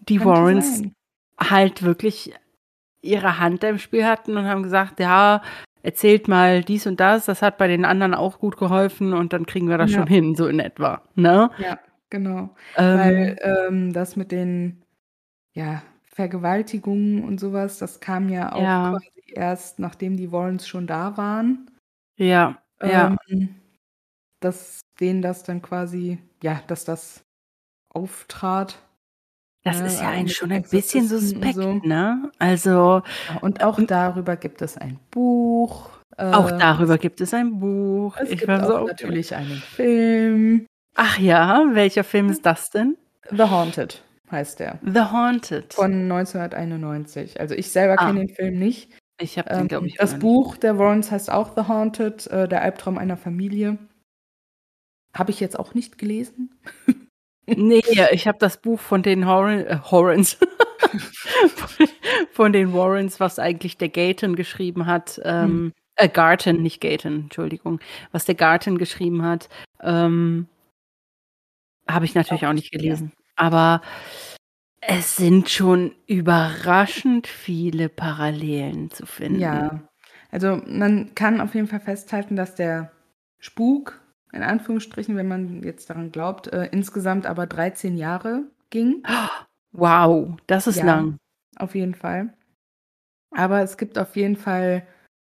die 0.08 0.24
Warrens 0.24 0.78
sein. 0.78 0.92
halt 1.38 1.82
wirklich 1.82 2.34
ihre 3.00 3.38
Hand 3.38 3.64
im 3.64 3.78
Spiel 3.78 4.04
hatten 4.04 4.36
und 4.36 4.46
haben 4.46 4.62
gesagt, 4.62 5.00
ja, 5.00 5.42
erzählt 5.82 6.28
mal 6.28 6.62
dies 6.62 6.86
und 6.86 6.98
das, 7.00 7.26
das 7.26 7.42
hat 7.42 7.56
bei 7.56 7.68
den 7.68 7.84
anderen 7.84 8.14
auch 8.14 8.40
gut 8.40 8.56
geholfen 8.56 9.14
und 9.14 9.32
dann 9.32 9.46
kriegen 9.46 9.68
wir 9.68 9.78
das 9.78 9.92
ja. 9.92 9.98
schon 9.98 10.08
hin, 10.08 10.34
so 10.34 10.48
in 10.48 10.58
etwa. 10.58 11.02
Ne? 11.14 11.50
Ja, 11.58 11.78
genau. 12.10 12.50
Ähm, 12.76 12.98
Weil 12.98 13.36
ähm, 13.40 13.92
das 13.92 14.16
mit 14.16 14.32
den 14.32 14.82
ja, 15.54 15.82
Vergewaltigungen 16.18 17.22
und 17.22 17.38
sowas, 17.38 17.78
das 17.78 18.00
kam 18.00 18.28
ja 18.28 18.50
auch 18.52 18.60
ja. 18.60 18.90
quasi 18.90 19.22
erst, 19.36 19.78
nachdem 19.78 20.16
die 20.16 20.32
Warrens 20.32 20.66
schon 20.66 20.88
da 20.88 21.16
waren. 21.16 21.70
Ja, 22.16 22.60
ähm, 22.80 22.90
ja. 22.90 23.16
Dass 24.40 24.80
denen 24.98 25.22
das 25.22 25.44
dann 25.44 25.62
quasi, 25.62 26.18
ja, 26.42 26.60
dass 26.66 26.84
das 26.84 27.22
auftrat. 27.94 28.82
Das 29.62 29.80
ist 29.80 30.00
ja 30.00 30.08
ein, 30.08 30.28
schon 30.28 30.50
ein 30.50 30.64
bisschen 30.64 31.06
suspekt, 31.06 31.54
so. 31.54 31.74
ne? 31.74 32.32
Also. 32.40 33.02
Und 33.40 33.62
auch 33.62 33.78
darüber 33.80 34.34
gibt 34.34 34.60
es 34.60 34.76
ein 34.76 34.98
Buch. 35.12 35.88
Auch 36.16 36.50
äh, 36.50 36.58
darüber 36.58 36.98
gibt 36.98 37.20
es 37.20 37.32
ein 37.32 37.60
Buch. 37.60 38.16
Es 38.16 38.30
ich 38.30 38.40
gibt 38.40 38.50
auch 38.50 38.66
so, 38.66 38.86
natürlich 38.88 39.36
einen 39.36 39.58
Film. 39.58 40.66
Ach 40.96 41.16
ja, 41.20 41.64
welcher 41.74 42.02
Film 42.02 42.28
ist 42.28 42.44
das 42.44 42.70
denn? 42.70 42.96
The 43.30 43.44
Haunted 43.44 44.02
heißt 44.30 44.60
der. 44.60 44.78
The 44.82 45.00
Haunted. 45.00 45.74
Von 45.74 46.10
1991. 46.10 47.40
Also 47.40 47.54
ich 47.54 47.70
selber 47.70 47.96
ah. 47.98 48.06
kenne 48.06 48.26
den 48.26 48.34
Film 48.34 48.58
nicht. 48.58 48.90
Ich 49.20 49.38
habe 49.38 49.50
den, 49.50 49.60
ähm, 49.60 49.68
glaube 49.68 49.86
ich. 49.86 49.96
Das 49.96 50.18
Buch 50.18 50.56
der 50.56 50.78
Warrens 50.78 51.10
heißt 51.10 51.30
auch 51.30 51.54
The 51.56 51.68
Haunted, 51.68 52.26
äh, 52.28 52.48
der 52.48 52.62
Albtraum 52.62 52.98
einer 52.98 53.16
Familie. 53.16 53.78
Habe 55.14 55.30
ich 55.30 55.40
jetzt 55.40 55.58
auch 55.58 55.74
nicht 55.74 55.98
gelesen. 55.98 56.54
Nee, 57.56 57.82
ich 58.10 58.28
habe 58.28 58.38
das 58.38 58.60
Buch 58.60 58.78
von 58.78 59.02
den 59.02 59.26
Horan, 59.26 59.60
äh, 59.60 59.78
von 62.30 62.52
den 62.52 62.74
Warrens, 62.74 63.20
was 63.20 63.38
eigentlich 63.38 63.78
der 63.78 63.88
Gayton 63.88 64.36
geschrieben 64.36 64.86
hat. 64.86 65.20
Ähm, 65.24 65.48
hm. 65.48 65.72
äh, 65.96 66.08
Garten, 66.08 66.62
nicht 66.62 66.80
Gayton, 66.80 67.22
Entschuldigung. 67.22 67.80
Was 68.12 68.26
der 68.26 68.34
Garten 68.34 68.76
geschrieben 68.76 69.22
hat, 69.22 69.48
ähm, 69.80 70.46
habe 71.88 72.04
ich 72.04 72.14
natürlich 72.14 72.46
auch 72.46 72.52
nicht 72.52 72.70
gelesen. 72.70 73.12
Aber 73.38 73.80
es 74.80 75.16
sind 75.16 75.48
schon 75.48 75.94
überraschend 76.06 77.26
viele 77.26 77.88
Parallelen 77.88 78.90
zu 78.90 79.06
finden. 79.06 79.40
Ja, 79.40 79.88
also 80.30 80.60
man 80.66 81.14
kann 81.14 81.40
auf 81.40 81.54
jeden 81.54 81.68
Fall 81.68 81.80
festhalten, 81.80 82.36
dass 82.36 82.54
der 82.54 82.92
Spuk 83.38 84.00
in 84.32 84.42
Anführungsstrichen, 84.42 85.16
wenn 85.16 85.28
man 85.28 85.62
jetzt 85.62 85.88
daran 85.88 86.12
glaubt, 86.12 86.48
äh, 86.48 86.66
insgesamt 86.66 87.26
aber 87.26 87.46
13 87.46 87.96
Jahre 87.96 88.44
ging. 88.70 89.02
Wow, 89.72 90.36
das 90.46 90.66
ist 90.66 90.76
ja, 90.76 90.84
lang. 90.84 91.16
Auf 91.56 91.74
jeden 91.74 91.94
Fall. 91.94 92.34
Aber 93.30 93.62
es 93.62 93.78
gibt 93.78 93.98
auf 93.98 94.16
jeden 94.16 94.36
Fall 94.36 94.86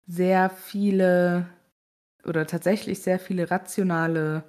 sehr 0.07 0.49
viele 0.49 1.47
oder 2.23 2.47
tatsächlich 2.47 3.01
sehr 3.01 3.19
viele 3.19 3.51
rationale 3.51 4.43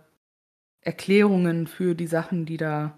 Erklärungen 0.81 1.66
für 1.66 1.95
die 1.95 2.07
Sachen, 2.07 2.47
die 2.47 2.57
da 2.57 2.97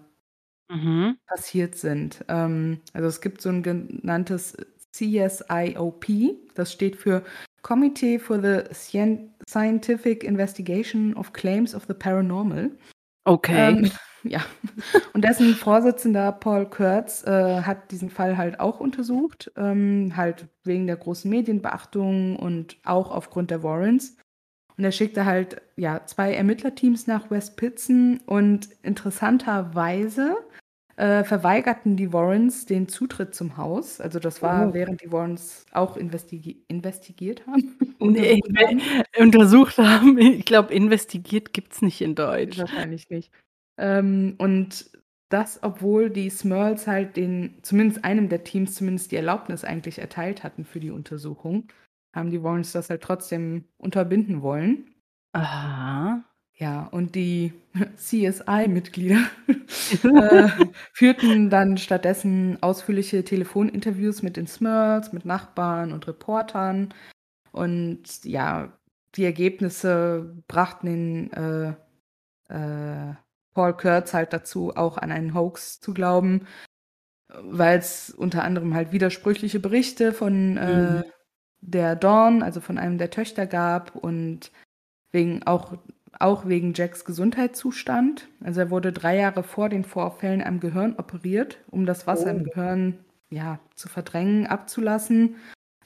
mhm. 0.69 1.17
passiert 1.27 1.75
sind. 1.75 2.23
Ähm, 2.27 2.79
also 2.93 3.07
es 3.07 3.21
gibt 3.21 3.41
so 3.41 3.49
ein 3.49 3.63
genanntes 3.63 4.55
CSIOP, 4.91 6.05
das 6.55 6.71
steht 6.71 6.95
für 6.95 7.23
Committee 7.61 8.19
for 8.19 8.41
the 8.41 8.63
Scientific 8.73 10.23
Investigation 10.23 11.13
of 11.15 11.33
Claims 11.33 11.75
of 11.75 11.85
the 11.87 11.93
Paranormal. 11.93 12.71
Okay. 13.25 13.69
Ähm, 13.69 13.91
ja. 14.23 14.39
Und 15.13 15.23
dessen 15.23 15.53
Vorsitzender 15.53 16.31
Paul 16.31 16.65
Kurtz 16.65 17.23
äh, 17.25 17.61
hat 17.61 17.91
diesen 17.91 18.09
Fall 18.09 18.37
halt 18.37 18.59
auch 18.59 18.79
untersucht, 18.79 19.51
ähm, 19.57 20.13
halt 20.15 20.47
wegen 20.63 20.87
der 20.87 20.97
großen 20.97 21.29
Medienbeachtung 21.29 22.37
und 22.37 22.77
auch 22.83 23.11
aufgrund 23.11 23.51
der 23.51 23.63
Warrants. 23.63 24.17
Und 24.77 24.85
er 24.85 24.91
schickte 24.93 25.25
halt 25.25 25.61
ja 25.75 26.05
zwei 26.05 26.33
Ermittlerteams 26.33 27.05
nach 27.05 27.29
West 27.29 27.57
Pitzen 27.57 28.21
und 28.25 28.69
interessanterweise 28.81 30.37
äh, 30.99 31.23
verweigerten 31.23 31.95
die 31.95 32.11
Warrens 32.11 32.65
den 32.65 32.89
Zutritt 32.89 33.33
zum 33.33 33.55
Haus. 33.55 34.01
Also 34.01 34.19
das 34.19 34.41
war, 34.41 34.67
oh. 34.67 34.73
während 34.73 35.01
die 35.01 35.13
Warrens 35.13 35.65
auch 35.71 35.95
investigi 35.95 36.65
investigiert 36.67 37.47
haben. 37.47 37.77
nee, 38.01 38.41
untersucht 39.17 39.77
haben. 39.77 40.17
Ich 40.17 40.43
glaube, 40.43 40.73
investigiert 40.73 41.53
gibt 41.53 41.71
es 41.71 41.81
nicht 41.81 42.01
in 42.01 42.15
Deutsch. 42.15 42.57
Wahrscheinlich 42.57 43.09
nicht. 43.09 43.31
Ähm, 43.77 44.35
und 44.39 44.91
das, 45.29 45.63
obwohl 45.63 46.09
die 46.09 46.29
Smurls 46.29 46.85
halt 46.85 47.15
den, 47.15 47.59
zumindest 47.61 48.03
einem 48.03 48.27
der 48.27 48.43
Teams 48.43 48.75
zumindest 48.75 49.13
die 49.13 49.15
Erlaubnis 49.15 49.63
eigentlich 49.63 49.99
erteilt 49.99 50.43
hatten 50.43 50.65
für 50.65 50.81
die 50.81 50.91
Untersuchung, 50.91 51.71
haben 52.13 52.29
die 52.29 52.43
Warrens 52.43 52.73
das 52.73 52.89
halt 52.89 53.03
trotzdem 53.03 53.63
unterbinden 53.77 54.41
wollen. 54.41 54.95
Aha. 55.31 56.25
Ja, 56.59 56.87
und 56.91 57.15
die 57.15 57.53
CSI-Mitglieder 57.95 59.29
äh, 60.03 60.49
führten 60.91 61.49
dann 61.49 61.77
stattdessen 61.77 62.61
ausführliche 62.61 63.23
Telefoninterviews 63.23 64.23
mit 64.23 64.35
den 64.35 64.45
Smurls, 64.45 65.13
mit 65.13 65.23
Nachbarn 65.23 65.93
und 65.93 66.05
Reportern. 66.05 66.93
Und 67.53 68.25
ja, 68.25 68.77
die 69.15 69.23
Ergebnisse 69.23 70.35
brachten 70.49 70.87
den 70.87 71.31
äh, 71.31 71.69
äh, 72.53 73.15
Paul 73.53 73.73
Kurtz 73.77 74.13
halt 74.13 74.33
dazu, 74.33 74.75
auch 74.75 74.97
an 74.97 75.11
einen 75.11 75.33
Hoax 75.33 75.79
zu 75.79 75.93
glauben, 75.93 76.45
weil 77.29 77.79
es 77.79 78.09
unter 78.09 78.43
anderem 78.43 78.73
halt 78.73 78.91
widersprüchliche 78.91 79.61
Berichte 79.61 80.11
von 80.11 80.57
äh, 80.57 80.91
mhm. 80.91 81.03
der 81.61 81.95
Dawn, 81.95 82.43
also 82.43 82.59
von 82.59 82.77
einem 82.77 82.97
der 82.97 83.11
Töchter 83.11 83.47
gab 83.47 83.95
und 83.95 84.51
wegen 85.11 85.43
auch 85.43 85.77
auch 86.19 86.45
wegen 86.45 86.73
Jacks 86.73 87.05
Gesundheitszustand. 87.05 88.27
Also 88.43 88.59
er 88.59 88.69
wurde 88.69 88.91
drei 88.91 89.17
Jahre 89.17 89.43
vor 89.43 89.69
den 89.69 89.85
Vorfällen 89.85 90.43
am 90.43 90.59
Gehirn 90.59 90.95
operiert, 90.97 91.59
um 91.71 91.85
das 91.85 92.07
Wasser 92.07 92.27
oh. 92.27 92.37
im 92.37 92.43
Gehirn 92.43 92.99
ja, 93.29 93.59
zu 93.75 93.87
verdrängen, 93.87 94.45
abzulassen, 94.45 95.37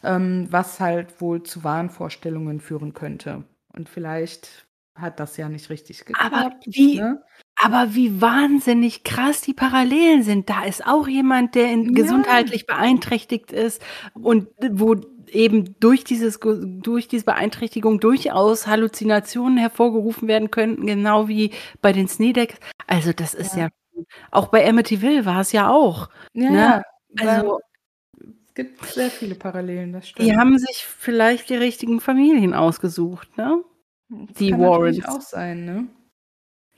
ähm, 0.04 0.48
was 0.50 0.80
halt 0.80 1.22
wohl 1.22 1.44
zu 1.44 1.64
Wahnvorstellungen 1.64 2.60
führen 2.60 2.94
könnte. 2.94 3.44
Und 3.72 3.90
vielleicht 3.90 4.66
hat 4.96 5.20
das 5.20 5.38
ja 5.38 5.50
nicht 5.50 5.70
richtig 5.70 6.06
geklappt. 6.06 6.34
Aber 6.34 6.56
wie, 6.66 6.98
ne? 7.00 7.24
aber 7.56 7.96
wie 7.96 8.22
wahnsinnig 8.22 9.04
krass 9.04 9.42
die 9.42 9.54
Parallelen 9.54 10.24
sind. 10.24 10.50
Da 10.50 10.66
ist 10.66 10.86
auch 10.86 11.08
jemand, 11.08 11.56
der 11.56 11.72
ja. 11.72 11.84
gesundheitlich 11.92 12.68
beeinträchtigt 12.68 13.52
ist 13.52 13.82
und 14.14 14.48
wo 14.72 14.96
eben 15.34 15.76
durch 15.80 16.04
dieses 16.04 16.40
durch 16.40 17.08
diese 17.08 17.26
Beeinträchtigung 17.26 18.00
durchaus 18.00 18.68
Halluzinationen 18.68 19.58
hervorgerufen 19.58 20.28
werden 20.28 20.52
könnten, 20.52 20.86
genau 20.86 21.28
wie 21.28 21.52
bei 21.82 21.92
den 21.92 22.08
Sneedecks. 22.08 22.56
Also 22.88 23.14
das 23.14 23.34
ist 23.34 23.56
ja, 23.56 23.64
ja 23.64 23.70
auch 24.32 24.48
bei 24.48 24.68
Amityville 24.68 25.26
war 25.26 25.42
es 25.42 25.52
ja 25.52 25.70
auch. 25.70 26.10
Ja, 26.34 26.50
ne? 26.50 26.84
also 27.20 27.60
es 28.20 28.54
gibt 28.54 28.86
sehr 28.86 29.10
viele 29.10 29.36
Parallelen, 29.36 29.94
das 29.94 30.10
stimmt. 30.10 30.28
Die 30.28 30.38
haben 30.38 30.58
sich 30.58 30.86
vielleicht 30.86 31.50
die 31.50 31.56
richtigen 31.56 32.00
Familien 32.00 32.54
ausgesucht, 32.54 33.36
ne? 33.38 33.64
Das 34.10 34.38
die 34.38 34.52
kann 34.52 34.62
Warrens. 34.62 35.06
auch 35.06 35.22
sein, 35.22 35.66
ne? 35.66 35.88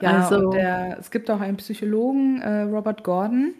Ja, 0.01 0.21
also, 0.21 0.51
der, 0.51 0.97
es 0.99 1.11
gibt 1.11 1.29
auch 1.29 1.39
einen 1.39 1.57
Psychologen, 1.57 2.41
äh, 2.41 2.61
Robert 2.61 3.03
Gordon. 3.03 3.55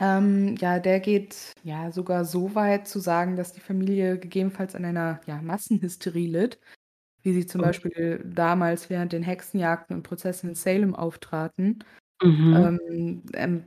Ähm, 0.00 0.56
ja, 0.56 0.78
der 0.78 1.00
geht 1.00 1.54
ja 1.62 1.90
sogar 1.90 2.24
so 2.24 2.54
weit 2.54 2.86
zu 2.86 2.98
sagen, 2.98 3.36
dass 3.36 3.52
die 3.52 3.60
Familie 3.60 4.18
gegebenenfalls 4.18 4.74
an 4.74 4.84
einer 4.84 5.20
ja, 5.26 5.40
Massenhysterie 5.40 6.28
litt, 6.28 6.58
wie 7.22 7.32
sie 7.32 7.46
zum 7.46 7.62
oh. 7.62 7.64
Beispiel 7.64 8.22
damals 8.24 8.90
während 8.90 9.12
den 9.12 9.22
Hexenjagden 9.22 9.96
und 9.96 10.02
Prozessen 10.02 10.50
in 10.50 10.54
Salem 10.54 10.94
auftraten. 10.94 11.82
Mhm. 12.22 12.56
Ähm, 12.56 13.22
ähm, 13.34 13.64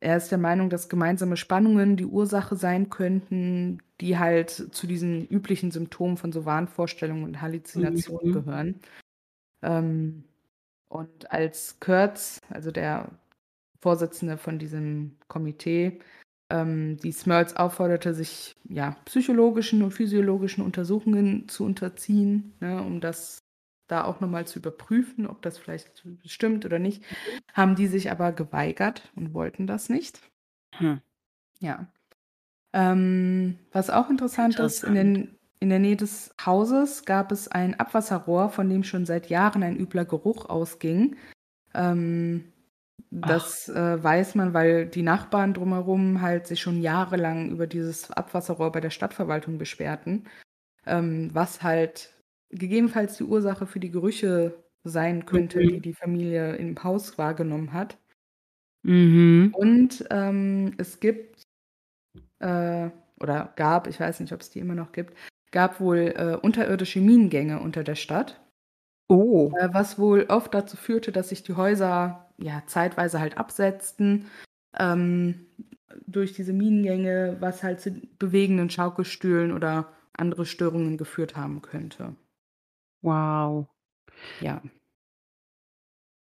er 0.00 0.16
ist 0.16 0.30
der 0.30 0.38
Meinung, 0.38 0.70
dass 0.70 0.88
gemeinsame 0.88 1.36
Spannungen 1.36 1.96
die 1.96 2.04
Ursache 2.04 2.56
sein 2.56 2.90
könnten, 2.90 3.82
die 4.00 4.18
halt 4.18 4.50
zu 4.50 4.86
diesen 4.86 5.26
üblichen 5.26 5.70
Symptomen 5.70 6.16
von 6.16 6.32
so 6.32 6.44
Wahnvorstellungen 6.44 7.24
und 7.24 7.40
Halluzinationen 7.40 8.28
mhm. 8.28 8.32
gehören. 8.32 8.80
Ähm, 9.62 10.24
und 10.88 11.30
als 11.32 11.80
Kurtz, 11.80 12.40
also 12.50 12.70
der 12.70 13.10
Vorsitzende 13.86 14.36
von 14.36 14.58
diesem 14.58 15.16
Komitee, 15.28 16.00
ähm, 16.50 16.96
die 16.96 17.12
Smurls 17.12 17.54
aufforderte, 17.54 18.14
sich 18.14 18.56
ja, 18.68 18.96
psychologischen 19.04 19.80
und 19.84 19.92
physiologischen 19.92 20.64
Untersuchungen 20.64 21.48
zu 21.48 21.64
unterziehen, 21.64 22.52
ne, 22.58 22.82
um 22.82 23.00
das 23.00 23.38
da 23.86 24.02
auch 24.02 24.18
nochmal 24.18 24.44
zu 24.44 24.58
überprüfen, 24.58 25.28
ob 25.28 25.40
das 25.40 25.58
vielleicht 25.58 26.02
stimmt 26.24 26.64
oder 26.64 26.80
nicht, 26.80 27.04
haben 27.54 27.76
die 27.76 27.86
sich 27.86 28.10
aber 28.10 28.32
geweigert 28.32 29.12
und 29.14 29.34
wollten 29.34 29.68
das 29.68 29.88
nicht. 29.88 30.20
Hm. 30.72 31.00
Ja. 31.60 31.86
Ähm, 32.72 33.56
was 33.70 33.88
auch 33.88 34.10
interessant, 34.10 34.54
interessant, 34.54 34.82
ist, 34.82 34.82
in, 34.82 34.94
den, 34.96 35.38
in 35.60 35.68
der 35.68 35.78
Nähe 35.78 35.96
des 35.96 36.34
Hauses 36.44 37.04
gab 37.04 37.30
es 37.30 37.46
ein 37.46 37.78
Abwasserrohr, 37.78 38.48
von 38.48 38.68
dem 38.68 38.82
schon 38.82 39.06
seit 39.06 39.28
Jahren 39.30 39.62
ein 39.62 39.76
übler 39.76 40.04
Geruch 40.04 40.48
ausging. 40.48 41.14
Ähm, 41.72 42.52
das 43.10 43.68
äh, 43.68 44.02
weiß 44.02 44.34
man, 44.34 44.54
weil 44.54 44.86
die 44.86 45.02
Nachbarn 45.02 45.54
drumherum 45.54 46.20
halt 46.20 46.46
sich 46.46 46.60
schon 46.60 46.80
jahrelang 46.80 47.50
über 47.50 47.66
dieses 47.66 48.10
Abwasserrohr 48.10 48.72
bei 48.72 48.80
der 48.80 48.90
Stadtverwaltung 48.90 49.58
beschwerten, 49.58 50.24
ähm, 50.86 51.30
was 51.32 51.62
halt 51.62 52.14
gegebenenfalls 52.50 53.16
die 53.16 53.24
Ursache 53.24 53.66
für 53.66 53.80
die 53.80 53.90
Gerüche 53.90 54.62
sein 54.84 55.26
könnte, 55.26 55.60
mhm. 55.60 55.68
die 55.68 55.80
die 55.80 55.94
Familie 55.94 56.56
im 56.56 56.82
Haus 56.82 57.18
wahrgenommen 57.18 57.72
hat. 57.72 57.98
Mhm. 58.82 59.52
Und 59.54 60.04
ähm, 60.10 60.74
es 60.78 61.00
gibt 61.00 61.42
äh, 62.38 62.90
oder 63.20 63.52
gab, 63.56 63.86
ich 63.86 63.98
weiß 63.98 64.20
nicht, 64.20 64.32
ob 64.32 64.40
es 64.40 64.50
die 64.50 64.60
immer 64.60 64.74
noch 64.74 64.92
gibt, 64.92 65.16
gab 65.50 65.80
wohl 65.80 66.14
äh, 66.16 66.36
unterirdische 66.36 67.00
Minengänge 67.00 67.60
unter 67.60 67.82
der 67.82 67.94
Stadt. 67.94 68.40
Oh. 69.10 69.52
Äh, 69.58 69.68
was 69.72 69.98
wohl 69.98 70.26
oft 70.28 70.52
dazu 70.54 70.76
führte, 70.76 71.12
dass 71.12 71.28
sich 71.28 71.42
die 71.42 71.54
Häuser 71.54 72.26
ja 72.38 72.62
zeitweise 72.66 73.20
halt 73.20 73.38
absetzten 73.38 74.26
ähm, 74.78 75.46
durch 76.06 76.32
diese 76.32 76.52
Minengänge, 76.52 77.36
was 77.40 77.62
halt 77.62 77.80
zu 77.80 77.92
bewegenden 78.18 78.68
Schaukelstühlen 78.70 79.52
oder 79.52 79.92
andere 80.16 80.44
Störungen 80.46 80.96
geführt 80.98 81.36
haben 81.36 81.62
könnte. 81.62 82.16
Wow. 83.02 83.68
Ja. 84.40 84.62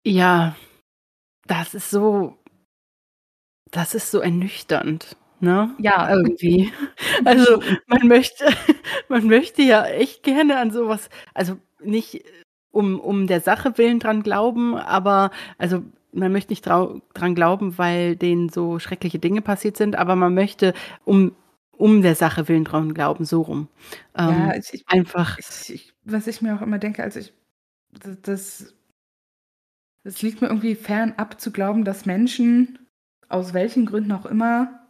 Ja, 0.06 0.54
das 1.46 1.74
ist 1.74 1.90
so 1.90 2.38
das 3.70 3.94
ist 3.94 4.10
so 4.10 4.20
ernüchternd, 4.20 5.16
ne? 5.40 5.74
Ja. 5.78 6.08
Irgendwie. 6.10 6.72
Also, 7.24 7.62
man 7.86 8.06
möchte 8.08 8.44
man 9.08 9.26
möchte 9.26 9.62
ja 9.62 9.84
echt 9.86 10.22
gerne 10.22 10.58
an 10.58 10.70
sowas, 10.70 11.08
also, 11.34 11.56
nicht 11.82 12.24
um 12.74 13.00
um 13.00 13.26
der 13.26 13.40
Sache 13.40 13.78
willen 13.78 14.00
dran 14.00 14.22
glauben, 14.22 14.76
aber 14.76 15.30
also, 15.58 15.82
man 16.12 16.32
möchte 16.32 16.52
nicht 16.52 16.64
dran 16.64 17.34
glauben, 17.34 17.78
weil 17.78 18.16
denen 18.16 18.48
so 18.48 18.78
schreckliche 18.78 19.18
Dinge 19.18 19.42
passiert 19.42 19.76
sind, 19.76 19.96
aber 19.96 20.16
man 20.16 20.34
möchte 20.34 20.74
um 21.04 21.32
um 21.76 22.02
der 22.02 22.14
Sache 22.14 22.46
willen 22.48 22.64
dran 22.64 22.94
glauben, 22.94 23.24
so 23.24 23.42
rum. 23.42 23.68
Ähm, 24.16 24.28
ja, 24.28 24.54
ich, 24.54 24.84
einfach. 24.86 25.38
Ich, 25.38 25.74
ich, 25.74 25.94
was 26.04 26.26
ich 26.28 26.40
mir 26.40 26.54
auch 26.54 26.62
immer 26.62 26.78
denke, 26.78 27.02
also 27.02 27.18
ich, 27.18 27.32
das, 28.22 28.74
das 30.04 30.22
liegt 30.22 30.40
mir 30.40 30.48
irgendwie 30.48 30.76
fern 30.76 31.14
ab 31.16 31.40
zu 31.40 31.50
glauben, 31.50 31.84
dass 31.84 32.06
Menschen, 32.06 32.78
aus 33.28 33.54
welchen 33.54 33.86
Gründen 33.86 34.12
auch 34.12 34.26
immer, 34.26 34.88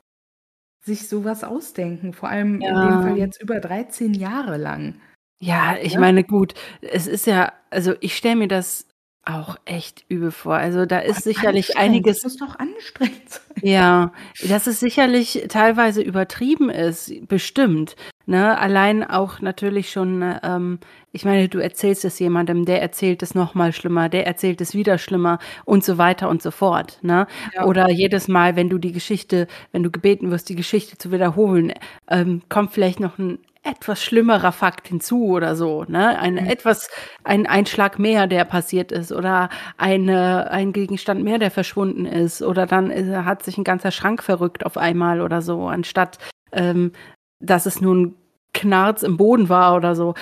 sich 0.85 1.09
sowas 1.09 1.45
ausdenken. 1.45 2.13
Vor 2.13 2.29
allem 2.29 2.61
ja. 2.61 2.83
in 2.83 2.89
dem 2.89 3.03
Fall 3.03 3.17
jetzt 3.17 3.43
über 3.43 3.61
13 3.61 4.13
Jahre 4.13 4.59
lang. 4.59 5.01
Ja, 5.45 5.77
ich 5.81 5.93
ja? 5.93 6.01
meine, 6.01 6.25
gut, 6.25 6.55
es 6.81 7.07
ist 7.07 7.27
ja, 7.27 7.53
also 7.71 7.93
ich 8.01 8.17
stelle 8.17 8.37
mir 8.37 8.49
das 8.49 8.87
auch 9.27 9.57
echt 9.65 10.05
übel 10.09 10.31
vor. 10.31 10.55
Also 10.55 10.87
da 10.87 10.99
ist 10.99 11.23
sicherlich 11.23 11.77
einiges. 11.77 12.23
Das 12.23 12.25
muss 12.25 12.49
doch 12.49 12.59
anstrengend 12.59 13.29
sein. 13.29 13.43
Ja, 13.63 14.13
dass 14.49 14.67
es 14.67 14.81
sicherlich 14.81 15.47
teilweise 15.49 16.03
übertrieben 16.03 16.71
ist, 16.71 17.13
bestimmt. 17.29 17.97
Ne? 18.27 18.59
Allein 18.59 19.05
auch 19.05 19.41
natürlich 19.41 19.91
schon, 19.91 20.23
ähm, 20.43 20.79
ich 21.13 21.25
meine, 21.27 21.49
du 21.49 21.59
erzählst 21.59 22.05
es 22.05 22.19
jemandem, 22.19 22.65
der 22.65 22.81
erzählt 22.81 23.23
es 23.23 23.35
nochmal 23.35 23.73
schlimmer, 23.73 24.09
der 24.09 24.27
erzählt 24.27 24.61
es 24.63 24.75
wieder 24.75 24.97
schlimmer 24.97 25.39
und 25.67 25.85
so 25.85 25.99
weiter 25.99 26.29
und 26.29 26.43
so 26.43 26.51
fort. 26.51 26.99
Ne? 27.03 27.27
Ja. 27.55 27.67
Oder 27.67 27.91
jedes 27.91 28.29
Mal, 28.29 28.57
wenn 28.57 28.71
du 28.71 28.79
die 28.79 28.93
Geschichte, 28.93 29.47
wenn 29.73 29.83
du 29.83 29.91
gebeten 29.91 30.31
wirst, 30.31 30.49
die 30.49 30.57
Geschichte 30.57 30.97
zu 30.97 31.13
wiederholen, 31.13 31.73
ähm, 32.09 32.43
kommt 32.49 32.73
vielleicht 32.73 33.01
noch 33.01 33.19
ein 33.19 33.39
etwas 33.65 34.03
schlimmerer 34.03 34.53
Fakt 34.53 34.89
hinzu 34.89 35.25
oder 35.25 35.57
so, 35.57 35.85
ne? 35.89 36.19
Ein 36.19 36.35
mhm. 36.35 36.47
etwas, 36.47 36.89
ein 37.25 37.47
Einschlag 37.47 37.99
mehr, 37.99 38.27
der 38.27 38.45
passiert 38.45 38.93
ist 38.93 39.11
oder 39.11 39.49
eine, 39.79 40.51
ein 40.51 40.73
Gegenstand 40.73 41.25
mehr, 41.25 41.39
der 41.39 41.51
verschwunden 41.51 42.05
ist 42.05 42.43
oder 42.43 42.67
dann 42.67 42.91
ist, 42.91 43.09
hat 43.09 43.43
sich 43.43 43.57
ein 43.57 43.65
ganzer 43.65 43.91
Schrank 43.91 44.23
verrückt 44.23 44.67
auf 44.67 44.77
einmal 44.77 45.23
oder 45.23 45.41
so, 45.41 45.67
anstatt, 45.67 46.19
ähm, 46.53 46.93
dass 47.41 47.65
es 47.65 47.81
nur 47.81 47.95
ein 47.95 48.15
Knarz 48.53 49.03
im 49.03 49.17
Boden 49.17 49.49
war 49.49 49.75
oder 49.75 49.95
so. 49.95 50.15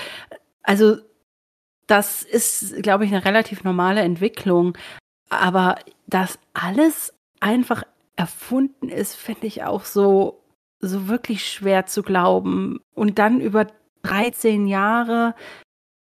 Also, 0.62 0.96
das 1.88 2.22
ist, 2.22 2.82
glaube 2.82 3.04
ich, 3.04 3.12
eine 3.12 3.24
relativ 3.24 3.64
normale 3.64 4.00
Entwicklung. 4.02 4.78
Aber 5.28 5.76
dass 6.06 6.38
alles 6.54 7.12
einfach 7.40 7.82
erfunden 8.16 8.88
ist, 8.88 9.14
finde 9.14 9.46
ich 9.46 9.64
auch 9.64 9.84
so 9.84 10.41
so 10.82 11.08
wirklich 11.08 11.46
schwer 11.46 11.86
zu 11.86 12.02
glauben. 12.02 12.80
Und 12.94 13.18
dann 13.18 13.40
über 13.40 13.66
13 14.02 14.66
Jahre, 14.66 15.34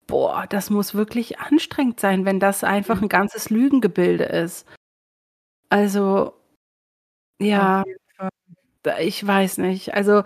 boah, 0.06 0.46
das 0.48 0.70
muss 0.70 0.94
wirklich 0.96 1.40
anstrengend 1.40 2.00
sein, 2.00 2.26
wenn 2.26 2.40
das 2.40 2.64
einfach 2.64 3.02
ein 3.02 3.10
ganzes 3.10 3.50
Lügengebilde 3.50 4.26
ist. 4.26 4.68
Also, 5.70 6.34
ja, 7.40 7.84
ich 9.00 9.26
weiß 9.26 9.58
nicht. 9.58 9.94
Also, 9.94 10.24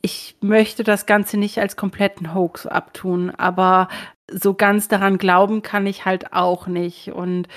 ich 0.00 0.36
möchte 0.40 0.82
das 0.82 1.06
Ganze 1.06 1.36
nicht 1.36 1.58
als 1.58 1.76
kompletten 1.76 2.34
Hoax 2.34 2.66
abtun, 2.66 3.30
aber 3.30 3.88
so 4.30 4.54
ganz 4.54 4.88
daran 4.88 5.18
glauben 5.18 5.62
kann 5.62 5.86
ich 5.86 6.04
halt 6.04 6.32
auch 6.32 6.66
nicht. 6.66 7.12
Und 7.12 7.48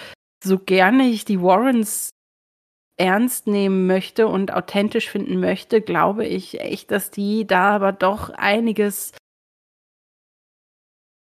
so 0.43 0.59
gerne 0.59 1.07
ich 1.07 1.25
die 1.25 1.41
Warrens 1.41 2.11
ernst 2.97 3.47
nehmen 3.47 3.87
möchte 3.87 4.27
und 4.27 4.53
authentisch 4.53 5.09
finden 5.09 5.39
möchte, 5.39 5.81
glaube 5.81 6.25
ich 6.25 6.59
echt, 6.61 6.91
dass 6.91 7.11
die 7.11 7.45
da 7.45 7.75
aber 7.75 7.91
doch 7.91 8.29
einiges 8.29 9.11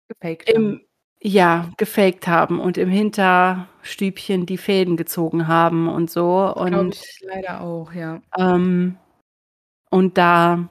gefaked 0.08 0.48
im, 0.50 0.64
haben. 0.64 0.80
Ja, 1.22 1.70
gefaked 1.76 2.26
haben 2.26 2.60
und 2.60 2.78
im 2.78 2.88
Hinterstübchen 2.88 4.46
die 4.46 4.58
Fäden 4.58 4.96
gezogen 4.96 5.48
haben 5.48 5.88
und 5.88 6.10
so. 6.10 6.52
Und 6.54 6.94
ich 6.96 7.20
leider 7.20 7.60
auch, 7.60 7.92
ja. 7.92 8.22
Ähm, 8.38 8.96
und 9.90 10.16
da 10.18 10.68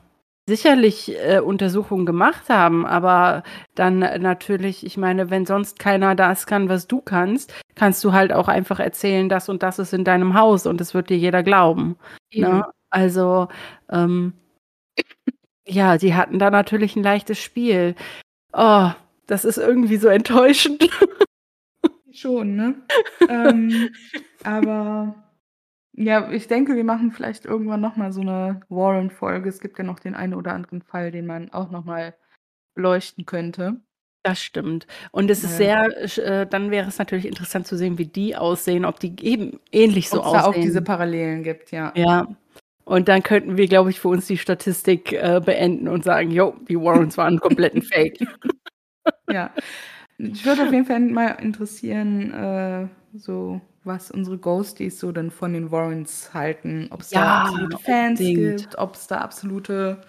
sicherlich 0.50 1.16
äh, 1.16 1.40
Untersuchungen 1.40 2.06
gemacht 2.06 2.50
haben, 2.50 2.86
aber 2.86 3.44
dann 3.76 4.00
natürlich, 4.00 4.86
ich 4.86 4.98
meine, 4.98 5.30
wenn 5.30 5.46
sonst 5.46 5.80
keiner 5.80 6.16
das 6.16 6.46
kann, 6.46 6.68
was 6.68 6.88
du 6.88 7.00
kannst, 7.00 7.54
kannst 7.76 8.04
du 8.04 8.12
halt 8.12 8.34
auch 8.34 8.50
einfach 8.50 8.80
erzählen, 8.82 9.30
das 9.30 9.48
und 9.48 9.64
das 9.64 9.80
ist 9.80 9.94
in 9.94 10.04
deinem 10.04 10.34
Haus 10.34 10.66
und 10.66 10.82
es 10.82 10.94
wird 10.94 11.10
dir 11.10 11.18
jeder 11.18 11.44
glauben. 11.44 11.96
Ne? 12.34 12.66
Also, 12.90 13.48
ähm, 13.90 14.34
ja, 15.66 15.98
sie 15.98 16.16
hatten 16.16 16.40
da 16.40 16.50
natürlich 16.52 16.96
ein 16.98 17.04
leichtes 17.04 17.40
Spiel. 17.40 17.96
Oh, 18.52 18.90
das 19.28 19.46
ist 19.46 19.58
irgendwie 19.58 19.98
so 19.98 20.10
enttäuschend. 20.10 20.90
Schon, 22.12 22.56
ne? 22.56 22.76
ähm, 23.30 23.90
aber 24.44 25.16
Ja, 26.02 26.32
ich 26.32 26.48
denke, 26.48 26.78
wir 26.78 26.86
machen 26.86 27.12
vielleicht 27.12 27.44
irgendwann 27.44 27.82
noch 27.82 27.98
mal 27.98 28.14
so 28.14 28.22
eine 28.22 28.62
Warren-Folge. 28.70 29.50
Es 29.50 29.60
gibt 29.60 29.78
ja 29.78 29.84
noch 29.84 30.00
den 30.00 30.16
einen 30.16 30.34
oder 30.34 30.54
anderen 30.54 30.82
Fall, 30.82 31.12
den 31.12 31.26
man 31.26 31.52
auch 31.52 31.72
noch 31.72 31.84
mal 31.84 32.16
beleuchten 32.74 33.26
könnte. 33.26 33.82
Das 34.24 34.42
stimmt. 34.42 34.88
Und 35.12 35.30
es 35.30 35.44
ist 35.44 35.58
sehr 35.58 36.18
äh, 36.18 36.48
dann 36.48 36.72
wäre 36.72 36.88
es 36.88 37.00
natürlich 37.00 37.26
interessant 37.26 37.68
zu 37.68 37.76
sehen, 37.76 37.98
wie 37.98 38.06
die 38.06 38.38
aussehen, 38.38 38.86
ob 38.86 39.02
die 39.02 39.14
eben 39.22 39.60
ähnlich 39.74 40.08
so 40.10 40.20
Ob's 40.20 40.32
da 40.32 40.46
auch 40.46 40.54
diese 40.54 40.70
aussehen. 40.70 40.84
Parallelen 40.86 41.44
gibt, 41.44 41.72
ja. 41.72 41.92
Ja. 41.98 42.26
Und 42.86 43.10
dann 43.10 43.22
könnten 43.22 43.58
wir, 43.58 43.68
glaube 43.68 43.90
ich, 43.90 44.00
für 44.00 44.08
uns 44.08 44.26
die 44.26 44.38
Statistik, 44.38 45.12
äh, 45.12 45.42
beenden 45.46 45.90
und 45.90 46.06
sagen: 46.06 46.32
„Jo, 46.32 46.56
die 46.70 46.78
Warrens 46.80 47.18
waren 47.18 47.40
komplett 47.42 47.76
'n 47.76 47.82
Fake.“ 47.82 48.20
Ja. 49.30 49.52
Mich 50.18 50.46
würde 50.46 50.64
auf 50.64 50.72
jeden 50.72 50.86
Fall 50.86 51.02
mal 51.02 51.28
interessieren, 51.42 52.34
äh, 52.34 52.88
so 53.18 53.60
was 53.90 54.10
unsere 54.12 54.38
Ghosties 54.38 54.98
so 55.02 55.12
dann 55.12 55.32
von 55.32 55.52
den 55.52 55.72
Warrens 55.72 56.34
halten. 56.34 56.88
Ob's 56.92 57.10
da 57.10 57.20
Ja, 57.20 57.42
absolute 57.42 57.78
Fans 57.80 58.20
unbedingt. 58.22 58.58
gibt, 58.62 58.78
ob's 58.80 59.08
da 59.08 59.18
absolute, 59.18 60.00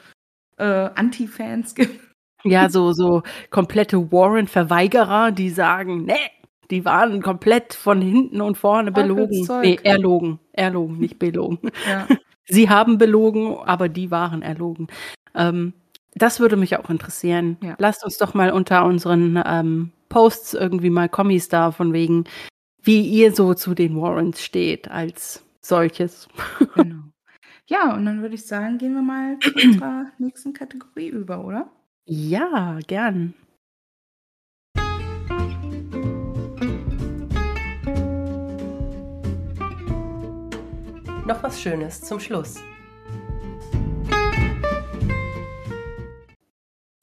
äh, 0.59 0.65
Anti-Fans 0.95 1.75
gibt. 1.75 2.01
Ja, 2.45 2.71
so 2.71 2.93
so 2.93 3.23
komplette 3.51 4.13
Warren-Verweigerer, 4.13 5.33
die 5.33 5.51
sagen: 5.51 6.05
„Ne, 6.05 6.17
die 6.71 6.85
waren 6.85 7.21
komplett 7.23 7.75
von 7.75 8.01
hinten 8.01 8.41
und 8.41 8.57
vorne 8.57 8.93
belogen.“ 8.93 9.45
Teufelszeug. 9.47 9.85
Ne, 9.85 9.91
erlogen. 9.91 10.39
Erlogen, 10.53 10.99
nicht 10.99 11.19
belogen. 11.19 11.59
Ja. 11.89 12.07
Sie 12.47 12.69
haben 12.71 12.99
belogen, 12.99 13.57
aber 13.59 13.89
die 13.89 14.11
waren 14.11 14.43
erlogen. 14.43 14.89
Ähm, 15.35 15.73
das 16.15 16.41
würde 16.41 16.57
mich 16.57 16.77
auch 16.79 16.91
interessieren. 16.91 17.57
Ja. 17.63 17.77
Lasst 17.79 18.05
uns 18.05 18.19
doch 18.19 18.35
mal 18.35 18.51
unter 18.53 18.85
unseren, 18.85 19.41
ähm, 19.47 19.93
Posts 20.09 20.55
irgendwie 20.55 20.91
mal 20.91 21.09
Kommis 21.09 21.49
da 21.49 21.71
von 21.71 21.93
wegen, 21.93 22.25
wie 22.83 23.03
ihr 23.03 23.35
so 23.35 23.55
zu 23.55 23.75
den 23.75 24.01
Warrens 24.01 24.43
steht 24.43 24.91
als 24.91 25.45
solches. 25.61 26.29
Genau. 26.75 27.03
Ja, 27.67 27.95
und 27.95 28.05
dann 28.05 28.21
würde 28.21 28.35
ich 28.35 28.47
sagen, 28.47 28.79
gehen 28.79 28.95
wir 28.95 29.03
mal 29.03 29.39
zu 29.39 29.55
unserer 29.65 30.07
nächsten 30.19 30.53
Kategorie 30.53 31.09
über, 31.09 31.45
oder? 31.45 31.71
Ja, 32.07 32.79
gern. 32.87 33.35
Noch 41.27 41.43
was 41.45 41.61
Schönes 41.61 42.01
zum 42.01 42.19
Schluss. 42.19 42.57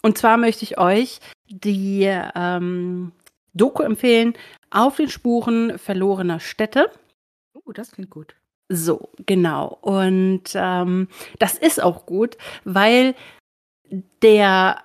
Und 0.01 0.17
zwar 0.17 0.37
möchte 0.37 0.63
ich 0.63 0.77
euch 0.77 1.19
die, 1.49 2.03
ähm, 2.35 3.13
Doku 3.53 3.83
empfehlen 3.83 4.33
„Auf 4.69 4.97
den 4.97 5.09
Spuren 5.09 5.77
verlorener 5.79 6.39
Städte“. 6.39 6.91
Oh, 7.53 7.71
das 7.71 7.91
klingt 7.91 8.09
gut. 8.09 8.35
So, 8.69 9.09
genau. 9.25 9.77
Und, 9.81 10.43
ähm, 10.55 11.07
das 11.39 11.57
ist 11.57 11.81
auch 11.81 12.05
gut, 12.05 12.37
weil 12.65 13.15
der, 14.21 14.83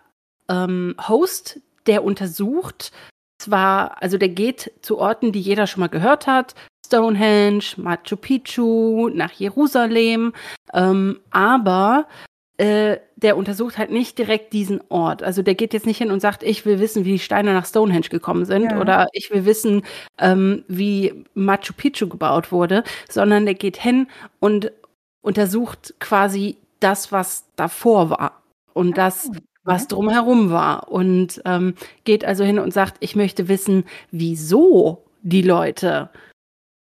ähm, 0.49 0.95
Host, 1.09 1.61
der 1.87 2.05
untersucht 2.05 2.93
zwar 3.43 4.01
also, 4.01 4.18
der 4.18 4.28
geht 4.28 4.70
zu 4.83 4.99
Orten, 4.99 5.33
die 5.33 5.41
jeder 5.41 5.66
schon 5.66 5.80
mal 5.80 5.89
gehört 5.89 6.26
hat, 6.26 6.55
Stonehenge, 6.87 7.64
Machu 7.76 8.16
Picchu, 8.16 9.09
nach 9.09 9.33
Jerusalem, 9.33 10.33
ähm, 10.72 11.20
aber, 11.30 12.07
äh, 12.62 13.00
der 13.16 13.36
untersucht 13.36 13.78
halt 13.78 13.90
nicht 13.90 14.18
direkt 14.18 14.52
diesen 14.52 14.80
Ort. 14.88 15.22
Also, 15.22 15.42
der 15.42 15.54
geht 15.54 15.74
jetzt 15.74 15.86
nicht 15.86 15.98
hin 15.98 16.10
und 16.12 16.20
sagt: 16.20 16.42
„Ich 16.44 16.64
will 16.66 16.80
wissen, 16.80 17.04
wie 17.04 17.12
die 17.12 17.18
Steine 17.18 17.52
nach 17.54 17.66
Stonehenge 17.66 18.08
gekommen 18.10 18.44
sind“ 18.44 18.72
Ja. 18.72 18.80
oder 18.80 19.08
„Ich 19.12 19.30
will 19.30 19.44
wissen, 19.46 19.82
ähm, 20.18 20.64
wie 20.68 21.24
Machu 21.34 21.72
Picchu 21.76 22.08
gebaut 22.08 22.52
wurde“, 22.52 22.84
sondern 23.08 23.44
der 23.46 23.54
geht 23.54 23.76
hin 23.78 24.06
und 24.40 24.72
untersucht 25.22 25.94
quasi 26.00 26.56
das, 26.80 27.12
was 27.12 27.46
davor 27.56 28.10
war 28.10 28.42
und 28.74 28.98
das, 28.98 29.30
Ah, 29.30 29.38
was 29.64 29.84
okay. 29.84 29.94
drumherum 29.94 30.50
war 30.50 30.90
und, 30.90 31.40
ähm, 31.44 31.74
geht 32.04 32.24
also 32.24 32.44
hin 32.44 32.58
und 32.60 32.72
sagt: 32.72 32.96
„Ich 33.00 33.16
möchte 33.16 33.48
wissen, 33.48 33.84
wieso 34.12 35.04
die 35.22 35.42
Leute 35.42 36.10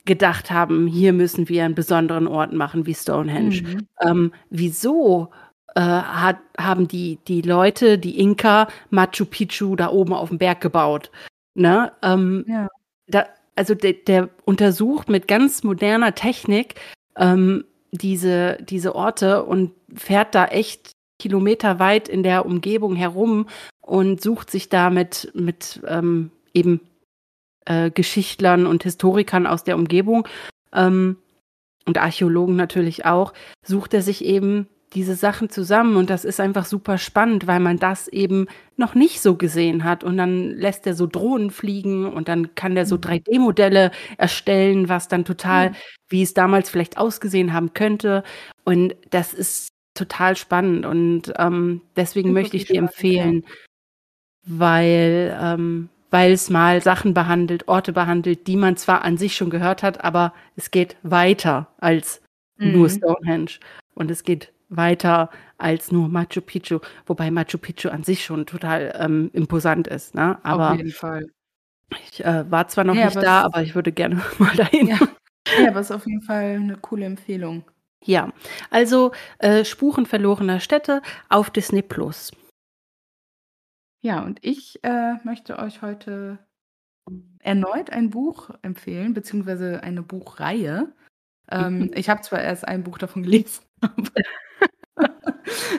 gedacht 0.07 0.51
haben, 0.51 0.87
hier 0.89 1.13
müssen 1.15 1.49
wir 1.51 1.65
'n 1.67 1.75
besonderen 1.77 2.27
Ort 2.29 2.53
machen 2.55 2.87
wie 2.87 2.95
Stonehenge. 2.95 3.63
Mhm. 3.63 3.87
Ähm, 4.03 4.33
wieso, 4.51 5.31
äh, 5.77 5.81
hat 5.81 6.39
haben 6.59 6.89
die 6.89 7.19
die 7.29 7.43
Leute, 7.43 7.99
die 7.99 8.19
Inka, 8.21 8.69
Machu 8.91 9.25
Picchu 9.27 9.77
da 9.77 9.91
oben 9.91 10.13
auf'm 10.15 10.39
Berg 10.39 10.61
gebaut, 10.61 11.11
ne? 11.55 11.93
Ähm, 12.03 12.45
Ja. 12.49 12.69
da 13.09 13.27
also, 13.57 13.75
der 13.75 13.95
der 13.95 14.29
untersucht 14.45 15.09
mit 15.09 15.29
ganz 15.29 15.65
moderner 15.65 16.15
Technik, 16.15 16.77
ähm, 17.17 17.65
diese 17.93 18.59
diese 18.63 18.95
Orte 18.95 19.45
und 19.45 19.73
fährt 19.95 20.35
da 20.35 20.47
echt 20.47 20.93
kilometerweit 21.21 22.09
in 22.09 22.23
der 22.23 22.47
Umgebung 22.47 22.95
herum 22.97 23.49
und 23.83 24.21
sucht 24.23 24.51
sich 24.51 24.69
da 24.69 24.91
mit 24.91 25.31
mit, 25.35 25.81
ähm, 25.89 26.31
eben, 26.55 26.81
äh, 27.67 27.91
Geschichtlern 27.91 28.67
und 28.67 28.85
Historikern 28.85 29.47
aus 29.47 29.65
der 29.65 29.77
Umgebung, 29.77 30.29
ähm, 30.75 31.17
und 31.87 31.99
Archäologen 31.99 32.57
natürlich 32.57 33.07
auch, 33.07 33.33
sucht 33.67 33.95
er 33.95 34.03
sich 34.03 34.25
eben 34.25 34.69
diese 34.95 35.15
Sachen 35.17 35.51
zusammen 35.51 35.97
und 35.97 36.11
das 36.11 36.25
ist 36.25 36.41
einfach 36.41 36.65
super 36.65 36.99
spannend, 36.99 37.47
weil 37.47 37.61
man 37.61 37.79
das 37.79 38.09
eben 38.09 38.47
noch 38.77 38.95
nicht 38.95 39.21
so 39.21 39.37
gesehen 39.37 39.85
hat 39.85 40.05
und 40.05 40.17
dann 40.17 40.51
lässt 40.53 40.87
er 40.87 40.95
so 40.95 41.07
Drohnen 41.07 41.51
fliegen 41.51 42.07
und 42.13 42.29
dann 42.29 42.55
kann 42.55 42.75
der 42.75 42.87
so 42.87 42.97
Mhm. 42.97 43.01
3D-Modelle 43.03 43.91
erstellen, 44.19 44.89
was 44.89 45.09
dann 45.09 45.25
total 45.25 45.71
Mhm. 45.71 45.75
wie 46.11 46.23
es 46.23 46.35
damals 46.35 46.71
vielleicht 46.71 46.97
ausgesehen 46.99 47.53
haben 47.53 47.75
könnte 47.75 48.23
und 48.65 48.97
das 49.11 49.35
ist 49.35 49.69
total 49.95 50.37
spannend 50.37 50.87
und, 50.87 51.33
ähm, 51.39 51.83
deswegen 51.97 52.33
möchte 52.33 52.57
ich 52.57 52.65
die 52.67 52.75
spannend, 52.77 52.93
ja. 53.03 53.25
empfehlen, 53.25 53.45
weil 54.47 55.37
ähm, 55.41 55.89
weil's 56.11 56.51
mal 56.51 56.81
Sachen 56.83 57.15
behandelt, 57.15 57.69
Orte 57.69 57.93
behandelt, 57.93 58.47
die 58.47 58.57
man 58.57 58.77
zwar 58.77 59.03
an 59.05 59.19
sich 59.19 59.37
schon 59.37 59.51
gehört 59.51 59.83
hat, 59.83 60.05
aber 60.05 60.33
es 60.57 60.71
geht 60.71 60.97
weiter 61.03 61.69
als 61.79 62.23
nur 62.63 62.89
Mhm. 62.89 62.91
Stonehenge 62.91 63.51
und 63.95 64.11
es 64.11 64.23
geht 64.25 64.53
weiter 64.69 65.31
als 65.59 65.93
nur 65.93 66.09
Machu 66.09 66.41
Picchu, 66.41 66.81
wobei 67.07 67.31
Machu 67.31 67.59
Picchu 67.59 67.89
an 67.91 68.05
sich 68.05 68.25
schon 68.25 68.47
total, 68.47 68.95
ähm, 68.99 69.31
imposant 69.33 69.89
ist, 69.89 70.15
ne? 70.15 70.39
Auf 70.49 70.69
Aber 70.69 70.71
jeden 70.71 70.93
Fall. 70.93 71.27
ich, 72.13 72.25
äh, 72.25 72.51
war 72.51 72.69
zwar 72.69 72.85
noch 72.85 72.95
Ne, 72.95 73.03
nicht 73.03 73.17
aber 73.17 73.23
da, 73.23 73.43
aber 73.43 73.63
ich 73.63 73.75
würde 73.75 73.93
gerne 73.93 74.23
mal 74.39 74.55
dahin. 74.57 74.89
Ja. 74.89 74.99
Ne, 75.57 75.69
aber 75.69 75.81
ist 75.81 75.91
auf 75.91 76.07
jeden 76.07 76.23
Fall 76.23 76.61
'ne 76.61 76.77
coole 76.79 77.07
Empfehlung. 77.07 77.65
Ja, 78.05 78.33
also, 78.71 79.13
äh, 79.39 79.65
Spuren 79.65 80.07
verlorener 80.07 80.61
Städte 80.61 81.03
auf 81.29 81.51
Disney+. 81.51 81.83
Ja, 84.05 84.23
und 84.23 84.39
ich, 84.45 84.79
äh, 84.85 85.15
möchte 85.25 85.59
euch 85.59 85.83
heute 85.83 86.39
erneut 87.41 87.91
ein 87.91 88.11
Buch 88.11 88.51
empfehlen, 88.63 89.15
beziehungsweise 89.15 89.83
eine 89.83 90.03
Buchreihe. 90.03 90.93
Ähm, 91.51 91.91
ich 91.95 92.09
habe 92.09 92.23
zwar 92.23 92.41
erst 92.41 92.67
ein 92.67 92.85
Buch 92.85 92.99
davon 92.99 93.23
gelesen, 93.23 93.65
aber 93.81 94.13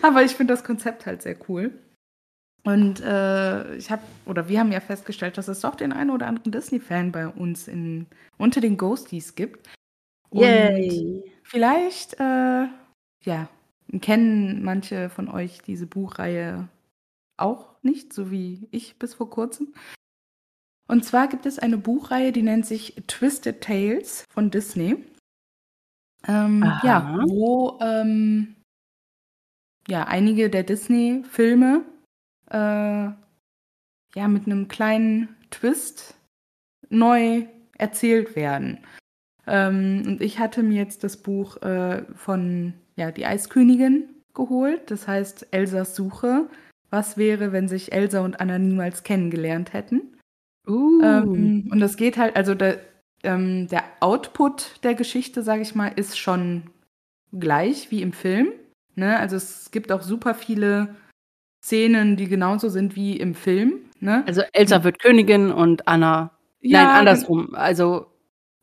aber 0.01 0.24
ich 0.24 0.36
finde 0.36 0.53
das 0.53 0.63
Konzept 0.63 1.05
halt 1.05 1.22
sehr 1.22 1.38
cool. 1.49 1.72
Und, 2.63 3.01
äh, 3.01 3.76
ich 3.76 3.89
habe 3.89 4.01
oder 4.26 4.47
wir 4.49 4.59
haben 4.59 4.72
ja 4.72 4.80
festgestellt, 4.80 5.38
dass 5.38 5.47
es 5.47 5.61
doch 5.61 5.76
den 5.76 5.93
einen 5.93 6.09
oder 6.09 6.28
anderen 6.28 6.51
Disney-Fan 6.51 7.11
bei 7.11 7.28
uns 7.28 7.67
in 7.67 8.07
unter 8.38 8.61
den 8.61 8.78
Ghosties 8.78 9.36
gibt. 9.36 9.70
Und 10.30 10.41
Yay. 10.41 11.24
vielleicht, 11.43 12.20
äh, 12.20 12.67
ja, 13.24 13.49
kennen 14.01 14.63
manche 14.63 15.09
von 15.09 15.30
euch 15.30 15.61
diese 15.61 15.88
Buchreihe 15.88 16.67
auch 17.38 17.76
nicht, 17.82 18.13
so 18.13 18.30
wie 18.30 18.67
ich 18.72 18.99
bis 18.99 19.15
vor 19.15 19.30
Kurzem. 19.30 19.74
Und 20.88 21.05
zwar 21.05 21.28
gibt 21.28 21.45
es 21.45 21.59
eine 21.59 21.78
Buchreihe, 21.78 22.32
die 22.32 22.41
nennt 22.41 22.65
sich 22.65 22.95
Twisted 23.07 23.61
Tales 23.61 24.26
von 24.30 24.51
Disney. 24.51 24.97
Ähm, 26.28 26.63
ja, 26.84 27.17
wo, 27.28 27.78
ähm 27.82 28.55
ja, 29.88 30.03
einige 30.05 30.49
der 30.49 30.63
Disney-Filme, 30.63 31.84
äh, 32.51 32.55
ja, 34.15 34.28
mit 34.28 34.47
'nem 34.47 34.67
kleinen 34.67 35.30
Twist 35.51 36.15
neu 36.89 37.45
erzählt 37.78 38.36
werden. 38.36 38.80
Ähm, 39.47 40.03
und 40.07 40.22
ich 40.22 40.39
hatte 40.39 40.63
mir 40.63 40.78
jetzt 40.78 41.03
das 41.03 41.17
Buch, 41.17 41.57
äh, 41.63 42.03
von, 42.15 42.74
ja, 42.95 43.11
Die 43.11 43.26
Eiskönigin 43.26 44.09
geholt. 44.36 44.91
Das 44.91 45.07
heißt 45.07 45.47
Elsas 45.51 45.95
Suche. 45.95 46.49
Was 46.91 47.17
wäre, 47.17 47.51
wenn 47.51 47.67
sich 47.67 47.91
Elsa 47.93 48.22
und 48.22 48.39
Anna 48.41 48.59
niemals 48.59 49.03
kennengelernt 49.03 49.74
hätten? 49.74 50.01
Uh. 50.67 51.01
Ähm, 51.03 51.70
und 51.72 51.80
das 51.80 51.97
geht 51.97 52.17
halt 52.17 52.36
also 52.36 52.55
der 52.55 52.80
ähm, 53.24 53.67
der 53.67 53.84
Output 53.99 54.84
der 54.84 54.95
Geschichte, 54.95 55.43
sage 55.43 55.61
ich 55.61 55.76
mal, 55.76 55.91
ist 55.95 56.17
schon 56.17 56.70
gleich 57.32 57.91
wie 57.91 58.01
im 58.01 58.13
Film, 58.13 58.49
ne? 58.95 59.17
Also, 59.20 59.36
es 59.36 59.72
gibt 59.72 59.91
auch 59.91 60.01
super 60.01 60.34
viele 60.34 60.95
Szenen, 61.63 62.15
die 62.15 62.28
genauso 62.28 62.70
sind 62.70 62.95
wie 62.95 63.17
im 63.17 63.36
Film, 63.36 63.80
ne? 63.99 64.24
Also, 64.28 64.41
Elsa 64.53 64.84
wird 64.84 64.99
Königin 64.99 65.51
und 65.51 65.88
Anna 65.88 66.32
nein, 66.61 66.72
Ja, 66.72 66.82
gen 66.84 66.97
andersrum. 66.97 67.55
Also, 67.55 68.07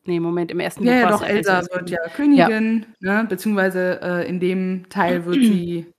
Nee, 0.07 0.21
Moment, 0.21 0.51
im 0.51 0.61
ersten 0.61 0.85
Ja, 0.85 0.93
Buch 0.93 0.99
ja, 1.01 1.09
war's 1.09 1.19
doch, 1.19 1.27
Elsa 1.27 1.59
Elsa. 1.59 1.75
wird 1.75 1.89
ja 1.89 1.99
Königin, 2.15 2.85
ne? 3.01 3.25
Beziehungsweise 3.27 3.99
äh, 4.01 4.27
in 4.27 4.39
dem 4.39 4.87
Teil 4.89 5.25
wird 5.25 5.35
sie, 5.35 5.91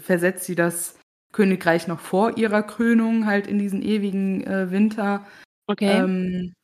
versetzt 0.00 0.44
sie 0.46 0.54
das 0.54 0.98
Königreich 1.32 1.86
noch 1.88 2.00
vor 2.00 2.38
ihrer 2.38 2.62
Krönung 2.62 3.26
halt 3.26 3.46
in 3.46 3.58
diesen 3.58 3.82
ewigen 3.82 4.44
äh, 4.46 4.70
Winter. 4.70 5.26
Okay. 5.66 5.98
Ähm, 5.98 6.54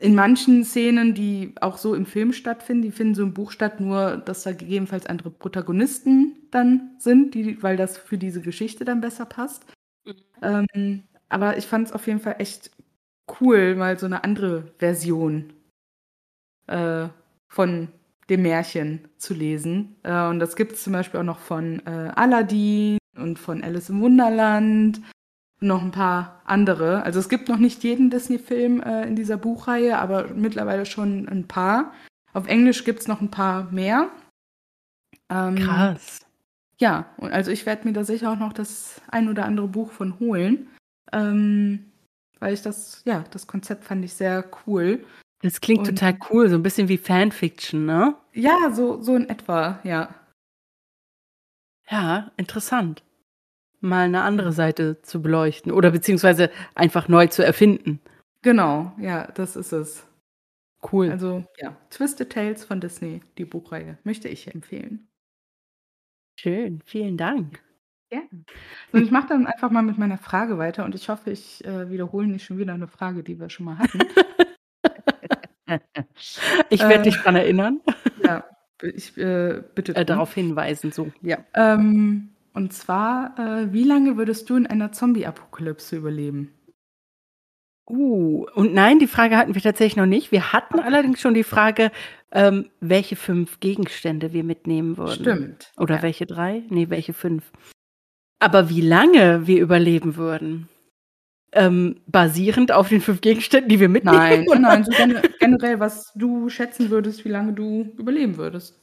in 0.00 0.14
manchen 0.14 0.64
Szenen, 0.64 1.14
die 1.14 1.52
auch 1.60 1.76
so 1.76 1.94
im 1.94 2.06
Film 2.06 2.32
stattfinden, 2.32 2.82
die 2.82 2.90
finden 2.90 3.14
so 3.14 3.22
im 3.22 3.34
Buch 3.34 3.50
statt, 3.50 3.80
nur 3.80 4.16
dass 4.16 4.44
da 4.44 4.52
gegebenenfalls 4.52 5.04
andere 5.04 5.30
Protagonisten 5.30 6.36
dann 6.50 6.92
sind, 6.98 7.34
die, 7.34 7.62
weil 7.62 7.76
das 7.76 7.98
für 7.98 8.16
diese 8.16 8.40
Geschichte 8.40 8.86
dann 8.86 9.02
besser 9.02 9.26
passt. 9.26 9.66
Mhm. 10.06 10.14
Ähm, 10.42 11.02
aber 11.28 11.58
ich 11.58 11.66
fand 11.66 11.88
es 11.88 11.92
auf 11.92 12.06
jeden 12.06 12.20
Fall 12.20 12.36
echt 12.38 12.70
cool, 13.40 13.76
mal 13.76 13.98
so 13.98 14.06
eine 14.06 14.24
andere 14.24 14.72
Version 14.78 15.52
äh, 16.66 17.08
von 17.48 17.88
dem 18.30 18.42
Märchen 18.42 19.06
zu 19.18 19.34
lesen. 19.34 19.96
Äh, 20.02 20.28
und 20.28 20.38
das 20.38 20.56
gibt 20.56 20.72
es 20.72 20.82
zum 20.82 20.94
Beispiel 20.94 21.20
auch 21.20 21.24
noch 21.24 21.40
von 21.40 21.84
äh, 21.86 22.10
Aladdin 22.14 22.96
und 23.16 23.38
von 23.38 23.62
Alice 23.62 23.90
im 23.90 24.00
Wunderland. 24.00 25.02
Noch 25.62 25.82
ein 25.82 25.90
paar 25.90 26.40
andere. 26.46 27.02
Also 27.02 27.18
es 27.20 27.28
gibt 27.28 27.48
noch 27.48 27.58
nicht 27.58 27.84
jeden 27.84 28.08
Disney-Film 28.10 28.80
äh, 28.82 29.06
in 29.06 29.14
dieser 29.14 29.36
Buchreihe, 29.36 29.98
aber 29.98 30.28
mittlerweile 30.28 30.86
schon 30.86 31.28
ein 31.28 31.46
paar. 31.46 31.92
Auf 32.32 32.46
Englisch 32.46 32.84
gibt 32.84 33.00
es 33.00 33.08
noch 33.08 33.20
ein 33.20 33.30
paar 33.30 33.70
mehr. 33.70 34.08
Ähm, 35.28 35.56
Krass. 35.56 36.20
ja, 36.78 37.06
und 37.18 37.30
also 37.32 37.50
ich 37.50 37.66
werde 37.66 37.86
mir 37.86 37.92
da 37.92 38.04
sicher 38.04 38.32
auch 38.32 38.38
noch 38.38 38.52
das 38.54 39.00
ein 39.08 39.28
oder 39.28 39.44
andere 39.44 39.68
Buch 39.68 39.90
von 39.92 40.18
holen. 40.18 40.68
Ähm, 41.12 41.90
weil 42.38 42.54
ich 42.54 42.62
das, 42.62 43.02
ja, 43.04 43.24
das 43.30 43.46
Konzept 43.46 43.84
fand 43.84 44.02
ich 44.04 44.14
sehr 44.14 44.48
cool. 44.66 45.04
Das 45.42 45.60
klingt 45.60 45.80
Und- 45.80 45.94
total 45.98 46.18
cool, 46.30 46.48
so 46.48 46.54
ein 46.56 46.62
bisschen 46.62 46.88
wie 46.88 46.96
Fanfiction, 46.98 47.84
ne? 47.84 48.14
Ja, 48.32 48.70
so, 48.72 49.02
so 49.02 49.14
in 49.14 49.28
etwa, 49.28 49.78
ja. 49.84 50.14
Ja, 51.90 52.30
interessant. 52.36 53.02
Mal 53.80 54.04
eine 54.06 54.22
andere 54.22 54.52
Seite 54.52 55.00
zu 55.02 55.22
beleuchten 55.22 55.72
oder 55.72 55.90
beziehungsweise 55.90 56.50
einfach 56.74 57.08
neu 57.08 57.26
zu 57.28 57.44
erfinden. 57.44 58.00
Genau, 58.42 58.92
ja, 58.98 59.26
das 59.32 59.56
ist 59.56 59.72
es. 59.72 60.06
Cool. 60.92 61.10
Also, 61.10 61.44
ja, 61.58 61.76
Twisted 61.90 62.30
Tales 62.32 62.64
von 62.64 62.80
Disney, 62.80 63.22
die 63.38 63.44
Buchreihe, 63.44 63.98
möchte 64.04 64.28
ich 64.28 64.52
empfehlen. 64.54 65.08
Schön, 66.38 66.82
vielen 66.86 67.16
Dank. 67.16 67.62
Ja. 68.12 68.22
Und 68.92 69.02
ich 69.02 69.10
mache 69.10 69.28
dann 69.28 69.46
einfach 69.46 69.70
mal 69.70 69.82
mit 69.82 69.98
meiner 69.98 70.18
Frage 70.18 70.58
weiter 70.58 70.84
und 70.84 70.94
ich 70.94 71.08
hoffe, 71.08 71.30
ich 71.30 71.64
äh, 71.64 71.90
wiederhole 71.90 72.26
nicht 72.26 72.44
schon 72.44 72.58
wieder 72.58 72.74
eine 72.74 72.88
Frage, 72.88 73.22
die 73.22 73.38
wir 73.38 73.50
schon 73.50 73.66
mal 73.66 73.78
hatten. 73.78 74.00
Ich 76.70 76.80
werde 76.88 77.02
Äh, 77.02 77.02
dich 77.04 77.16
dran 77.18 77.36
erinnern, 77.36 77.80
ja, 78.24 78.44
ich 78.82 79.16
äh, 79.18 79.62
bitte. 79.74 79.94
äh, 79.94 80.04
darauf 80.04 80.34
hinweisen, 80.34 80.92
so. 80.92 81.12
Ja. 81.22 81.44
Ähm, 81.54 82.29
und 82.52 82.72
zwar, 82.72 83.38
äh, 83.38 83.72
wie 83.72 83.84
lange 83.84 84.16
würdest 84.16 84.50
du 84.50 84.56
in 84.56 84.66
einer 84.66 84.92
Zombie-Apokalypse 84.92 85.96
überleben? 85.96 86.52
Uh, 87.88 88.46
und 88.54 88.72
nein, 88.72 89.00
die 89.00 89.08
Frage 89.08 89.36
hatten 89.36 89.54
wir 89.54 89.62
tatsächlich 89.62 89.96
noch 89.96 90.06
nicht. 90.06 90.30
Wir 90.30 90.52
hatten 90.52 90.74
Okay. 90.78 90.86
allerdings 90.86 91.20
schon 91.20 91.34
die 91.34 91.42
Frage, 91.42 91.90
ähm, 92.30 92.70
welche 92.80 93.16
fünf 93.16 93.58
Gegenstände 93.58 94.32
wir 94.32 94.44
mitnehmen 94.44 94.96
würden. 94.96 95.20
Stimmt. 95.20 95.72
Oder 95.76 95.96
ja. 95.96 96.02
welche 96.02 96.26
drei? 96.26 96.62
Nee, 96.68 96.88
welche 96.88 97.12
fünf? 97.12 97.50
Aber 98.38 98.70
wie 98.70 98.80
lange 98.80 99.46
wir 99.48 99.60
überleben 99.60 100.16
würden? 100.16 100.68
Ähm, 101.52 101.96
basierend 102.06 102.70
auf 102.70 102.90
den 102.90 103.00
fünf 103.00 103.20
Gegenständen, 103.20 103.68
die 103.68 103.80
wir 103.80 103.88
mitnehmen? 103.88 104.16
Nein, 104.16 104.48
oder? 104.48 104.58
nein, 104.60 104.84
so 104.84 104.92
gen 104.92 105.20
generell, 105.40 105.80
was 105.80 106.12
du 106.14 106.48
schätzen 106.48 106.90
würdest, 106.90 107.24
wie 107.24 107.28
lange 107.30 107.52
du 107.52 107.92
überleben 107.98 108.36
würdest. 108.36 108.79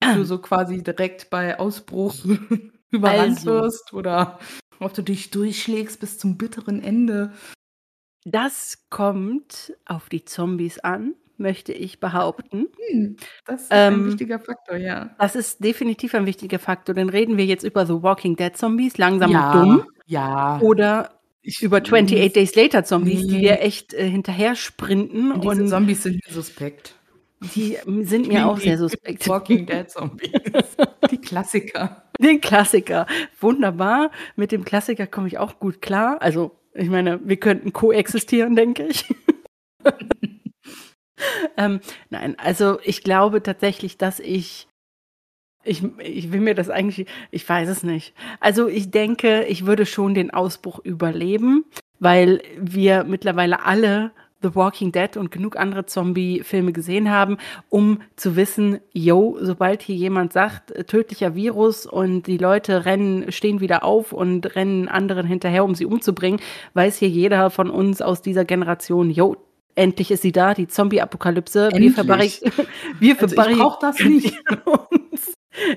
Du 0.00 0.24
so 0.24 0.38
quasi 0.38 0.82
direkt 0.82 1.30
bei 1.30 1.58
Ausbruch 1.58 2.14
überrannt 2.90 3.38
Also. 3.38 3.50
wirst 3.50 3.92
oder 3.92 4.38
ob 4.80 4.94
du 4.94 5.02
dich 5.02 5.30
durchschlägst 5.30 6.00
bis 6.00 6.18
zum 6.18 6.38
bitteren 6.38 6.82
Ende. 6.82 7.32
Das 8.24 8.86
kommt 8.90 9.72
auf 9.86 10.08
die 10.08 10.24
Zombies 10.24 10.78
an, 10.80 11.14
möchte 11.36 11.72
ich 11.72 12.00
behaupten. 12.00 12.68
Hm, 12.90 13.16
das 13.44 13.62
ist 13.62 13.72
ein 13.72 13.94
Ähm, 13.94 14.06
wichtiger 14.06 14.38
Faktor, 14.38 14.76
ja. 14.76 15.14
Das 15.18 15.34
ist 15.34 15.62
definitiv 15.64 16.14
ein 16.14 16.26
wichtiger 16.26 16.58
Faktor. 16.58 16.94
Dann 16.94 17.08
reden 17.08 17.36
wir 17.36 17.46
jetzt 17.46 17.64
über 17.64 17.86
The 17.86 18.02
Walking 18.02 18.36
Dead 18.36 18.56
Zombies, 18.56 18.98
langsam 18.98 19.30
ja, 19.30 19.52
und 19.52 19.66
dumm. 19.66 19.86
Ja. 20.06 20.60
Oder 20.60 21.20
ich, 21.42 21.62
über 21.62 21.78
28 21.78 22.32
Days 22.32 22.54
Later 22.54 22.84
Zombies, 22.84 23.26
die 23.26 23.38
dir 23.38 23.60
echt 23.60 23.94
äh, 23.94 24.08
hinterher 24.08 24.54
sprinten 24.54 25.40
Diese 25.40 25.62
und 25.62 25.68
Zombies 25.68 26.02
sind 26.02 26.20
mir 26.26 26.32
suspekt. 26.32 26.94
Die 27.40 27.78
sind 28.02 28.28
mir 28.28 28.46
auch 28.46 28.58
sehr 28.58 28.78
suspekt. 28.78 29.28
Walking 29.28 29.66
Dead 29.66 29.88
Zombies. 29.90 30.30
Die 31.10 31.18
Klassiker. 31.18 32.02
Den 32.18 32.40
Klassiker. 32.40 33.06
Wunderbar. 33.40 34.10
Mit 34.36 34.50
dem 34.50 34.64
Klassiker 34.64 35.06
komme 35.06 35.28
ich 35.28 35.38
auch 35.38 35.60
gut 35.60 35.80
klar. 35.80 36.20
Also, 36.20 36.58
ich 36.74 36.88
meine, 36.88 37.20
wir 37.24 37.36
könnten 37.36 37.72
koexistieren, 37.72 38.56
denke 38.56 38.86
ich. 38.86 39.04
ähm, 41.56 41.80
nein, 42.10 42.36
also 42.38 42.78
ich 42.82 43.02
glaube 43.02 43.42
tatsächlich, 43.42 43.98
dass 43.98 44.18
ich, 44.20 44.68
ich, 45.64 45.82
ich 45.98 46.32
will 46.32 46.40
mir 46.40 46.54
das 46.54 46.70
eigentlich, 46.70 47.06
ich 47.30 47.48
weiß 47.48 47.68
es 47.68 47.82
nicht. 47.82 48.14
Also 48.40 48.68
ich 48.68 48.90
denke, 48.90 49.44
ich 49.44 49.66
würde 49.66 49.86
schon 49.86 50.14
den 50.14 50.32
Ausbruch 50.32 50.80
überleben, 50.80 51.64
weil 52.00 52.42
wir 52.56 53.04
mittlerweile 53.04 53.64
alle 53.64 54.12
The 54.42 54.54
Walking 54.54 54.92
Dead 54.92 55.16
und 55.16 55.30
genug 55.30 55.56
andere 55.56 55.86
Zombie-Filme 55.86 56.72
gesehen 56.72 57.10
haben, 57.10 57.38
um 57.68 58.00
zu 58.16 58.36
wissen, 58.36 58.78
yo, 58.92 59.36
sobald 59.40 59.82
hier 59.82 59.96
jemand 59.96 60.32
sagt, 60.32 60.70
äh, 60.70 60.84
tödlicher 60.84 61.34
Virus 61.34 61.86
und 61.86 62.26
die 62.26 62.38
Leute 62.38 62.84
rennen, 62.84 63.32
stehen 63.32 63.60
wieder 63.60 63.82
auf 63.84 64.12
und 64.12 64.54
rennen 64.54 64.88
anderen 64.88 65.26
hinterher, 65.26 65.64
um 65.64 65.74
sie 65.74 65.86
umzubringen, 65.86 66.40
weiß 66.74 66.98
hier 66.98 67.08
jeder 67.08 67.50
von 67.50 67.68
uns 67.70 68.00
aus 68.00 68.22
dieser 68.22 68.44
Generation, 68.44 69.10
yo, 69.10 69.36
endlich 69.74 70.10
ist 70.10 70.22
sie 70.22 70.32
da, 70.32 70.54
die 70.54 70.66
Zombie-Apokalypse. 70.68 71.70
Wir, 71.74 71.92
verbarrik 71.92 72.40
wir 73.00 73.14
Also 73.14 73.26
ich 73.26 73.32
verbarrik- 73.32 73.58
brauche 73.58 73.78
das 73.80 73.98
nicht. 74.00 74.38
uns. 74.64 75.34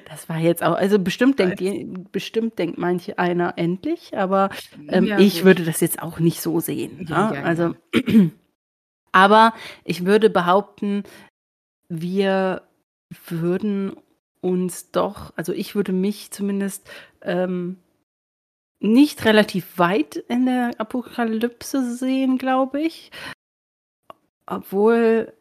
Das 0.09 0.30
war 0.30 0.38
jetzt 0.38 0.64
auch, 0.64 0.76
also 0.76 0.99
bestimmt 0.99 1.39
denkt, 1.39 1.59
je, 1.59 1.88
bestimmt 2.12 2.59
denkt 2.59 2.78
manch 2.78 3.18
einer 3.18 3.53
endlich, 3.57 4.16
aber 4.16 4.49
ähm, 4.88 5.05
Ja, 5.05 5.18
ich 5.20 5.43
würde 5.43 5.64
das 5.64 5.82
jetzt 5.82 6.01
auch 6.03 6.20
nicht 6.20 6.41
so 6.41 6.59
sehen. 6.59 7.07
Ja, 7.09 7.30
ne? 7.32 7.36
ja, 7.38 7.41
also, 7.43 7.74
aber 9.12 9.53
ich 9.84 10.05
würde 10.05 10.30
behaupten, 10.30 11.03
wir 11.89 12.62
würden 13.28 13.95
uns 14.41 14.91
doch, 14.91 15.34
also 15.36 15.53
ich 15.53 15.76
würde 15.76 15.91
mich 15.93 16.32
zumindest 16.32 16.89
ähm, 17.22 17.78
nicht 18.80 19.26
relativ 19.26 19.78
weit 19.78 20.16
in 20.16 20.45
der 20.45 20.72
Apokalypse 20.80 21.95
sehen, 21.95 22.38
glaube 22.38 22.82
ich. 22.82 23.12
Obwohl, 24.45 25.34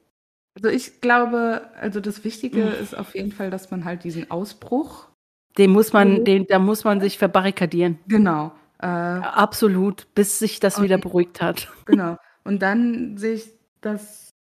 Also 0.57 0.69
ich 0.69 1.01
glaube, 1.01 1.71
also 1.81 2.01
das 2.01 2.25
Wichtige 2.25 2.65
Mhm. 2.65 2.73
ist 2.73 2.95
auf 2.99 3.15
jeden 3.15 3.33
Fall, 3.33 3.51
dass 3.51 3.71
man 3.71 3.85
halt 3.85 4.05
diesen 4.05 4.31
Ausbruch, 4.31 5.09
den 5.59 5.71
muss 5.71 5.93
man, 5.93 6.15
Mhm. 6.21 6.25
den, 6.25 6.47
da 6.49 6.59
muss 6.59 6.85
man 6.85 7.01
sich 7.01 7.17
verbarrikadieren. 7.19 7.99
genau, 8.09 8.53
äh, 8.81 8.87
Absolut, 8.87 10.13
bis 10.15 10.39
sich 10.39 10.59
das 10.61 10.83
wieder 10.83 10.99
beruhigt 10.99 11.41
hat. 11.41 11.69
genau. 11.87 12.17
Und 12.45 12.61
dann 12.63 13.17
sehe 13.17 13.35
ich 13.35 13.51
das 13.81 14.31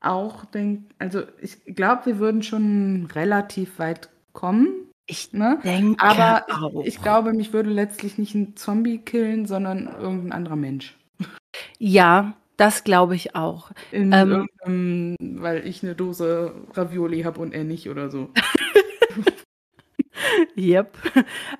auch, 0.00 0.44
denk, 0.46 0.90
also 0.98 1.22
ich 1.40 1.64
glaube, 1.64 2.06
wir 2.06 2.18
würden 2.18 2.42
schon 2.42 3.08
relativ 3.14 3.78
weit 3.78 4.08
kommen, 4.32 4.68
Ich 5.08 5.32
ne? 5.32 5.58
denke 5.64 6.02
Aber 6.04 6.44
auch. 6.50 6.84
ich 6.84 7.00
glaube, 7.02 7.32
mich 7.32 7.52
würde 7.52 7.70
letztlich 7.70 8.18
nicht 8.18 8.34
ein 8.34 8.56
Zombie 8.56 8.98
killen, 8.98 9.46
sondern 9.46 9.86
irgendein 9.86 10.32
anderer 10.32 10.56
Mensch. 10.56 10.96
ja, 11.78 12.34
das 12.56 12.84
glaube 12.84 13.14
ich 13.16 13.34
auch. 13.34 13.70
In 13.92 14.12
Ähm, 14.64 15.16
weil 15.20 15.66
ich 15.66 15.82
eine 15.82 15.94
Dose 15.94 16.54
Ravioli 16.74 17.22
habe 17.22 17.40
und 17.40 17.52
er 17.54 17.64
nicht 17.64 17.88
oder 17.88 18.10
so. 18.10 18.30
Yep. 20.56 20.96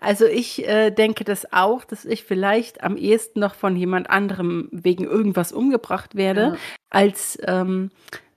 Also 0.00 0.24
ich 0.26 0.66
äh, 0.66 0.90
denke 0.90 1.24
das 1.24 1.52
auch, 1.52 1.84
dass 1.84 2.04
ich 2.04 2.24
vielleicht 2.24 2.82
am 2.82 2.96
ehesten 2.96 3.40
noch 3.40 3.54
von 3.54 3.76
jemand 3.76 4.10
anderem 4.10 4.68
wegen 4.72 5.04
irgendwas 5.04 5.52
umgebracht 5.52 6.14
werde, 6.14 6.40
Ja. 6.40 6.56
als 6.90 7.38
ähm, 7.44 7.90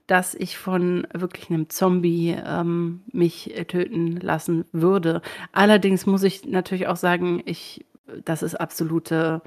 dass 0.06 0.34
ich 0.34 0.58
von 0.58 1.06
wirklich 1.12 1.50
einem 1.50 1.70
Zombie 1.70 2.36
ähm, 2.44 3.02
mich 3.12 3.56
äh, 3.56 3.64
töten 3.64 4.16
lassen 4.20 4.64
würde. 4.72 5.22
Allerdings 5.52 6.04
muss 6.04 6.24
ich 6.24 6.44
natürlich 6.44 6.88
auch 6.88 6.96
sagen, 6.96 7.42
ich, 7.44 7.86
das 8.24 8.42
ist 8.42 8.56
absolute 8.56 9.40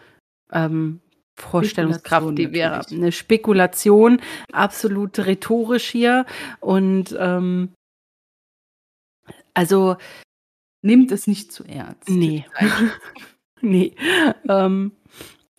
ähm, 0.52 1.02
Vorstellungskraft, 1.36 2.38
die 2.38 2.54
wir 2.54 2.70
natürlich. 2.70 3.02
eine 3.02 3.12
Spekulation, 3.12 4.22
absolut 4.52 5.20
rhetorisch 5.20 5.90
hier 5.90 6.26
und 6.62 7.14
ähm, 7.20 7.74
also 9.54 9.98
Nehmt 10.84 11.12
es 11.12 11.26
nicht 11.26 11.52
zu 11.52 11.64
ernst. 11.64 12.10
Nee. 12.10 12.46
Nee. 13.66 13.96
ähm, 14.50 14.92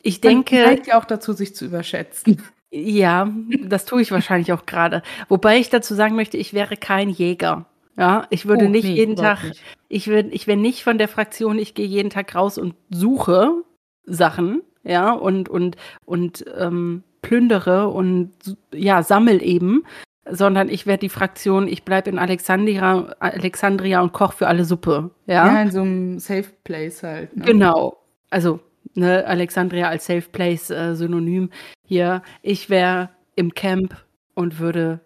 ich 0.02 0.22
Man 0.22 0.44
denke, 0.44 0.56
neigt 0.56 0.86
ja 0.88 1.00
auch 1.00 1.06
dazu, 1.06 1.32
sich 1.32 1.54
zu 1.56 1.64
überschätzen. 1.64 2.42
Ja, 2.70 3.32
das 3.62 3.86
tue 3.86 4.02
ich 4.02 4.10
wahrscheinlich 4.10 4.52
auch 4.52 4.66
gerade. 4.66 5.02
Wobei 5.30 5.56
ich 5.58 5.70
dazu 5.70 5.94
sagen 5.94 6.14
möchte, 6.14 6.36
ich 6.36 6.52
wäre 6.52 6.76
kein 6.76 7.08
Jäger. 7.08 7.64
Ja, 7.96 8.26
ich 8.28 8.44
würde 8.44 8.66
oh, 8.66 8.68
nicht 8.68 8.84
nee, 8.84 8.94
jeden 8.94 9.16
Tag, 9.16 9.42
nicht. 9.42 9.62
ich 9.88 10.08
würde, 10.08 10.28
ich 10.30 10.46
wäre 10.46 10.58
nicht 10.58 10.84
von 10.84 10.98
der 10.98 11.08
Fraktion, 11.08 11.58
ich 11.58 11.72
gehe 11.72 11.86
jeden 11.86 12.10
Tag 12.10 12.34
raus 12.34 12.58
und 12.58 12.74
suche 12.90 13.62
Sachen, 14.04 14.62
ja, 14.82 15.12
und, 15.12 15.48
und, 15.48 15.76
und 16.04 16.44
ähm, 16.58 17.04
plündere 17.22 17.88
und 17.88 18.32
ja, 18.74 19.02
sammel 19.02 19.42
eben, 19.42 19.84
sondern 20.30 20.68
ich 20.68 20.86
werde 20.86 21.00
die 21.00 21.08
Fraktion, 21.08 21.68
ich 21.68 21.84
bleibe 21.84 22.10
in 22.10 22.18
Alexandria, 22.18 23.14
Alexandria 23.18 24.00
und 24.00 24.12
koche 24.12 24.38
für 24.38 24.46
alle 24.46 24.64
Suppe. 24.64 25.10
Ja, 25.26 25.46
ja 25.46 25.62
in 25.62 25.70
so 25.70 25.82
einem 25.82 26.18
Safe 26.18 26.48
Place 26.64 27.02
halt. 27.02 27.36
Ne? 27.36 27.44
Genau. 27.44 27.98
Also 28.30 28.60
ne, 28.94 29.26
Alexandria 29.26 29.88
als 29.88 30.06
Safe 30.06 30.28
Place 30.30 30.70
äh, 30.70 30.94
Synonym 30.94 31.50
hier. 31.86 32.22
Ich 32.42 32.70
wäre 32.70 33.10
im 33.36 33.54
Camp 33.54 33.96
und 34.34 34.58
würde 34.58 35.00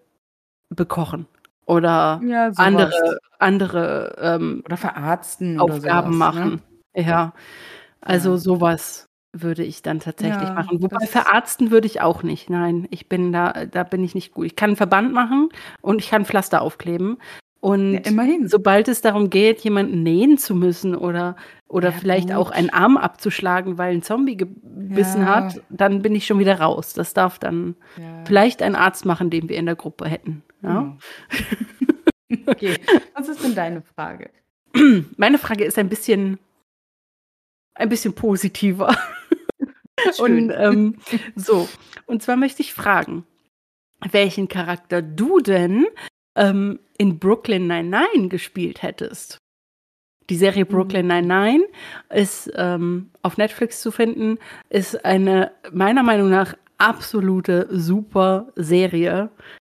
bekochen 0.71 1.27
oder 1.67 2.21
ja, 2.25 2.51
andere 2.57 3.19
andere 3.39 4.17
ähm, 4.21 4.63
oder 4.65 4.77
verarzten 4.77 5.61
Aufgaben 5.61 6.13
sowas, 6.13 6.35
ne? 6.35 6.41
machen. 6.41 6.63
Ne? 6.95 7.03
Ja, 7.03 7.33
also 8.01 8.33
ja. 8.33 8.37
sowas 8.39 9.08
würde 9.43 9.65
ich 9.65 9.83
dann 9.83 10.01
tatsächlich 10.01 10.49
ja, 10.49 10.55
machen. 10.55 10.83
Wobei 10.83 11.07
verarzten 11.07 11.71
würde 11.71 11.87
ich 11.87 12.01
auch 12.01 12.23
nicht. 12.23 12.51
Nein, 12.51 12.87
ich 12.91 13.09
bin 13.09 13.33
da, 13.33 13.67
da 13.67 13.85
bin 13.85 14.05
ich 14.05 14.15
nicht 14.15 14.33
gut. 14.33 14.47
Ich 14.47 14.57
kann 14.57 14.71
einen 14.71 14.77
Verband 14.77 15.13
machen 15.13 15.49
und 15.81 16.01
ich 16.01 16.11
kann 16.11 16.25
Pflaster 16.25 16.63
aufkleben. 16.63 17.19
Und 17.61 17.95
ja, 17.95 18.01
immerhin. 18.05 18.47
sobald 18.49 18.87
es 18.87 19.01
darum 19.01 19.31
geht, 19.31 19.61
jemanden 19.61 20.03
nähen 20.05 20.39
zu 20.39 20.55
müssen 20.55 20.95
oder, 20.95 21.35
oder 21.67 21.91
ja, 21.91 21.97
vielleicht 21.97 22.29
gut. 22.29 22.37
auch 22.37 22.51
einen 22.51 22.71
Arm 22.71 22.97
abzuschlagen, 22.97 23.79
weil 23.79 23.95
ein 23.95 24.03
Zombie 24.03 24.37
gebissen 24.37 25.27
hat, 25.27 25.61
dann 25.69 26.01
bin 26.03 26.15
ich 26.15 26.27
schon 26.27 26.39
wieder 26.39 26.61
raus. 26.61 26.93
Das 26.93 27.15
darf 27.15 27.39
dann 27.39 27.75
vielleicht 28.25 28.63
ein 28.63 28.77
Arzt 28.77 29.05
machen, 29.05 29.31
den 29.31 29.49
wir 29.49 29.57
in 29.57 29.67
der 29.67 29.75
Gruppe 29.75 30.09
hätten. 30.09 30.45
Ja? 30.63 30.97
Genau. 32.29 32.47
okay, 32.47 32.77
was 33.15 33.29
ist 33.29 33.43
denn 33.43 33.57
deine 33.57 33.83
Frage? 33.83 34.31
Meine 35.17 35.39
Frage 35.39 35.65
ist 35.65 35.79
ein 35.79 35.89
bisschen, 35.89 36.39
ein 37.75 37.89
bisschen 37.89 38.15
positiver. 38.15 38.95
Und 40.19 40.51
ähm, 40.51 40.97
so, 41.37 41.69
und 42.07 42.23
zwar 42.23 42.37
möchte 42.37 42.63
ich 42.63 42.73
fragen, 42.75 43.25
welchen 44.11 44.49
Charakter 44.49 45.03
du 45.03 45.41
denn 45.41 45.87
ähm, 46.37 46.79
in 46.99 47.19
Brooklyn 47.19 47.67
Nine-Nine 47.67 48.29
gespielt 48.29 48.83
hättest. 48.83 49.39
Die 50.31 50.37
Serie 50.37 50.65
mhm. 50.65 50.69
Brooklyn 50.69 51.07
Nine-Nine 51.07 51.65
ist 52.11 52.51
ähm, 52.55 53.11
auf 53.23 53.37
Netflix 53.39 53.81
zu 53.81 53.91
finden, 53.91 54.39
ist 54.69 55.05
eine 55.05 55.53
meiner 55.73 56.03
Meinung 56.03 56.31
nach 56.31 56.55
absolute 56.79 57.67
super 57.71 58.53
Serie. 58.57 59.31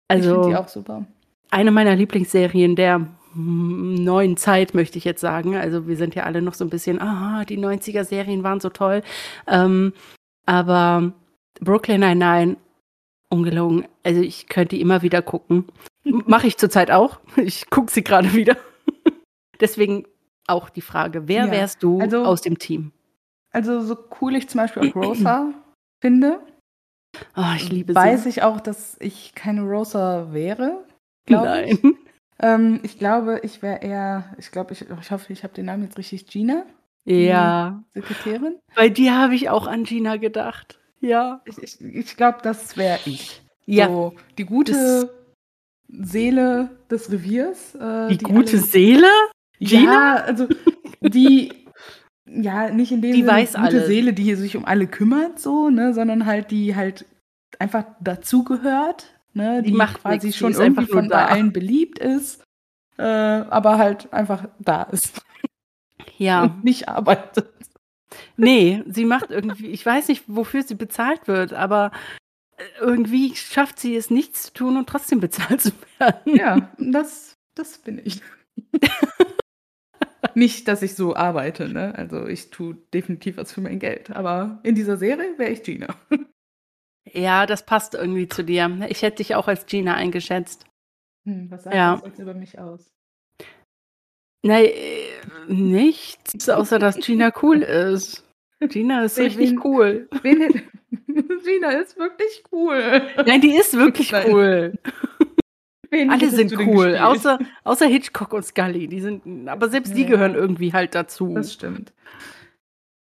Also, 0.09 0.43
ich 0.43 0.47
die 0.49 0.57
auch 0.57 0.68
super. 0.68 1.07
Eine 1.51 1.70
meiner 1.70 1.97
Lieblingsserien 1.97 2.77
der 2.77 3.07
neuen 3.35 4.37
Zeit, 4.37 4.74
möchte 4.74 4.99
ich 4.99 5.05
jetzt 5.05 5.20
sagen. 5.20 5.57
Also 5.57 5.87
wir 5.87 5.97
sind 5.97 6.14
ja 6.14 6.24
alle 6.24 6.43
noch 6.43 6.55
so 6.55 6.64
ein 6.64 6.70
bisschen, 6.70 7.01
ah, 7.01 7.45
die 7.45 7.59
90er-Serien 7.59 8.43
waren 8.43 8.61
so 8.61 8.68
toll. 8.68 9.03
Ähm, 9.47 9.93
aber 10.47 11.12
Brooklyn 11.61 12.01
Nine-Nine, 12.01 12.57
ungelogen, 13.28 13.87
also 14.03 14.20
ich 14.20 14.49
könnte 14.49 14.76
die 14.76 14.83
immer 14.83 15.03
wieder 15.03 15.22
gucken. 15.22 15.66
Mache 16.05 16.47
ich 16.47 16.57
zurzeit 16.59 16.91
auch. 16.91 17.20
Ich 17.37 17.70
gucke 17.70 17.91
sie 17.91 18.03
gerade 18.03 18.33
wieder. 18.35 18.57
Deswegen 19.61 20.07
auch 20.47 20.68
die 20.68 20.80
Frage, 20.80 21.28
wer 21.28 21.47
ja, 21.47 21.51
wärst 21.51 21.83
du 21.83 22.01
also, 22.01 22.24
aus 22.24 22.43
dem 22.43 22.59
Team? 22.59 22.93
Also 23.53 23.80
so 23.80 23.97
cool 24.20 24.35
ich 24.35 24.49
zum 24.49 24.59
Beispiel 24.59 24.91
auch 24.91 24.97
Rosa 24.97 25.53
finde, 26.01 26.41
oh, 27.37 27.55
ich 27.57 27.70
liebe 27.70 27.95
weiß 27.95 28.24
sie. 28.24 28.30
ich 28.30 28.43
auch, 28.43 28.61
dass 28.61 28.97
ich 29.01 29.35
keine 29.35 29.62
Rosa 29.62 30.33
wäre. 30.33 30.85
Nein. 31.28 31.78
Ich. 31.83 32.12
Ähm, 32.43 32.80
ich 32.82 32.99
glaube, 32.99 33.40
ich 33.45 33.62
wäre 33.62 33.82
eher, 33.82 34.34
ich 34.36 34.51
glaube, 34.51 34.72
ich, 34.72 34.82
ich 34.82 35.11
hoffe, 35.11 35.32
ich 35.32 35.45
habe 35.45 35.55
den 35.55 35.66
Namen 35.66 35.84
jetzt 35.84 35.97
richtig, 35.97 36.26
Gina. 36.26 36.64
Ja. 37.05 37.82
Sekretärin. 37.95 38.59
Bei 38.74 38.88
dir 38.88 39.16
habe 39.16 39.34
ich 39.34 39.49
auch 39.49 39.66
an 39.66 39.84
Gina 39.84 40.16
gedacht. 40.16 40.78
Ja. 41.01 41.40
Ich, 41.45 41.59
ich, 41.59 41.80
ich 41.80 42.16
glaube, 42.16 42.38
das 42.43 42.76
wäre 42.76 42.99
ich. 43.07 43.43
Ja. 43.64 43.88
So, 43.88 44.14
die 44.38 44.45
gute 44.45 44.72
das 44.72 45.09
Seele 45.88 46.70
des 46.90 47.11
Reviers. 47.11 47.74
Äh, 47.74 48.09
die, 48.09 48.18
die, 48.18 48.24
gute 48.24 48.57
alle, 48.57 48.62
Seele? 48.62 49.09
Gina? 49.59 50.16
Ja, 50.16 50.24
also 50.24 50.49
die, 51.01 51.53
ja, 52.26 52.70
nicht 52.70 52.93
in 52.93 53.03
dem 53.03 53.12
die 53.12 53.20
Sinne 53.20 53.32
weiß 53.32 53.55
gute 53.55 53.64
alles. 53.64 53.86
Seele, 53.86 54.12
die 54.12 54.34
sich 54.34 54.57
um 54.57 54.64
alle 54.64 54.86
kümmert, 54.86 55.38
so, 55.38 55.70
ne, 55.70 55.95
sondern 55.95 56.26
halt, 56.26 56.51
die 56.51 56.74
halt 56.74 57.05
einfach 57.59 57.84
dazugehört, 58.01 59.07
ne, 59.35 59.62
die, 59.62 59.70
die 59.70 59.76
macht 59.76 60.01
quasi 60.01 60.28
nix, 60.28 60.39
schon 60.39 60.53
irgendwie 60.53 60.87
von 60.87 61.09
bei 61.09 61.26
allen 61.26 61.53
beliebt 61.53 61.99
ist, 61.99 62.43
äh, 62.99 63.03
aber 63.03 63.78
halt 63.78 64.12
einfach 64.12 64.49
da 64.59 64.83
ist. 64.85 65.22
Ja. 66.18 66.45
Und 66.45 66.64
nicht 66.64 66.89
arbeitet. 66.89 67.51
Nee, 68.37 68.83
sie 68.87 69.05
macht 69.05 69.30
irgendwie, 69.30 69.68
ich 69.68 69.85
weiß 69.85 70.09
nicht, 70.09 70.24
wofür 70.26 70.62
sie 70.62 70.74
bezahlt 70.74 71.26
wird, 71.28 71.53
aber 71.53 71.91
irgendwie 72.80 73.35
schafft 73.35 73.78
sie 73.78 73.97
es, 73.97 74.11
nichts 74.11 74.45
zu 74.45 74.53
tun 74.53 74.76
und 74.76 74.89
trotzdem 74.89 75.20
bezahlt 75.20 75.61
zu 75.61 75.72
werden. 75.99 76.37
Ja, 76.37 76.72
das, 76.78 77.39
das 77.55 77.78
bin 77.78 78.01
ich. 78.05 78.20
Nicht, 80.35 80.68
dass 80.68 80.83
ich 80.83 80.95
so 80.95 81.16
arbeite, 81.16 81.68
ne? 81.68 81.95
Also 81.97 82.26
ich 82.26 82.51
tue 82.51 82.76
definitiv 82.95 83.37
was 83.37 83.53
für 83.53 83.61
mein 83.61 83.78
Geld. 83.78 84.11
Aber 84.11 84.61
in 84.62 84.74
dieser 84.74 84.97
Serie 84.97 85.37
wäre 85.37 85.51
ich 85.51 85.62
Gina. 85.62 85.95
Ja, 87.13 87.47
das 87.47 87.67
passt 87.67 87.95
irgendwie 87.95 88.29
zu 88.29 88.43
dir. 88.43 88.87
Ich 88.89 89.03
hätte 89.03 89.19
dich 89.19 89.35
auch 89.35 89.49
als 89.49 89.67
Gina 89.67 89.95
eingeschätzt. 89.95 90.65
Hm, 91.27 91.51
was 91.51 91.65
sagt 91.65 91.77
ja. 91.77 91.97
das 91.97 92.05
jetzt 92.07 92.19
über 92.19 92.35
mich 92.35 92.59
aus? 92.59 92.91
Nein, 94.45 94.65
äh, 94.65 95.53
nichts, 95.53 96.49
außer 96.49 96.79
dass 96.79 96.97
Gina 96.97 97.33
cool 97.43 97.63
ist. 97.63 98.25
Gina 98.61 99.05
ist 99.05 99.19
richtig 99.19 99.51
wen, 99.53 99.61
cool. 99.63 100.09
Wen, 100.23 100.63
Gina 101.45 101.71
ist 101.73 101.97
wirklich 101.97 102.43
cool. 102.51 103.03
Nein, 103.27 103.41
die 103.41 103.55
ist 103.55 103.75
wirklich 103.75 104.13
cool. 104.13 104.79
Wen 105.91 106.11
Alle 106.11 106.31
sind 106.31 106.57
cool, 106.59 106.97
außer, 106.97 107.39
außer 107.65 107.87
Hitchcock 107.87 108.33
und 108.33 108.45
Scully. 108.45 108.89
Die 108.89 109.01
sind, 109.01 109.47
aber 109.47 109.69
selbst 109.69 109.91
ja. 109.91 109.97
die 109.97 110.07
gehören 110.07 110.35
irgendwie 110.35 110.73
halt 110.73 110.95
dazu. 110.95 111.35
Das 111.35 111.53
stimmt. 111.53 111.93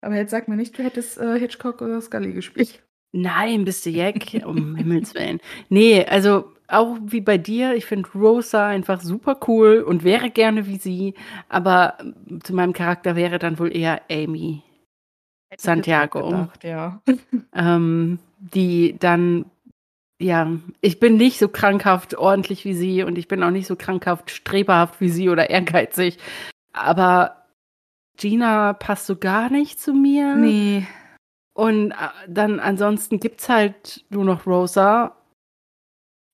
Aber 0.01 0.16
jetzt 0.16 0.30
sag 0.30 0.47
mir 0.47 0.56
nicht, 0.56 0.78
du 0.78 0.84
hättest 0.84 1.18
äh, 1.18 1.39
Hitchcock 1.39 1.82
oder 1.82 1.99
Scully 1.99 2.34
gespielt. 2.34 2.84
Nein, 3.16 3.63
bist 3.63 3.86
du 3.86 3.91
Jack, 3.91 4.26
um 4.45 4.76
Himmels 4.76 5.16
Willen. 5.16 5.39
Nee, 5.70 6.05
also 6.05 6.51
auch 6.68 6.97
wie 7.01 7.22
bei 7.22 7.38
dir, 7.38 7.76
ich 7.76 7.86
finde 7.86 8.09
Rosa 8.13 8.68
einfach 8.68 8.99
super 8.99 9.39
cool 9.47 9.82
und 9.88 10.03
wäre 10.03 10.30
gerne 10.30 10.68
wie 10.68 10.78
sie, 10.78 11.13
aber 11.47 11.97
zu 12.43 12.53
meinem 12.53 12.74
Charakter 12.74 13.16
wäre 13.16 13.39
dann 13.39 13.57
wohl 13.57 13.76
eher 13.76 14.01
Amy. 14.11 14.63
Santiago. 15.57 16.30
Gedacht, 16.30 16.63
ja. 16.63 17.01
ähm, 17.55 18.20
die 18.39 18.97
dann, 18.99 19.45
ja, 20.20 20.51
ich 20.82 20.99
bin 20.99 21.16
nicht 21.16 21.39
so 21.39 21.47
krankhaft 21.47 22.18
ordentlich 22.18 22.66
wie 22.66 22.74
sie 22.74 23.03
und 23.03 23.18
ich 23.18 23.30
bin 23.30 23.43
auch 23.43 23.51
nicht 23.51 23.68
so 23.68 23.78
krankhaft 23.78 24.30
streberhaft 24.30 24.99
wie 24.99 25.09
sie 25.09 25.30
oder 25.30 25.49
ehrgeizig. 25.49 26.18
Aber 26.74 27.45
Gina 28.18 28.74
passt 28.74 29.05
so 29.05 29.16
gar 29.16 29.49
nicht 29.49 29.80
zu 29.80 29.93
mir. 29.93 30.36
Nee. 30.36 30.86
Und 31.56 31.91
äh, 31.91 31.95
dann 32.28 32.60
ansonsten 32.60 33.20
gibt's 33.20 33.47
halt 33.47 34.03
nur 34.10 34.26
noch 34.26 34.45
Rosa. 34.45 35.16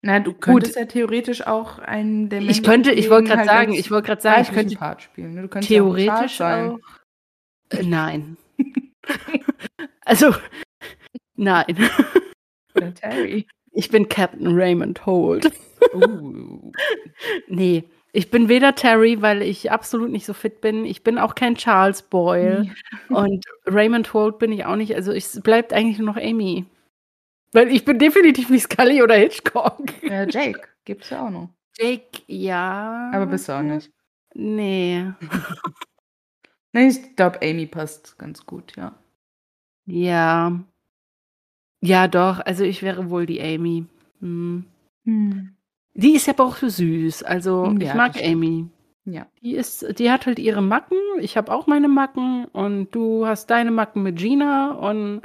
Na, 0.01 0.19
du 0.19 0.33
könntest 0.33 0.73
Gut. 0.73 0.81
ja 0.81 0.87
theoretisch 0.87 1.45
auch 1.45 1.77
einen 1.77 2.29
der 2.29 2.41
Ich 2.41 2.63
könnte, 2.63 2.91
ich 2.91 3.11
wollte 3.11 3.27
gerade 3.27 3.41
halt 3.41 3.49
sagen, 3.49 3.73
ich 3.73 3.91
wollte 3.91 4.07
gerade 4.07 4.21
sagen, 4.21 4.41
ich 4.41 4.51
könnte 4.51 4.75
Part 4.75 5.03
spielen. 5.03 5.35
Ne? 5.35 5.47
Du 5.47 5.59
theoretisch 5.59 6.39
ja 6.39 6.71
auch, 6.71 6.73
auch 6.73 7.77
äh, 7.77 7.83
nein. 7.85 8.37
also, 10.01 10.33
nein. 11.35 11.77
Oder 12.75 12.93
Terry. 12.95 13.47
Ich 13.73 13.89
bin 13.89 14.09
Captain 14.09 14.47
Raymond 14.47 15.05
Holt. 15.05 15.51
Uh. 15.93 16.71
nee, 17.47 17.83
ich 18.13 18.29
bin 18.29 18.49
weder 18.49 18.75
Terry, 18.75 19.21
weil 19.21 19.41
ich 19.41 19.71
absolut 19.71 20.11
nicht 20.11 20.25
so 20.25 20.33
fit 20.33 20.61
bin. 20.61 20.85
Ich 20.85 21.03
bin 21.03 21.17
auch 21.17 21.35
kein 21.35 21.55
Charles 21.55 22.01
Boyle. 22.01 22.73
Und 23.09 23.45
Raymond 23.65 24.13
Holt 24.13 24.39
bin 24.39 24.51
ich 24.51 24.65
auch 24.65 24.75
nicht. 24.75 24.95
Also 24.95 25.11
es 25.11 25.39
bleibt 25.41 25.73
eigentlich 25.73 25.97
nur 25.97 26.07
noch 26.13 26.21
Amy. 26.21 26.65
Weil 27.53 27.69
ich 27.69 27.85
bin 27.85 27.99
definitiv 27.99 28.49
wie 28.49 28.59
Scully 28.59 29.01
oder 29.01 29.15
Hitchcock. 29.15 29.81
Ja, 30.03 30.23
Jake 30.23 30.61
gibt's 30.85 31.09
ja 31.09 31.25
auch 31.25 31.29
noch. 31.29 31.49
Jake, 31.77 32.21
ja. 32.27 33.11
Aber 33.13 33.25
bist 33.25 33.47
du 33.49 33.53
auch 33.53 33.61
nicht. 33.61 33.91
Nee. 34.33 35.11
Nee, 36.73 36.87
ich 36.87 37.15
glaube, 37.15 37.41
Amy 37.41 37.65
passt 37.65 38.17
ganz 38.17 38.45
gut, 38.45 38.75
ja. 38.77 38.97
Ja. 39.85 40.63
Ja, 41.81 42.07
doch. 42.07 42.39
Also 42.39 42.63
ich 42.63 42.81
wäre 42.81 43.09
wohl 43.09 43.25
die 43.25 43.41
Amy. 43.41 43.85
Hm. 44.21 44.65
Hm. 45.05 45.55
Die 45.93 46.15
ist 46.15 46.27
ja 46.27 46.33
aber 46.33 46.45
auch 46.45 46.55
so 46.55 46.69
süß. 46.69 47.23
Also 47.23 47.65
ja, 47.79 47.89
ich 47.89 47.93
mag 47.93 48.15
Amy. 48.23 48.67
Ja. 49.05 49.27
Die 49.41 49.55
ist, 49.55 49.97
die 49.99 50.11
hat 50.11 50.25
halt 50.25 50.39
ihre 50.39 50.61
Macken. 50.61 50.97
Ich 51.19 51.35
habe 51.37 51.51
auch 51.51 51.67
meine 51.67 51.87
Macken 51.87 52.45
und 52.45 52.91
du 52.95 53.25
hast 53.25 53.49
deine 53.49 53.71
Macken 53.71 54.03
mit 54.03 54.17
Gina 54.17 54.71
und 54.73 55.21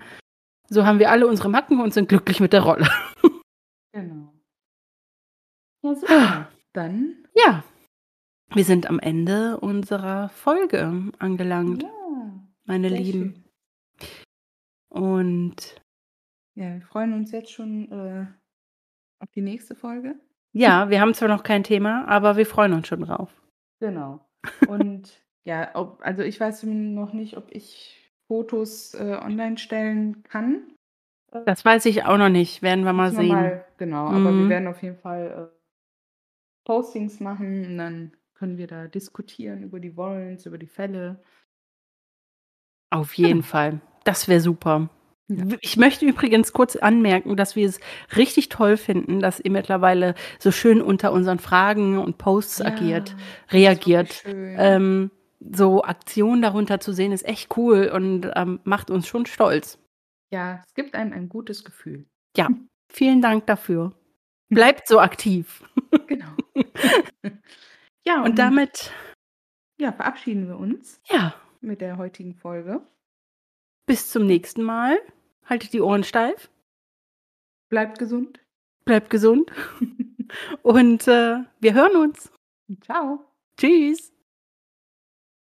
so 0.69 0.85
haben 0.87 0.99
wir 0.99 1.11
alle 1.11 1.27
unsere 1.29 1.49
Macken 1.51 1.81
und 1.81 1.93
sind 1.95 2.09
glücklich 2.09 2.41
mit 2.41 2.53
der 2.53 2.63
Rolle. 2.63 2.89
Genau. 3.93 4.31
Ja, 5.83 5.95
super. 5.95 6.49
Dann. 6.75 7.25
Ja, 7.35 7.65
wir 8.53 8.65
sind 8.65 8.87
am 8.91 8.99
Ende 8.99 9.59
unserer 9.59 10.29
Folge 10.29 11.13
angelangt, 11.19 11.83
Ja, 11.83 12.31
meine 12.67 12.91
Lieben. 12.91 13.43
schön. 14.03 14.11
Und 14.91 15.81
Ja, 16.55 16.75
wir 16.75 16.83
freuen 16.83 17.15
uns 17.15 17.31
jetzt 17.33 17.53
schon 17.53 17.91
äh, 17.91 18.27
auf 19.21 19.31
die 19.31 19.41
nächste 19.41 19.75
Folge. 19.75 20.21
Ja, 20.57 20.91
wir 20.91 21.01
haben 21.01 21.15
zwar 21.15 21.29
noch 21.29 21.43
kein 21.43 21.65
Thema, 21.65 22.07
aber 22.09 22.37
wir 22.37 22.47
freuen 22.47 22.73
uns 22.73 22.89
schon 22.89 23.01
drauf. 23.03 23.31
Genau. 23.81 24.21
Und 24.69 25.23
ja, 25.45 25.71
ob, 25.75 26.01
also 26.03 26.23
ich 26.23 26.41
weiß 26.41 26.65
noch 26.65 27.13
nicht, 27.13 27.37
ob 27.37 27.51
ich 27.51 28.13
Fotos 28.29 28.95
äh, 28.95 29.19
online 29.23 29.59
stellen 29.59 30.23
kann. 30.25 30.73
Das 31.45 31.65
weiß 31.65 31.85
ich 31.87 32.05
auch 32.05 32.17
noch 32.17 32.29
nicht, 32.31 32.63
werden 32.63 32.85
wir 32.85 32.93
mal 32.93 33.11
sehen. 33.13 33.29
mal, 33.29 33.65
genau, 33.77 34.07
aber 34.07 34.25
wir 34.37 34.45
Mhm. 34.45 34.49
werden 34.49 34.69
auf 34.69 34.83
jeden 34.83 34.97
Fall 34.97 35.51
äh, 35.53 35.57
Postings 36.65 37.21
machen 37.21 37.65
und 37.67 37.79
dann 37.79 38.13
können 38.35 38.57
wir 38.59 38.67
da 38.67 38.87
diskutieren 38.89 39.63
über 39.63 39.79
die 39.81 39.97
Wollens, 39.97 40.47
über 40.47 40.59
die 40.59 40.67
Fälle. 40.67 41.23
Auf 42.91 43.15
jeden 43.15 43.41
Genau. 43.41 43.47
Fall. 43.47 43.81
Das 44.05 44.29
wäre 44.29 44.41
super. 44.41 44.89
Ja. 45.29 45.45
Ich 45.61 45.77
möchte 45.77 46.07
übrigens 46.07 46.53
kurz 46.53 46.77
anmerken, 46.77 47.37
dass 47.37 47.57
wir 47.57 47.69
es 47.69 47.81
richtig 48.17 48.49
toll 48.49 48.77
finden, 48.77 49.21
dass 49.21 49.41
ihr 49.41 49.51
mittlerweile 49.51 50.15
so 50.39 50.53
schön 50.53 50.81
unter 50.81 51.13
unseren 51.13 51.41
Fragen 51.41 51.99
und 51.99 52.17
Posts 52.19 52.63
agiert, 52.63 53.11
Ja, 53.11 53.17
ist 53.17 53.53
reagiert. 53.53 54.23
Ähm, 54.27 55.11
so 55.41 55.83
Aktionen 55.83 56.43
darunter 56.43 56.79
zu 56.81 56.93
sehen, 56.93 57.11
ist 57.13 57.25
echt 57.27 57.57
cool 57.57 57.89
und 57.93 58.31
ähm, 58.37 58.61
macht 58.65 58.91
uns 58.91 59.09
schon 59.09 59.27
stolz. 59.27 59.79
Ja, 60.33 60.63
es 60.67 60.75
gibt 60.75 60.95
einem 60.95 61.13
ein 61.13 61.29
gutes 61.29 61.65
Gefühl. 61.65 62.07
Ja, 62.37 62.49
vielen 62.93 63.21
Dank 63.21 63.47
dafür. 63.47 63.93
Bleibt 64.49 64.87
so 64.89 65.01
aktiv. 65.01 65.63
Genau. 66.09 66.27
ja, 68.07 68.23
Und 68.23 68.39
damit, 68.39 68.93
ja, 69.81 69.93
verabschieden 69.93 70.47
wir 70.47 70.57
uns 70.59 71.01
ja, 71.11 71.35
mit 71.61 71.81
der 71.81 71.97
heutigen 71.97 72.35
Folge. 72.35 72.81
bis 73.87 74.11
zum 74.11 74.27
nächsten 74.27 74.63
Mal. 74.63 74.99
Haltet 75.49 75.73
die 75.73 75.81
Ohren 75.81 76.05
steif, 76.05 76.51
Bleibt 77.69 77.99
gesund. 77.99 78.41
bleibt 78.85 79.11
gesund 79.11 79.51
und 80.63 81.07
äh, 81.09 81.39
wir 81.61 81.75
hören 81.75 81.97
uns. 81.97 82.31
Ciao. 82.81 83.25
Tschüss. 83.59 84.13